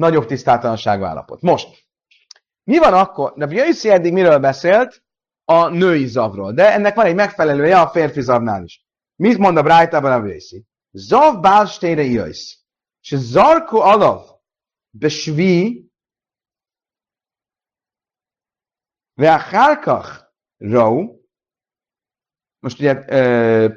nagyobb 0.00 0.26
tisztátalanságú 0.26 1.04
állapot. 1.04 1.40
Most, 1.40 1.86
mi 2.64 2.78
van 2.78 2.94
akkor? 2.94 3.32
De 3.36 3.46
Jaiszi 3.46 3.90
eddig 3.90 4.12
miről 4.12 4.38
beszélt? 4.38 5.02
A 5.44 5.68
női 5.68 6.06
zavról. 6.06 6.52
De 6.52 6.72
ennek 6.72 6.94
van 6.94 7.06
egy 7.06 7.14
megfelelője 7.14 7.80
a 7.80 7.88
férfi 7.88 8.20
zavnál 8.20 8.64
is. 8.64 8.84
Mit 9.16 9.38
mond 9.38 9.56
a 9.56 9.62
Brájtában 9.62 10.12
a 10.12 10.26
Jaiszi? 10.26 10.66
Zav 10.90 11.40
bálstére 11.40 12.02
jöjsz. 12.02 12.58
És 13.00 13.16
zarku 13.16 13.76
alav 13.76 14.24
besvi 14.90 15.88
ve 19.14 19.32
a 19.32 19.38
hálkach 19.38 20.28
rau 20.56 21.20
most 22.58 22.78
ugye 22.78 23.04
ö, 23.08 23.74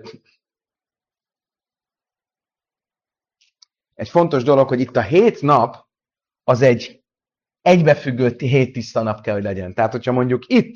egy 3.93 4.09
fontos 4.09 4.43
dolog, 4.43 4.67
hogy 4.67 4.79
itt 4.79 4.95
a 4.95 5.01
hét 5.01 5.41
nap 5.41 5.87
az 6.43 6.61
egy 6.61 7.03
egybefüggő 7.61 8.35
hét 8.37 8.73
tiszta 8.73 9.01
nap 9.01 9.21
kell, 9.21 9.33
hogy 9.33 9.43
legyen. 9.43 9.73
Tehát, 9.73 9.91
hogyha 9.91 10.11
mondjuk 10.11 10.43
itt, 10.47 10.75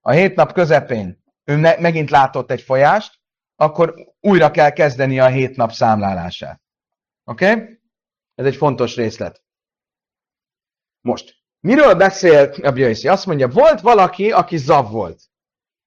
a 0.00 0.10
hét 0.10 0.34
nap 0.34 0.52
közepén 0.52 1.22
ő 1.44 1.56
ne, 1.56 1.76
megint 1.78 2.10
látott 2.10 2.50
egy 2.50 2.62
folyást, 2.62 3.18
akkor 3.56 3.94
újra 4.20 4.50
kell 4.50 4.70
kezdeni 4.70 5.20
a 5.20 5.26
hét 5.26 5.56
nap 5.56 5.72
számlálását. 5.72 6.62
Oké? 7.24 7.50
Okay? 7.50 7.80
Ez 8.34 8.46
egy 8.46 8.56
fontos 8.56 8.96
részlet. 8.96 9.42
Most, 11.00 11.36
miről 11.60 11.94
beszél 11.94 12.50
a 12.62 12.70
Bjöjszi? 12.70 13.08
Azt 13.08 13.26
mondja, 13.26 13.48
volt 13.48 13.80
valaki, 13.80 14.32
aki 14.32 14.56
zav 14.56 14.90
volt. 14.90 15.22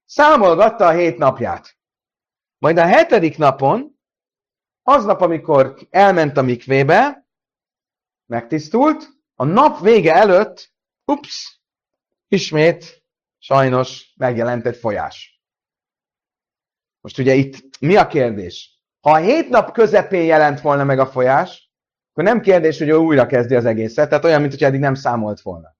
Számolgatta 0.04 0.86
a 0.86 0.92
hét 0.92 1.18
napját. 1.18 1.76
Majd 2.58 2.78
a 2.78 2.86
hetedik 2.86 3.38
napon, 3.38 4.00
aznap, 4.82 5.20
amikor 5.20 5.78
elment 5.90 6.36
a 6.36 6.42
mikvébe, 6.42 7.21
megtisztult, 8.32 9.08
a 9.34 9.44
nap 9.44 9.80
vége 9.80 10.14
előtt, 10.14 10.72
ups, 11.04 11.60
ismét 12.28 13.02
sajnos 13.38 14.12
megjelent 14.16 14.66
egy 14.66 14.76
folyás. 14.76 15.42
Most 17.00 17.18
ugye 17.18 17.34
itt 17.34 17.78
mi 17.80 17.96
a 17.96 18.06
kérdés? 18.06 18.80
Ha 19.00 19.10
a 19.10 19.16
hét 19.16 19.48
nap 19.48 19.72
közepén 19.72 20.24
jelent 20.24 20.60
volna 20.60 20.84
meg 20.84 20.98
a 20.98 21.06
folyás, 21.06 21.70
akkor 22.10 22.24
nem 22.24 22.40
kérdés, 22.40 22.78
hogy 22.78 22.88
ő 22.88 22.94
újra 22.94 23.26
kezdi 23.26 23.54
az 23.54 23.64
egészet, 23.64 24.08
tehát 24.08 24.24
olyan, 24.24 24.40
mint 24.40 24.52
hogy 24.52 24.64
eddig 24.64 24.80
nem 24.80 24.94
számolt 24.94 25.40
volna. 25.40 25.76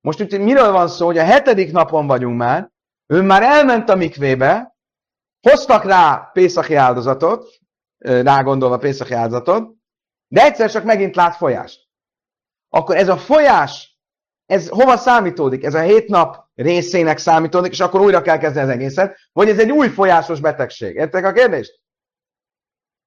Most 0.00 0.20
ugye 0.20 0.38
miről 0.38 0.72
van 0.72 0.88
szó, 0.88 1.06
hogy 1.06 1.18
a 1.18 1.24
hetedik 1.24 1.72
napon 1.72 2.06
vagyunk 2.06 2.36
már, 2.36 2.70
ő 3.06 3.22
már 3.22 3.42
elment 3.42 3.88
a 3.88 3.94
mikvébe, 3.94 4.76
hoztak 5.40 5.84
rá 5.84 6.30
Pészaki 6.32 6.74
áldozatot, 6.74 7.60
rá 7.98 8.42
gondolva 8.42 8.78
Pészaki 8.78 9.12
áldozatot, 9.12 9.74
de 10.28 10.42
egyszer 10.42 10.70
csak 10.70 10.84
megint 10.84 11.16
lát 11.16 11.36
folyást 11.36 11.83
akkor 12.74 12.96
ez 12.96 13.08
a 13.08 13.16
folyás, 13.16 13.98
ez 14.46 14.68
hova 14.68 14.96
számítódik? 14.96 15.64
Ez 15.64 15.74
a 15.74 15.80
hét 15.80 16.08
nap 16.08 16.46
részének 16.54 17.18
számítódik, 17.18 17.72
és 17.72 17.80
akkor 17.80 18.00
újra 18.00 18.22
kell 18.22 18.38
kezdeni 18.38 18.68
az 18.68 18.74
egészet, 18.74 19.18
vagy 19.32 19.48
ez 19.48 19.58
egy 19.58 19.70
új 19.70 19.88
folyásos 19.88 20.40
betegség? 20.40 20.94
Értek 20.94 21.24
a 21.24 21.32
kérdést? 21.32 21.80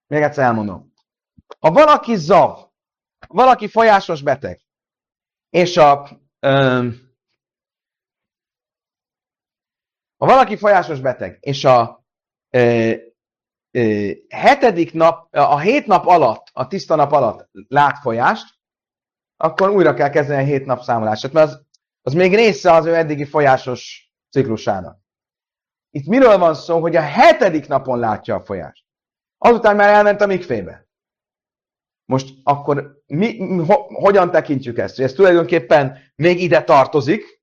Még 0.07 0.21
egyszer 0.21 0.43
elmondom. 0.45 0.93
Ha 1.59 1.71
valaki 1.71 2.15
zav, 2.15 2.59
valaki 3.27 3.67
folyásos 3.67 4.21
beteg, 4.21 4.61
és 5.49 5.77
a 5.77 6.09
ha 10.17 10.25
valaki 10.25 10.57
folyásos 10.57 10.99
beteg, 10.99 11.37
és 11.41 11.63
a 11.65 12.05
ö, 12.49 12.93
ö, 13.71 14.11
hetedik 14.29 14.93
nap, 14.93 15.35
a 15.35 15.59
hét 15.59 15.85
nap 15.85 16.05
alatt, 16.05 16.47
a 16.53 16.67
tiszta 16.67 16.95
nap 16.95 17.11
alatt 17.11 17.49
lát 17.67 17.97
folyást, 17.97 18.56
akkor 19.37 19.69
újra 19.69 19.93
kell 19.93 20.09
kezdeni 20.09 20.41
a 20.41 20.45
hét 20.45 20.65
nap 20.65 20.81
számolását, 20.81 21.31
mert 21.31 21.47
az, 21.47 21.65
az 22.01 22.13
még 22.13 22.35
része 22.35 22.73
az 22.73 22.85
ő 22.85 22.95
eddigi 22.95 23.25
folyásos 23.25 24.11
ciklusának. 24.31 24.99
Itt 25.89 26.05
miről 26.05 26.37
van 26.37 26.53
szó, 26.53 26.79
hogy 26.79 26.95
a 26.95 27.01
hetedik 27.01 27.67
napon 27.67 27.99
látja 27.99 28.35
a 28.35 28.43
folyást. 28.43 28.85
Azután 29.37 29.75
már 29.75 29.89
elment 29.89 30.21
a 30.21 30.25
mikfébe. 30.25 30.87
Most 32.05 32.33
akkor 32.43 33.01
mi, 33.05 33.57
ho, 33.57 33.73
hogyan 33.93 34.31
tekintjük 34.31 34.77
ezt? 34.77 34.95
Hogy 34.95 35.05
ez 35.05 35.13
tulajdonképpen 35.13 35.97
még 36.15 36.41
ide 36.41 36.63
tartozik, 36.63 37.41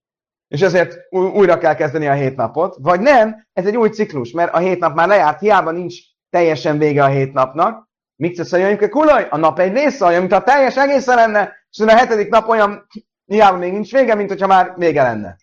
és 0.49 0.61
ezért 0.61 0.97
újra 1.11 1.59
kell 1.59 1.75
kezdeni 1.75 2.07
a 2.07 2.13
hét 2.13 2.37
napot, 2.37 2.77
vagy 2.81 3.01
nem, 3.01 3.47
ez 3.53 3.67
egy 3.67 3.77
új 3.77 3.89
ciklus, 3.89 4.31
mert 4.31 4.55
a 4.55 4.59
hét 4.59 4.79
nap 4.79 4.95
már 4.95 5.09
lejárt, 5.09 5.41
hiába 5.41 5.71
nincs 5.71 5.95
teljesen 6.31 6.79
vége 6.79 7.05
a 7.05 7.09
hét 7.09 7.33
napnak, 7.33 7.89
Mit 8.17 8.37
tesz 8.37 8.53
a 8.53 8.89
kulaj? 8.89 9.27
A 9.31 9.37
nap 9.37 9.59
egy 9.59 9.73
része 9.73 10.05
olyan, 10.05 10.21
mint 10.21 10.33
a 10.33 10.43
teljes 10.43 10.77
egészen 10.77 11.17
lenne, 11.17 11.53
és 11.79 11.81
a 11.81 11.97
hetedik 11.97 12.29
nap 12.29 12.49
olyan, 12.49 12.87
nyilván 13.27 13.59
még 13.59 13.73
nincs 13.73 13.93
vége, 13.93 14.15
mint 14.15 14.29
hogyha 14.29 14.47
már 14.47 14.75
vége 14.77 15.03
lenne. 15.03 15.37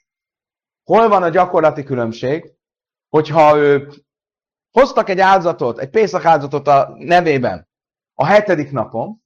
Hol 0.84 1.08
van 1.08 1.24
a 1.24 1.30
gyakorlati 1.30 1.84
különbség? 1.84 2.60
hogyha 3.12 3.58
ő 3.58 3.90
hoztak 4.72 5.10
egy 5.10 5.20
áldozatot, 5.20 5.80
egy 5.80 5.90
Pészak 5.90 6.26
áldozatot 6.26 6.68
a 6.68 6.94
nevében 6.98 7.70
a 8.14 8.26
hetedik 8.26 8.72
napon, 8.72 9.24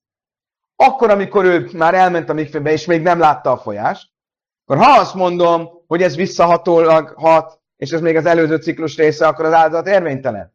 akkor, 0.75 1.09
amikor 1.09 1.45
ő 1.45 1.69
már 1.73 1.93
elment 1.93 2.29
a 2.29 2.33
mikvébe, 2.33 2.71
és 2.71 2.85
még 2.85 3.01
nem 3.01 3.19
látta 3.19 3.51
a 3.51 3.57
folyást, 3.57 4.11
akkor 4.65 4.83
ha 4.83 4.99
azt 4.99 5.13
mondom, 5.13 5.69
hogy 5.87 6.01
ez 6.01 6.15
visszahatólag 6.15 7.13
hat, 7.17 7.61
és 7.75 7.91
ez 7.91 8.01
még 8.01 8.15
az 8.15 8.25
előző 8.25 8.55
ciklus 8.57 8.97
része, 8.97 9.27
akkor 9.27 9.45
az 9.45 9.53
áldozat 9.53 9.87
érvénytelen. 9.87 10.53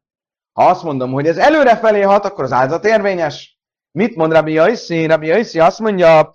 Ha 0.53 0.66
azt 0.66 0.82
mondom, 0.82 1.12
hogy 1.12 1.26
ez 1.26 1.38
előre 1.38 1.76
felé 1.76 2.01
hat, 2.01 2.24
akkor 2.24 2.44
az 2.44 2.53
áldozat 2.53 2.84
érvényes. 2.84 3.60
Mit 3.93 4.16
mond 4.16 4.32
Rabbi 4.32 4.53
Jaiszi? 4.53 5.07
Rabbi 5.07 5.26
Jaiszi 5.26 5.59
azt 5.59 5.78
mondja, 5.78 6.32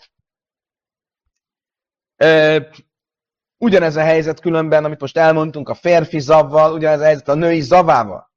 ö, 2.15 2.59
ugyanez 3.57 3.95
a 3.95 4.01
helyzet 4.01 4.39
különben, 4.39 4.85
amit 4.85 4.99
most 4.99 5.17
elmondtunk 5.17 5.69
a 5.69 5.73
férfi 5.73 6.19
zavval, 6.19 6.73
ugyanez 6.73 6.99
a 6.99 7.03
helyzet 7.03 7.27
a 7.27 7.33
női 7.33 7.61
zavával. 7.61 8.33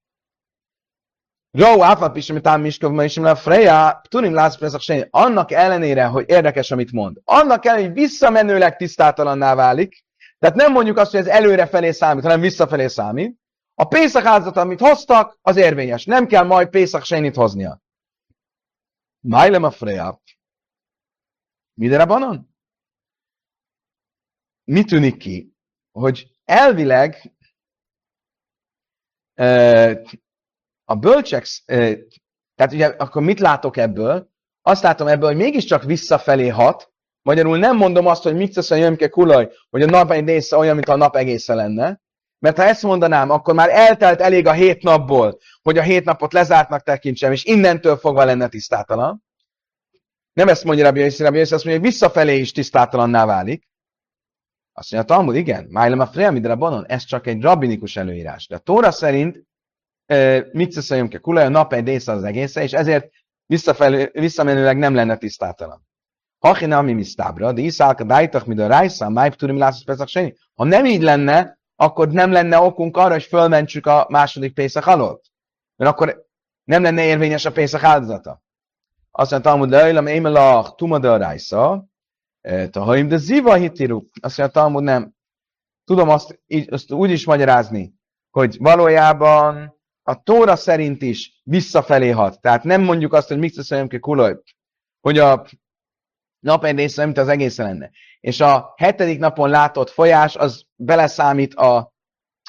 Jó, 1.51 1.83
áfap 1.83 2.17
is, 2.17 2.31
amit 2.31 2.47
ám 2.47 2.61
miskov, 2.61 3.03
is, 3.03 3.17
a 3.17 3.35
Freya, 3.37 4.01
tunim 4.09 4.35
látsz 4.35 4.57
annak 5.11 5.53
ellenére, 5.53 6.05
hogy 6.05 6.25
érdekes, 6.29 6.71
amit 6.71 6.93
mond. 6.93 7.17
Annak 7.25 7.65
ellenére, 7.65 7.89
hogy 7.89 7.99
visszamenőleg 7.99 8.77
tisztátalanná 8.77 9.55
válik, 9.55 10.05
tehát 10.39 10.57
nem 10.57 10.73
mondjuk 10.73 10.97
azt, 10.97 11.11
hogy 11.11 11.21
ez 11.21 11.27
előrefelé 11.27 11.91
számít, 11.91 12.23
hanem 12.23 12.41
visszafelé 12.41 12.87
számít. 12.87 13.37
A 13.75 13.85
Pészak 13.85 14.25
amit 14.57 14.81
hoztak, 14.81 15.39
az 15.43 15.57
érvényes. 15.57 16.05
Nem 16.05 16.27
kell 16.27 16.45
majd 16.45 16.69
Pészak 16.69 17.05
hoznia. 17.35 17.81
Májlem 19.21 19.63
a 19.63 19.71
Freya. 19.71 20.23
Midere 21.75 22.05
banon? 22.07 22.55
Mi 24.65 24.85
tűnik 24.85 25.17
ki? 25.17 25.57
Hogy 25.91 26.37
elvileg 26.45 27.33
a 30.85 30.95
bölcsek, 30.99 31.47
tehát 32.55 32.73
ugye 32.73 32.87
akkor 32.87 33.23
mit 33.23 33.41
látok 33.41 33.77
ebből? 33.77 34.31
Azt 34.63 34.83
látom 34.83 35.07
ebből, 35.07 35.29
hogy 35.29 35.37
mégiscsak 35.37 35.83
visszafelé 35.83 36.49
hat, 36.49 36.93
magyarul 37.23 37.59
nem 37.59 37.77
mondom 37.77 38.07
azt, 38.07 38.23
hogy 38.23 38.35
mit 38.37 38.55
tesz 38.55 38.71
a 38.71 38.75
jömke 38.75 39.09
kulaj, 39.09 39.53
hogy 39.71 39.83
a 39.83 39.87
nap 39.87 40.11
egy 40.11 40.27
része 40.27 40.57
olyan, 40.57 40.75
mint 40.75 40.89
a 40.89 40.97
nap 40.97 41.17
egészen 41.17 41.57
lenne, 41.57 42.01
mert 42.39 42.57
ha 42.57 42.63
ezt 42.63 42.83
mondanám, 42.83 43.31
akkor 43.31 43.55
már 43.55 43.69
eltelt 43.71 44.21
elég 44.21 44.47
a 44.47 44.53
hét 44.53 44.83
napból, 44.83 45.39
hogy 45.63 45.79
a 45.79 45.83
hét 45.83 46.05
napot 46.05 46.33
lezártnak 46.33 46.83
tekintsem, 46.83 47.33
és 47.33 47.45
innentől 47.45 47.97
fogva 47.97 48.25
lenne 48.25 48.49
tisztátalan. 48.49 49.23
Nem 50.33 50.49
ezt 50.49 50.65
mondja 50.65 50.85
Rabbi 50.85 51.01
Yossi, 51.01 51.23
Rabbi 51.23 51.39
Yossi 51.39 51.55
azt 51.55 51.65
mondja, 51.65 51.83
hogy 51.83 51.93
visszafelé 51.93 52.39
is 52.39 52.53
tisztátalanná 52.53 53.27
válik. 53.27 53.69
Azt 54.73 54.93
mondja, 54.93 55.15
a 55.15 55.17
Talmud, 55.17 55.37
igen, 55.37 55.67
Májlem 55.71 56.01
a 56.01 56.07
Freamidra 56.07 56.57
Bonon, 56.57 56.87
ez 56.87 57.05
csak 57.05 57.27
egy 57.27 57.43
rabbinikus 57.43 57.97
előírás. 57.97 58.47
De 58.47 58.55
a 58.55 58.59
Tóra 58.59 58.91
szerint 58.91 59.47
mit 60.53 60.77
a 60.77 61.19
kulaj, 61.21 61.45
a 61.45 61.49
nap 61.49 61.73
egy 61.73 61.87
része 61.87 62.13
az 62.13 62.25
egésze, 62.25 62.63
és 62.63 62.73
ezért 62.73 63.11
visszafelé, 63.47 64.11
visszamenőleg 64.13 64.79
nem 64.79 64.95
lenne 64.95 65.17
tisztátalan. 65.17 65.87
Hachina 66.39 66.79
ami 66.79 66.93
misztábra, 66.93 67.53
de 67.53 67.61
iszálka 67.61 68.05
dájtak, 68.05 68.47
mint 68.47 68.61
a 68.61 68.67
rájszá, 68.67 69.09
máj 69.09 69.31
turim 69.31 69.59
lászos 69.59 69.85
peszak 69.85 70.09
Ha 70.55 70.65
nem 70.65 70.85
így 70.85 71.03
lenne, 71.03 71.58
akkor 71.81 72.09
nem 72.09 72.33
lenne 72.33 72.59
okunk 72.59 72.97
arra, 72.97 73.13
hogy 73.13 73.23
fölmentsük 73.23 73.87
a 73.87 74.07
második 74.09 74.55
Pészak 74.55 74.87
alól. 74.87 75.21
Mert 75.77 75.91
akkor 75.91 76.27
nem 76.65 76.83
lenne 76.83 77.05
érvényes 77.05 77.45
a 77.45 77.53
Pészak 77.53 77.83
áldozata. 77.83 78.43
Azt 79.11 79.31
mondja, 79.31 79.51
Talmud 79.51 79.71
leajlam, 79.71 80.07
émelach, 80.07 80.75
tumada 80.75 81.13
a 81.13 81.17
rájsza, 81.17 81.89
tahaim, 82.71 83.09
de 83.09 83.17
ziva 83.17 83.55
hitiru. 83.55 84.03
Azt 84.21 84.39
mondja, 84.39 84.61
Talmud 84.61 84.83
nem. 84.83 85.15
Tudom 85.85 86.09
azt, 86.09 86.43
így, 86.47 86.73
azt 86.73 86.93
úgy 86.93 87.11
is 87.11 87.27
magyarázni, 87.27 87.95
hogy 88.31 88.57
valójában 88.59 89.77
a 90.03 90.23
Tóra 90.23 90.57
szerint 90.57 91.03
is 91.03 91.41
visszafelé 91.45 92.11
hat. 92.11 92.41
Tehát 92.41 92.65
nem 92.65 92.83
mondjuk 92.83 93.13
azt, 93.13 93.29
hogy 93.29 93.39
mixes 93.39 93.89
ki 93.89 93.99
kulaj, 93.99 94.37
hogy 95.01 95.19
a 95.19 95.47
nap 96.41 96.65
egy 96.65 96.77
része, 96.77 97.05
mint 97.05 97.19
az 97.19 97.29
egész 97.29 97.57
lenne. 97.57 97.91
És 98.21 98.41
a 98.41 98.73
hetedik 98.77 99.19
napon 99.19 99.51
látott 99.51 99.91
folyás, 99.91 100.37
az 100.37 100.65
beleszámít 100.77 101.55
a, 101.55 101.93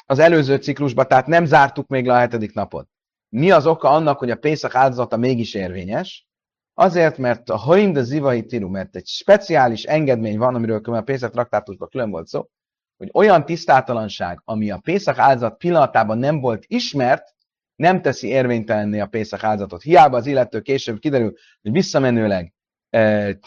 az 0.06 0.18
előző 0.18 0.56
ciklusba, 0.56 1.04
tehát 1.04 1.26
nem 1.26 1.44
zártuk 1.44 1.88
még 1.88 2.06
le 2.06 2.12
a 2.12 2.18
hetedik 2.18 2.54
napot. 2.54 2.88
Mi 3.28 3.50
az 3.50 3.66
oka 3.66 3.88
annak, 3.88 4.18
hogy 4.18 4.30
a 4.30 4.36
Pészak 4.36 4.74
áldozata 4.74 5.16
mégis 5.16 5.54
érvényes? 5.54 6.28
Azért, 6.74 7.18
mert 7.18 7.50
a 7.50 7.56
Haim 7.56 7.92
de 7.92 8.02
Zivai 8.02 8.46
Tiru, 8.46 8.68
mert 8.68 8.96
egy 8.96 9.06
speciális 9.06 9.84
engedmény 9.84 10.38
van, 10.38 10.54
amiről 10.54 10.80
a 10.84 11.00
Pészak 11.00 11.30
traktátusban 11.30 11.88
külön 11.88 12.10
volt 12.10 12.26
szó, 12.26 12.48
hogy 12.96 13.10
olyan 13.12 13.44
tisztátalanság, 13.44 14.40
ami 14.44 14.70
a 14.70 14.78
Pészak 14.78 15.18
áldozat 15.18 15.56
pillanatában 15.56 16.18
nem 16.18 16.40
volt 16.40 16.64
ismert, 16.66 17.34
nem 17.76 18.02
teszi 18.02 18.28
érvénytelenné 18.28 19.00
a 19.00 19.06
Pészak 19.06 19.44
áldozatot. 19.44 19.82
Hiába 19.82 20.16
az 20.16 20.26
illető 20.26 20.60
később 20.60 20.98
kiderül, 20.98 21.32
hogy 21.62 21.72
visszamenőleg 21.72 22.52
e, 22.90 22.98
e, 22.98 23.28
e, 23.28 23.38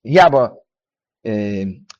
hiába 0.00 0.66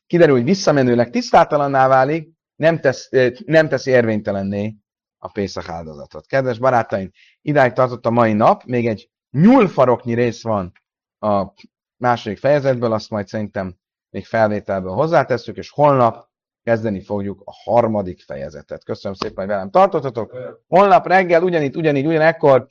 kiderül, 0.07 0.35
hogy 0.35 0.43
visszamenőleg 0.43 1.09
tisztátalanná 1.09 1.87
válik, 1.87 2.29
nem, 2.55 2.79
tesz, 2.79 3.09
nem 3.45 3.67
teszi 3.67 3.91
érvénytelenné 3.91 4.75
a 5.17 5.31
Pészak 5.31 5.69
áldozatot. 5.69 6.27
Kedves 6.27 6.59
barátaim, 6.59 7.11
idáig 7.41 7.73
tartott 7.73 8.05
a 8.05 8.11
mai 8.11 8.33
nap, 8.33 8.63
még 8.63 8.87
egy 8.87 9.09
nyúlfaroknyi 9.29 10.13
rész 10.13 10.43
van 10.43 10.71
a 11.19 11.53
második 11.97 12.37
fejezetből, 12.37 12.93
azt 12.93 13.09
majd 13.09 13.27
szerintem 13.27 13.77
még 14.09 14.25
felvételből 14.25 14.93
hozzátesszük, 14.93 15.57
és 15.57 15.69
holnap 15.69 16.29
kezdeni 16.63 17.01
fogjuk 17.01 17.41
a 17.45 17.51
harmadik 17.63 18.21
fejezetet. 18.21 18.83
Köszönöm 18.83 19.17
szépen, 19.17 19.37
hogy 19.37 19.47
velem 19.47 19.69
tartottatok. 19.69 20.37
Holnap 20.67 21.07
reggel 21.07 21.43
ugyanitt, 21.43 21.75
ugyanígy, 21.75 22.05
ugyanekkor 22.05 22.67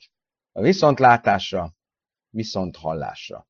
a 0.51 0.61
viszontlátásra, 0.61 1.75
viszont 2.37 2.75
hallásra. 2.75 3.47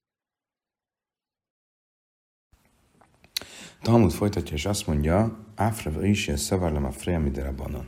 Talmud 3.81 4.11
folytatja, 4.11 4.55
és 4.55 4.65
azt 4.65 4.87
mondja, 4.87 5.45
Áfra 5.55 6.05
is 6.05 6.31
szavarlam 6.35 6.85
a 6.85 6.91
Freamidere 6.91 7.51
banon. 7.51 7.87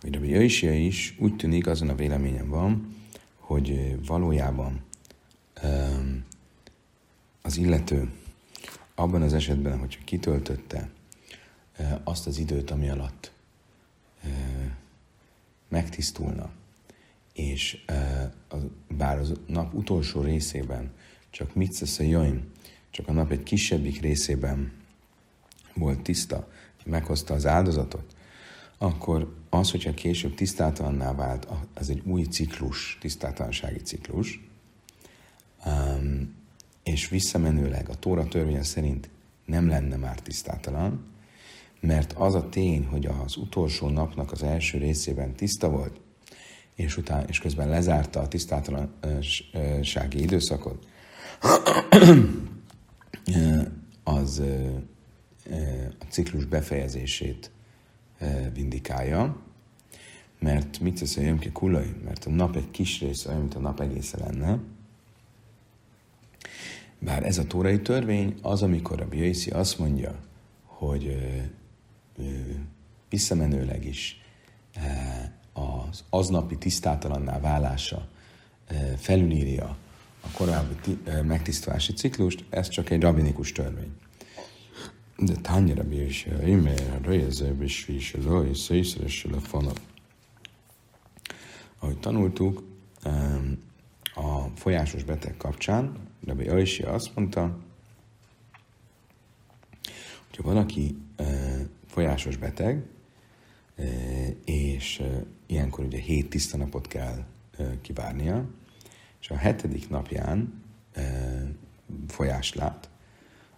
Hogy 0.00 0.14
Rabbi 0.14 0.28
Jöjsia 0.28 0.74
is 0.74 1.16
úgy 1.18 1.36
tűnik, 1.36 1.66
azon 1.66 1.88
a 1.88 1.94
véleményem 1.94 2.48
van, 2.48 2.96
hogy 3.38 3.98
valójában 4.06 4.84
az 7.42 7.56
illető 7.56 8.12
abban 8.94 9.22
az 9.22 9.32
esetben, 9.32 9.78
hogyha 9.78 10.04
kitöltötte 10.04 10.90
azt 12.04 12.26
az 12.26 12.38
időt, 12.38 12.70
ami 12.70 12.88
alatt 12.88 13.32
megtisztulna, 15.68 16.50
és 17.34 17.84
bár 18.88 19.18
az 19.18 19.32
nap 19.46 19.74
utolsó 19.74 20.20
részében 20.20 20.90
csak 21.30 21.54
mit 21.54 21.82
a 21.98 22.02
jöjjön, 22.02 22.50
csak 22.90 23.08
a 23.08 23.12
nap 23.12 23.30
egy 23.30 23.42
kisebbik 23.42 24.00
részében 24.00 24.72
volt 25.74 26.00
tiszta, 26.00 26.48
meghozta 26.84 27.34
az 27.34 27.46
áldozatot, 27.46 28.14
akkor 28.78 29.34
az, 29.50 29.70
hogyha 29.70 29.94
később 29.94 30.34
tisztátalanná 30.34 31.14
vált, 31.14 31.48
az 31.74 31.90
egy 31.90 32.02
új 32.04 32.22
ciklus, 32.22 32.98
tisztátalansági 33.00 33.78
ciklus, 33.78 34.40
és 36.82 37.08
visszamenőleg 37.08 37.88
a 37.88 37.94
Tóra 37.94 38.28
törvény 38.28 38.62
szerint 38.62 39.08
nem 39.44 39.68
lenne 39.68 39.96
már 39.96 40.20
tisztátalan, 40.20 41.04
mert 41.80 42.12
az 42.12 42.34
a 42.34 42.48
tény, 42.48 42.86
hogy 42.86 43.06
az 43.06 43.36
utolsó 43.36 43.88
napnak 43.88 44.32
az 44.32 44.42
első 44.42 44.78
részében 44.78 45.34
tiszta 45.34 45.70
volt, 45.70 46.00
és, 46.74 46.96
után, 46.96 47.24
és 47.28 47.38
közben 47.38 47.68
lezárta 47.68 48.20
a 48.20 48.28
tisztátalansági 48.28 50.22
időszakot, 50.22 50.86
az 54.04 54.42
a 55.98 56.04
ciklus 56.08 56.44
befejezését 56.44 57.50
vindikálja, 58.52 59.42
mert 60.38 60.80
mit 60.80 60.98
tesz 60.98 61.16
a 61.16 61.38
ki 61.38 61.50
kulai? 61.50 61.94
Mert 62.04 62.24
a 62.24 62.30
nap 62.30 62.56
egy 62.56 62.70
kis 62.70 63.00
része 63.00 63.28
olyan, 63.28 63.40
mint 63.40 63.54
a 63.54 63.58
nap 63.58 63.80
egészen 63.80 64.20
lenne, 64.20 64.58
bár 66.98 67.26
ez 67.26 67.38
a 67.38 67.46
tórai 67.46 67.80
törvény 67.80 68.34
az, 68.42 68.62
amikor 68.62 69.00
a 69.00 69.08
Bjöjszi 69.08 69.50
azt 69.50 69.78
mondja, 69.78 70.18
hogy 70.64 71.06
ö, 71.06 71.42
ö, 72.22 72.30
visszamenőleg 73.08 73.84
is 73.84 74.22
az 75.94 76.04
aznapi 76.10 76.58
tisztátalanná 76.58 77.40
válása 77.40 78.08
ö, 78.70 78.74
felülírja 78.96 79.76
a 80.20 80.28
korábbi 80.36 80.98
ö, 81.04 81.22
megtisztulási 81.22 81.92
ciklust, 81.92 82.44
ez 82.50 82.68
csak 82.68 82.90
egy 82.90 83.00
rabinikus 83.00 83.52
törvény. 83.52 83.92
De 85.18 85.34
tányra 85.34 85.82
bírja, 85.82 86.46
imér, 86.46 87.00
rejezőbb 87.02 87.62
és 87.62 87.84
víselő, 87.84 88.48
és 88.48 88.58
szészresül 88.58 89.34
a 89.34 89.40
fanap. 89.40 89.80
Ahogy 91.78 91.98
tanultuk, 91.98 92.62
a 94.14 94.46
folyásos 94.54 95.04
beteg 95.04 95.36
kapcsán, 95.36 95.96
Rabbi 96.26 96.48
Aisha 96.48 96.90
azt 96.90 97.14
mondta, 97.14 97.58
Ha 100.36 100.42
valaki 100.42 100.96
folyásos 101.86 102.36
beteg, 102.36 102.82
és 104.44 105.02
ilyenkor 105.46 105.84
ugye 105.84 105.98
hét 105.98 106.30
tiszta 106.30 106.56
napot 106.56 106.86
kell 106.86 107.24
kivárnia, 107.80 108.44
és 109.20 109.30
a 109.30 109.36
hetedik 109.36 109.88
napján 109.88 110.62
folyás 112.08 112.54
lát, 112.54 112.88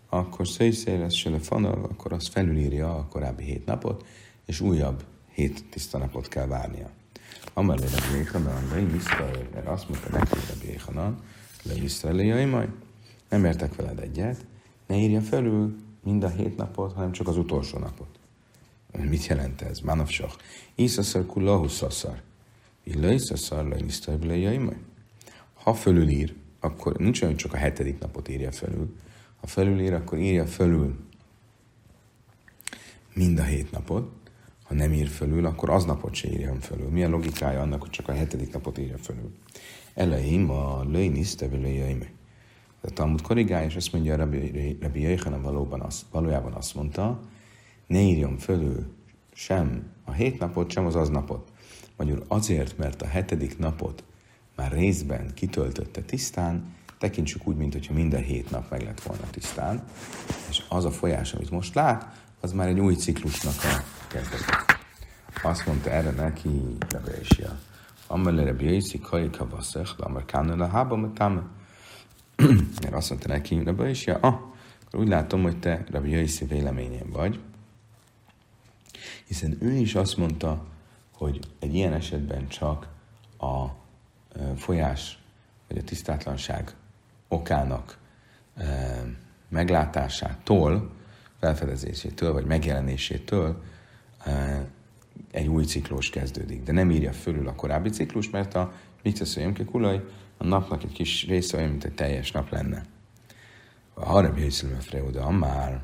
akkor 0.08 0.48
szőszéres 0.48 1.18
se 1.18 1.30
lefanol, 1.30 1.84
akkor 1.84 2.12
az 2.12 2.28
felülírja 2.28 2.96
a 2.96 3.06
korábbi 3.06 3.44
hét 3.44 3.66
napot, 3.66 4.06
és 4.44 4.60
újabb 4.60 5.04
hét 5.32 5.64
tiszta 5.70 5.98
napot 5.98 6.28
kell 6.28 6.46
várnia. 6.46 6.90
Amar 7.54 7.78
le 7.78 7.86
Rabbi 7.86 8.18
Yechanan, 8.18 8.68
le 8.72 8.80
Iszrael, 8.96 9.48
mert 9.54 9.66
azt 9.66 9.88
mondta 9.88 10.10
neki 10.10 10.38
Rabbi 10.48 10.66
Yechanan, 10.66 11.22
le 11.62 11.74
Iszrael, 11.74 12.46
majd 12.46 12.68
nem 13.28 13.44
értek 13.44 13.74
veled 13.74 13.98
egyet, 13.98 14.46
ne 14.86 14.96
írja 14.96 15.20
felül 15.20 15.76
mind 16.02 16.22
a 16.22 16.28
hét 16.28 16.56
napot, 16.56 16.92
hanem 16.92 17.12
csak 17.12 17.28
az 17.28 17.36
utolsó 17.36 17.78
napot. 17.78 18.15
Mit 18.92 19.26
jelent 19.26 19.62
ez? 19.62 19.80
Manavsach. 19.80 20.36
Iszaszar 20.74 21.26
kullahu 21.26 21.68
szaszar. 21.68 22.22
Illa 22.84 23.12
iszaszar 23.12 23.64
le 23.64 23.76
Iszrael, 23.78 24.58
majd. 24.58 24.78
Ha 25.54 25.74
fölülír, 25.74 26.34
akkor 26.60 26.96
nincs 26.96 27.22
olyan, 27.22 27.36
csak 27.36 27.52
a 27.52 27.56
hetedik 27.56 27.98
napot 27.98 28.28
írja 28.28 28.52
felül. 28.52 28.96
Ha 29.40 29.46
felülír, 29.46 29.92
akkor 29.92 30.18
írja 30.18 30.46
felül 30.46 31.06
mind 33.16 33.38
a 33.38 33.42
hét 33.42 33.70
napot, 33.70 34.10
ha 34.62 34.74
nem 34.74 34.92
ír 34.92 35.08
fölül, 35.08 35.46
akkor 35.46 35.70
aznapot 35.70 36.14
se 36.14 36.28
írja 36.28 36.54
fölül. 36.60 36.88
Milyen 36.88 37.10
logikája 37.10 37.60
annak, 37.60 37.80
hogy 37.80 37.90
csak 37.90 38.08
a 38.08 38.12
hetedik 38.12 38.52
napot 38.52 38.78
írja 38.78 38.98
fölül? 38.98 39.34
Eleim 39.94 40.50
a 40.50 40.84
löjniszte 40.84 41.48
völőjeim. 41.48 42.04
A 42.80 42.90
Talmud 42.90 43.22
korrigálja, 43.22 43.66
és 43.66 43.76
azt 43.76 43.92
mondja, 43.92 44.16
Rabbi, 44.16 44.76
Rabbi 44.80 45.00
Jöjjhanan 45.00 45.42
valóban 45.42 45.80
az, 45.80 46.06
valójában 46.10 46.52
azt 46.52 46.74
mondta, 46.74 47.20
ne 47.86 48.00
írjon 48.00 48.38
fölül 48.38 48.94
sem 49.32 49.90
a 50.04 50.12
hét 50.12 50.38
napot, 50.38 50.70
sem 50.70 50.86
az 50.86 50.96
aznapot. 50.96 51.52
Magyarul 51.96 52.24
azért, 52.28 52.78
mert 52.78 53.02
a 53.02 53.06
hetedik 53.06 53.58
napot 53.58 54.04
már 54.56 54.72
részben 54.72 55.34
kitöltötte 55.34 56.00
tisztán, 56.00 56.74
tekintsük 56.98 57.46
úgy, 57.46 57.56
mintha 57.56 57.94
minden 57.94 58.22
hét 58.22 58.50
nap 58.50 58.70
meg 58.70 58.82
lett 58.82 59.02
volna 59.02 59.30
tisztán, 59.30 59.84
és 60.48 60.62
az 60.68 60.84
a 60.84 60.90
folyás, 60.90 61.32
amit 61.32 61.50
most 61.50 61.74
lát, 61.74 62.24
az 62.40 62.52
már 62.52 62.68
egy 62.68 62.80
új 62.80 62.94
ciklusnak 62.94 63.54
a 63.54 63.82
kezdete. 64.08 64.64
Azt 65.42 65.66
mondta 65.66 65.90
erre 65.90 66.10
neki 66.10 66.76
Rebésia. 66.88 67.58
Amelé 68.06 68.44
Rebési 68.44 68.98
kajka 68.98 69.48
vaszech, 69.48 69.92
lamar 69.96 70.24
kánna 70.24 70.56
le 70.56 70.68
hába 70.68 70.96
metáme. 70.96 71.42
Mert 72.82 72.94
azt 72.94 73.10
mondta 73.10 73.28
neki 73.28 73.62
Rebésia, 73.64 74.18
ah, 74.20 74.34
akkor 74.86 75.00
úgy 75.00 75.08
látom, 75.08 75.42
hogy 75.42 75.58
te 75.58 75.84
Rebési 75.90 76.44
véleményén 76.44 77.10
vagy. 77.12 77.40
Hiszen 79.24 79.56
ő 79.60 79.72
is 79.72 79.94
azt 79.94 80.16
mondta, 80.16 80.66
hogy 81.12 81.40
egy 81.58 81.74
ilyen 81.74 81.92
esetben 81.92 82.48
csak 82.48 82.88
a 83.38 83.66
folyás 84.56 85.18
vagy 85.68 85.78
a 85.78 85.82
tisztátlanság 85.82 86.74
okának 87.28 87.98
meglátásától 89.48 90.90
felfedezésétől, 91.40 92.32
vagy 92.32 92.44
megjelenésétől 92.44 93.62
egy 95.30 95.46
új 95.46 95.64
ciklus 95.64 96.10
kezdődik. 96.10 96.62
De 96.62 96.72
nem 96.72 96.90
írja 96.90 97.12
fölül 97.12 97.48
a 97.48 97.54
korábbi 97.54 97.88
ciklus, 97.88 98.30
mert 98.30 98.54
a 98.54 98.72
Mitzvah 99.02 99.64
Kulaj 99.64 100.04
a 100.36 100.44
napnak 100.44 100.82
egy 100.82 100.92
kis 100.92 101.26
része 101.26 101.56
olyan, 101.56 101.68
mint 101.68 101.84
egy 101.84 101.94
teljes 101.94 102.32
nap 102.32 102.50
lenne. 102.50 102.84
A 103.94 104.20
Rabbi 104.20 104.42
Yossi 104.42 104.66
Freuda 104.66 105.30
már, 105.30 105.80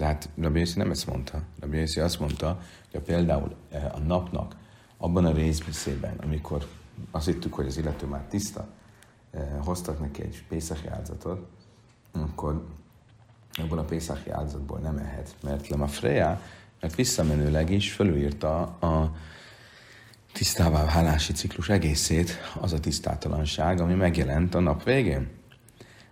de 0.00 0.06
hát 0.06 0.28
Rabbi 0.40 0.58
Yossi 0.58 0.78
nem 0.78 0.90
ezt 0.90 1.06
mondta. 1.06 1.42
Rabbi 1.60 1.78
Yossi 1.78 2.00
azt 2.00 2.20
mondta, 2.20 2.60
hogy 2.92 3.00
például 3.00 3.54
a 3.92 3.98
napnak 3.98 4.56
abban 4.96 5.24
a 5.24 5.32
részbeszében, 5.32 6.16
amikor 6.22 6.66
azt 7.10 7.26
hittük, 7.26 7.54
hogy 7.54 7.66
az 7.66 7.76
illető 7.76 8.06
már 8.06 8.22
tiszta, 8.28 8.68
hoztak 9.58 10.00
neki 10.00 10.22
egy 10.22 10.44
pészaki 10.48 10.88
áldozatot, 10.88 11.46
akkor 12.12 12.66
abból 13.52 13.78
a 13.78 13.84
Pészaki 13.84 14.30
áldozatból 14.30 14.78
nem 14.78 14.96
ehet, 14.96 15.34
mert 15.42 15.68
Lema 15.68 15.86
Freya, 15.86 16.40
mert 16.80 16.94
visszamenőleg 16.94 17.70
is 17.70 17.92
fölülírta 17.92 18.60
a 18.62 19.16
tisztává 20.32 20.84
válási 20.84 21.32
ciklus 21.32 21.68
egészét, 21.68 22.38
az 22.60 22.72
a 22.72 22.80
tisztátalanság, 22.80 23.80
ami 23.80 23.94
megjelent 23.94 24.54
a 24.54 24.60
nap 24.60 24.82
végén. 24.82 25.28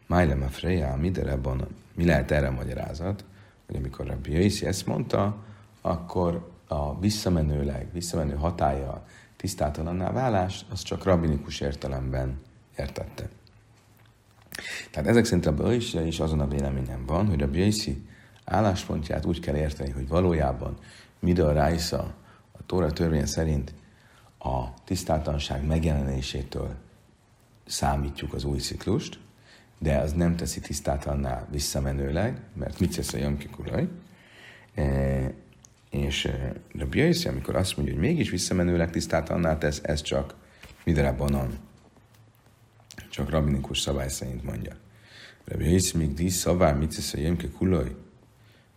Májlem 0.07 0.43
a 0.43 0.49
Freya, 0.49 0.97
mi, 0.97 1.12
mi 1.95 2.05
lehet 2.05 2.30
erre 2.30 2.47
a 2.47 2.53
magyarázat, 2.53 3.24
hogy 3.69 3.77
amikor 3.77 4.07
Rabbi 4.07 4.33
Jaisi 4.33 4.66
ezt 4.66 4.87
mondta, 4.87 5.45
akkor 5.81 6.51
a 6.69 6.99
visszamenőleg, 6.99 7.89
visszamenő 7.93 8.35
hatája 8.35 9.07
tisztátalanná 9.37 10.12
válás, 10.12 10.64
az 10.71 10.83
csak 10.83 11.05
rabinikus 11.05 11.61
értelemben 11.61 12.41
értette. 12.77 13.29
Tehát 14.91 15.09
ezek 15.09 15.25
szerint 15.25 15.47
a 15.47 15.55
Bajsi 15.55 16.07
is 16.07 16.21
azon 16.21 16.41
a 16.41 16.49
véleményem 16.49 17.07
van, 17.07 17.27
hogy 17.27 17.43
a 17.43 17.51
Bajsi 17.51 18.07
álláspontját 18.45 19.25
úgy 19.25 19.41
kell 19.41 19.57
érteni, 19.57 19.91
hogy 19.91 20.09
valójában 20.09 20.77
Mida 21.19 21.53
Rájsza 21.53 22.14
a 22.53 22.66
Tóra 22.66 22.93
törvény 22.93 23.27
szerint 23.27 23.75
a 24.39 24.85
tisztátalanság 24.85 25.66
megjelenésétől 25.66 26.75
számítjuk 27.66 28.33
az 28.33 28.45
új 28.45 28.59
ciklust, 28.59 29.19
de 29.79 29.97
az 29.97 30.12
nem 30.12 30.37
teszi 30.37 30.61
tisztátalanná 30.61 31.47
visszamenőleg, 31.51 32.41
mert 32.55 32.81
mit 32.81 32.97
tesz 32.97 33.12
a 33.12 33.18
Jomkikuraj, 33.18 33.89
e, 34.74 35.33
és 35.91 36.24
e, 36.24 36.53
Rabbi 36.79 36.99
Yossi, 36.99 37.29
amikor 37.29 37.57
azt 37.57 37.76
mondja, 37.76 37.95
hogy 37.95 38.03
mégis 38.03 38.31
visszamenőleg 38.31 38.91
tisztátalanná 38.91 39.59
tesz, 39.59 39.81
ez 39.83 40.03
csak 40.03 40.35
midrabanon 40.85 41.59
csak 43.18 43.31
rabinikus 43.31 43.81
szabály 43.81 44.09
szerint 44.09 44.45
mondja. 44.45 44.72
Rabbi 45.45 45.70
Yiszi 45.70 45.97
még 45.97 46.14
dísz 46.14 46.37
szavá, 46.37 46.72
mit 46.72 46.95
tesz 46.95 47.14
a 47.14 47.18
jemke 47.18 47.49
kulaj? 47.51 47.97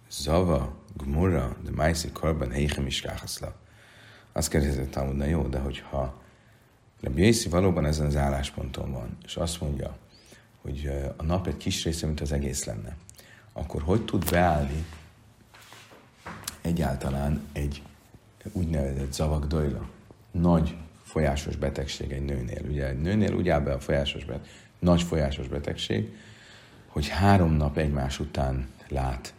Zava, 0.10 0.76
gmura, 0.98 1.56
de 1.64 1.72
májszi 1.72 2.10
karban 2.12 2.52
heichem 2.52 2.86
is 2.86 3.02
káhaszla. 3.02 3.56
Azt 4.32 4.50
kérdezett 4.50 4.92
Talmud, 4.92 5.16
na 5.16 5.26
jó, 5.26 5.48
de 5.48 5.60
hogyha 5.60 6.22
Rabbi 7.02 7.22
Yiszi 7.22 7.50
valóban 7.50 7.86
ezen 7.86 8.06
az 8.06 8.16
állásponton 8.16 8.92
van, 8.92 9.18
és 9.26 9.36
azt 9.36 9.62
mondja, 9.62 9.98
hogy 10.62 10.92
a 11.18 11.24
nap 11.24 11.48
egy 11.48 11.58
kis 11.58 11.84
része, 11.84 12.06
mint 12.06 12.22
az 12.22 12.32
egész 12.32 12.66
lenne, 12.66 12.96
akkor 13.54 13.82
hogy 13.82 14.06
tud 14.06 14.30
beállni 14.30 14.86
egyáltalán 16.62 17.42
egy 17.52 17.82
úgynevezett 18.52 19.14
zavak 19.14 19.46
dojla, 19.46 19.90
nagy 20.32 20.76
folyásos 21.04 21.56
betegség 21.56 22.12
egy 22.12 22.26
nőnél. 22.26 22.62
Ugye 22.70 22.88
egy 22.88 23.02
nőnél 23.02 23.34
úgy 23.34 23.50
áll 23.50 23.60
be 23.60 23.74
a 23.74 23.80
folyásos 23.80 24.26
betegség, 24.26 24.56
nagy 24.80 25.02
folyásos 25.02 25.48
betegség, 25.48 26.16
hogy 26.88 27.08
három 27.08 27.54
nap 27.54 27.78
egymás 27.78 28.20
után 28.20 28.68
lát 28.88 29.34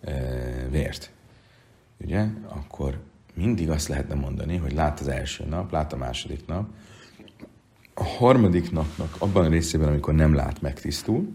e, 0.00 0.12
vért. 0.70 1.10
Ugye? 1.96 2.26
Akkor 2.48 3.00
mindig 3.34 3.70
azt 3.70 3.88
lehetne 3.88 4.14
mondani, 4.14 4.56
hogy 4.56 4.72
lát 4.72 5.00
az 5.00 5.08
első 5.08 5.44
nap, 5.44 5.72
lát 5.72 5.92
a 5.92 5.96
második 5.96 6.46
nap, 6.46 6.68
a 7.98 8.04
harmadik 8.04 8.70
napnak 8.72 9.16
abban 9.18 9.44
a 9.44 9.48
részében, 9.48 9.88
amikor 9.88 10.14
nem 10.14 10.34
lát, 10.34 10.60
megtisztul, 10.60 11.28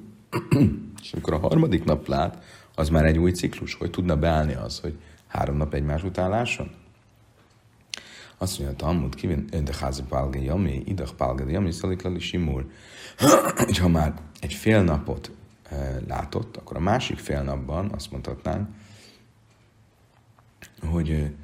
és 1.01 1.13
amikor 1.13 1.33
a 1.33 1.39
harmadik 1.39 1.83
nap 1.83 2.07
lát, 2.07 2.43
az 2.75 2.89
már 2.89 3.05
egy 3.05 3.17
új 3.17 3.31
ciklus, 3.31 3.73
hogy 3.73 3.89
tudna 3.89 4.15
beállni 4.15 4.53
az, 4.53 4.79
hogy 4.79 4.99
három 5.27 5.57
nap 5.57 5.73
egymás 5.73 6.03
után 6.03 6.29
lásson? 6.29 6.71
Azt 8.37 8.59
mondja, 8.59 8.77
Talmud, 8.77 9.15
kivin, 9.15 9.45
de 9.63 9.73
házi 9.79 10.03
pálge 10.09 10.39
jami, 10.39 10.83
idach 10.85 11.13
pálge 11.13 11.51
jami, 11.51 11.71
szalik 11.71 12.01
lali 12.01 12.19
simul. 12.19 12.71
Ha 13.81 13.87
már 13.87 14.13
egy 14.39 14.53
fél 14.53 14.83
napot 14.83 15.31
e, 15.63 15.99
látott, 16.07 16.57
akkor 16.57 16.77
a 16.77 16.79
másik 16.79 17.17
fél 17.17 17.41
napban 17.41 17.91
azt 17.91 18.11
mondhatnánk, 18.11 18.69
hogy 20.81 21.35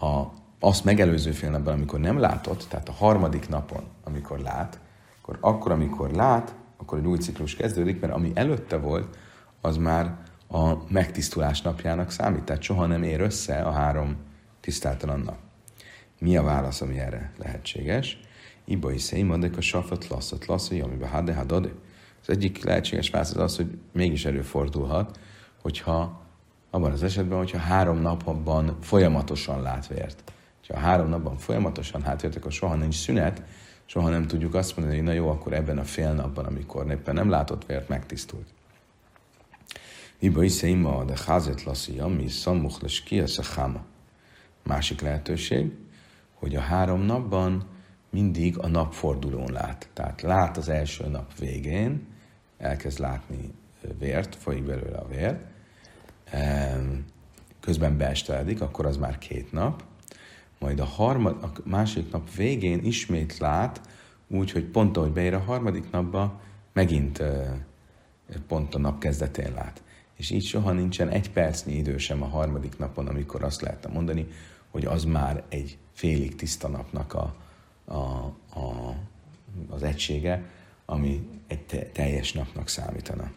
a, 0.00 0.22
azt 0.64 0.84
megelőző 0.84 1.30
fél 1.30 1.50
napban, 1.50 1.72
amikor 1.72 2.00
nem 2.00 2.18
látott, 2.18 2.66
tehát 2.68 2.88
a 2.88 2.92
harmadik 2.92 3.48
napon, 3.48 3.84
amikor 4.04 4.38
lát, 4.38 4.80
akkor 5.20 5.38
akkor, 5.40 5.72
amikor 5.72 6.10
lát, 6.10 6.54
akkor 6.76 6.98
egy 6.98 7.06
új 7.06 7.18
ciklus 7.18 7.56
kezdődik, 7.56 8.00
mert 8.00 8.12
ami 8.12 8.32
előtte 8.34 8.76
volt, 8.76 9.16
az 9.60 9.76
már 9.76 10.16
a 10.48 10.72
megtisztulás 10.88 11.62
napjának 11.62 12.10
számít, 12.10 12.42
tehát 12.42 12.62
soha 12.62 12.86
nem 12.86 13.02
ér 13.02 13.20
össze 13.20 13.60
a 13.60 13.70
három 13.70 14.16
tisztátalan 14.60 15.20
nap. 15.20 15.36
Mi 16.18 16.36
a 16.36 16.42
válasz, 16.42 16.80
ami 16.80 16.98
erre 16.98 17.32
lehetséges? 17.38 18.20
Iba 18.64 18.92
is 18.92 19.02
széjmadek 19.02 19.56
a 19.56 19.60
safat 19.60 20.08
lasszat 20.08 20.46
lasszai, 20.46 20.80
amiben 20.80 21.08
hade 21.08 21.34
hadade. 21.34 21.68
Az 22.22 22.28
egyik 22.28 22.64
lehetséges 22.64 23.10
válasz 23.10 23.30
az 23.30 23.36
az, 23.36 23.56
hogy 23.56 23.78
mégis 23.92 24.24
előfordulhat, 24.24 25.18
hogyha 25.62 26.22
abban 26.70 26.92
az 26.92 27.02
esetben, 27.02 27.38
hogyha 27.38 27.58
három 27.58 28.00
napban 28.00 28.76
folyamatosan 28.80 29.62
lát 29.62 29.86
vért. 29.86 30.32
Ha 30.68 30.78
három 30.78 31.08
napban 31.08 31.36
folyamatosan 31.36 32.02
hátvért, 32.02 32.36
akkor 32.36 32.52
soha 32.52 32.74
nincs 32.74 32.94
szünet, 32.94 33.42
soha 33.84 34.08
nem 34.08 34.26
tudjuk 34.26 34.54
azt 34.54 34.76
mondani, 34.76 34.98
hogy 34.98 35.06
na 35.06 35.12
jó, 35.12 35.28
akkor 35.28 35.52
ebben 35.52 35.78
a 35.78 35.84
fél 35.84 36.12
napban, 36.12 36.44
amikor 36.44 36.90
éppen 36.90 37.14
nem 37.14 37.30
látott 37.30 37.66
vért, 37.66 37.88
megtisztult. 37.88 38.46
Iba 40.18 40.42
isze 40.42 40.66
ima, 40.66 41.04
de 41.04 41.14
házet 41.26 41.62
lassi, 41.62 41.98
ami 41.98 42.28
szammuch 42.28 42.82
les 42.82 43.02
ki 43.02 43.20
a 43.20 43.26
háma. 43.56 43.84
Másik 44.62 45.00
lehetőség, 45.00 45.72
hogy 46.34 46.56
a 46.56 46.60
három 46.60 47.00
napban 47.00 47.66
mindig 48.10 48.58
a 48.58 48.66
napfordulón 48.66 49.52
lát. 49.52 49.88
Tehát 49.92 50.22
lát 50.22 50.56
az 50.56 50.68
első 50.68 51.06
nap 51.06 51.38
végén, 51.38 52.06
elkezd 52.58 52.98
látni 52.98 53.54
vért, 53.98 54.34
folyik 54.34 54.62
belőle 54.62 54.98
a 54.98 55.06
vér, 55.06 55.38
közben 57.60 57.96
beesteledik, 57.96 58.60
akkor 58.60 58.86
az 58.86 58.96
már 58.96 59.18
két 59.18 59.52
nap, 59.52 59.84
majd 60.64 60.80
a, 60.80 60.84
harmad, 60.84 61.36
a 61.42 61.60
másik 61.64 62.12
nap 62.12 62.34
végén 62.34 62.84
ismét 62.84 63.38
lát, 63.38 63.80
úgy, 64.28 64.50
hogy 64.50 64.64
pont 64.64 64.96
ahogy 64.96 65.12
beér 65.12 65.34
a 65.34 65.38
harmadik 65.38 65.90
napba, 65.90 66.40
megint 66.72 67.22
pont 68.46 68.74
a 68.74 68.78
nap 68.78 68.98
kezdetén 68.98 69.52
lát. 69.52 69.82
És 70.16 70.30
így 70.30 70.44
soha 70.44 70.72
nincsen 70.72 71.08
egy 71.08 71.30
percnyi 71.30 71.72
idő 71.72 71.98
sem 71.98 72.22
a 72.22 72.26
harmadik 72.26 72.78
napon, 72.78 73.06
amikor 73.06 73.44
azt 73.44 73.60
lehetne 73.60 73.92
mondani, 73.92 74.26
hogy 74.70 74.84
az 74.84 75.04
már 75.04 75.42
egy 75.48 75.78
félig 75.92 76.36
tiszta 76.36 76.68
napnak 76.68 77.14
a, 77.14 77.34
a, 77.84 77.98
a, 78.60 78.96
az 79.68 79.82
egysége, 79.82 80.42
ami 80.84 81.28
egy 81.46 81.60
te, 81.60 81.78
teljes 81.78 82.32
napnak 82.32 82.68
számítana. 82.68 83.30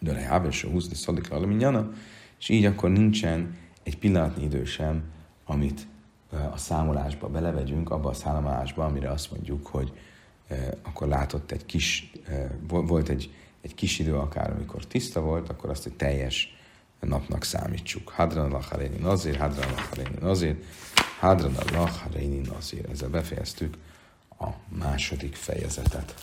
De 0.00 0.12
le 0.12 0.20
Hábelsó 0.20 0.70
20 0.70 0.94
szadik 0.94 1.30
alaminyana, 1.30 1.90
és 2.38 2.48
így 2.48 2.64
akkor 2.64 2.90
nincsen 2.90 3.56
egy 3.82 3.98
pillanatnyi 3.98 4.44
idő 4.44 4.64
sem, 4.64 5.02
amit 5.44 5.86
a 6.52 6.56
számolásba 6.56 7.28
belevegyünk, 7.28 7.90
abba 7.90 8.08
a 8.08 8.14
számolásba, 8.14 8.84
amire 8.84 9.10
azt 9.10 9.30
mondjuk, 9.30 9.66
hogy 9.66 9.92
akkor 10.82 11.08
látott 11.08 11.50
egy 11.50 11.66
kis, 11.66 12.12
volt 12.68 13.08
egy, 13.08 13.34
egy 13.60 13.74
kis 13.74 13.98
idő 13.98 14.16
akár, 14.16 14.50
amikor 14.50 14.84
tiszta 14.84 15.20
volt, 15.20 15.48
akkor 15.48 15.70
azt 15.70 15.86
egy 15.86 15.96
teljes 15.96 16.56
napnak 17.00 17.44
számítsuk. 17.44 18.08
Hadran 18.08 18.50
lacharéni 18.50 18.98
nazir, 18.98 19.36
hadran 19.36 19.70
lacharéni 19.70 20.18
nazir, 20.20 20.58
hadran 21.20 21.54
lacharéni 21.72 22.40
nazir. 22.40 22.88
Ezzel 22.90 23.08
befejeztük 23.08 23.74
a 24.38 24.48
második 24.68 25.34
fejezetet. 25.34 26.14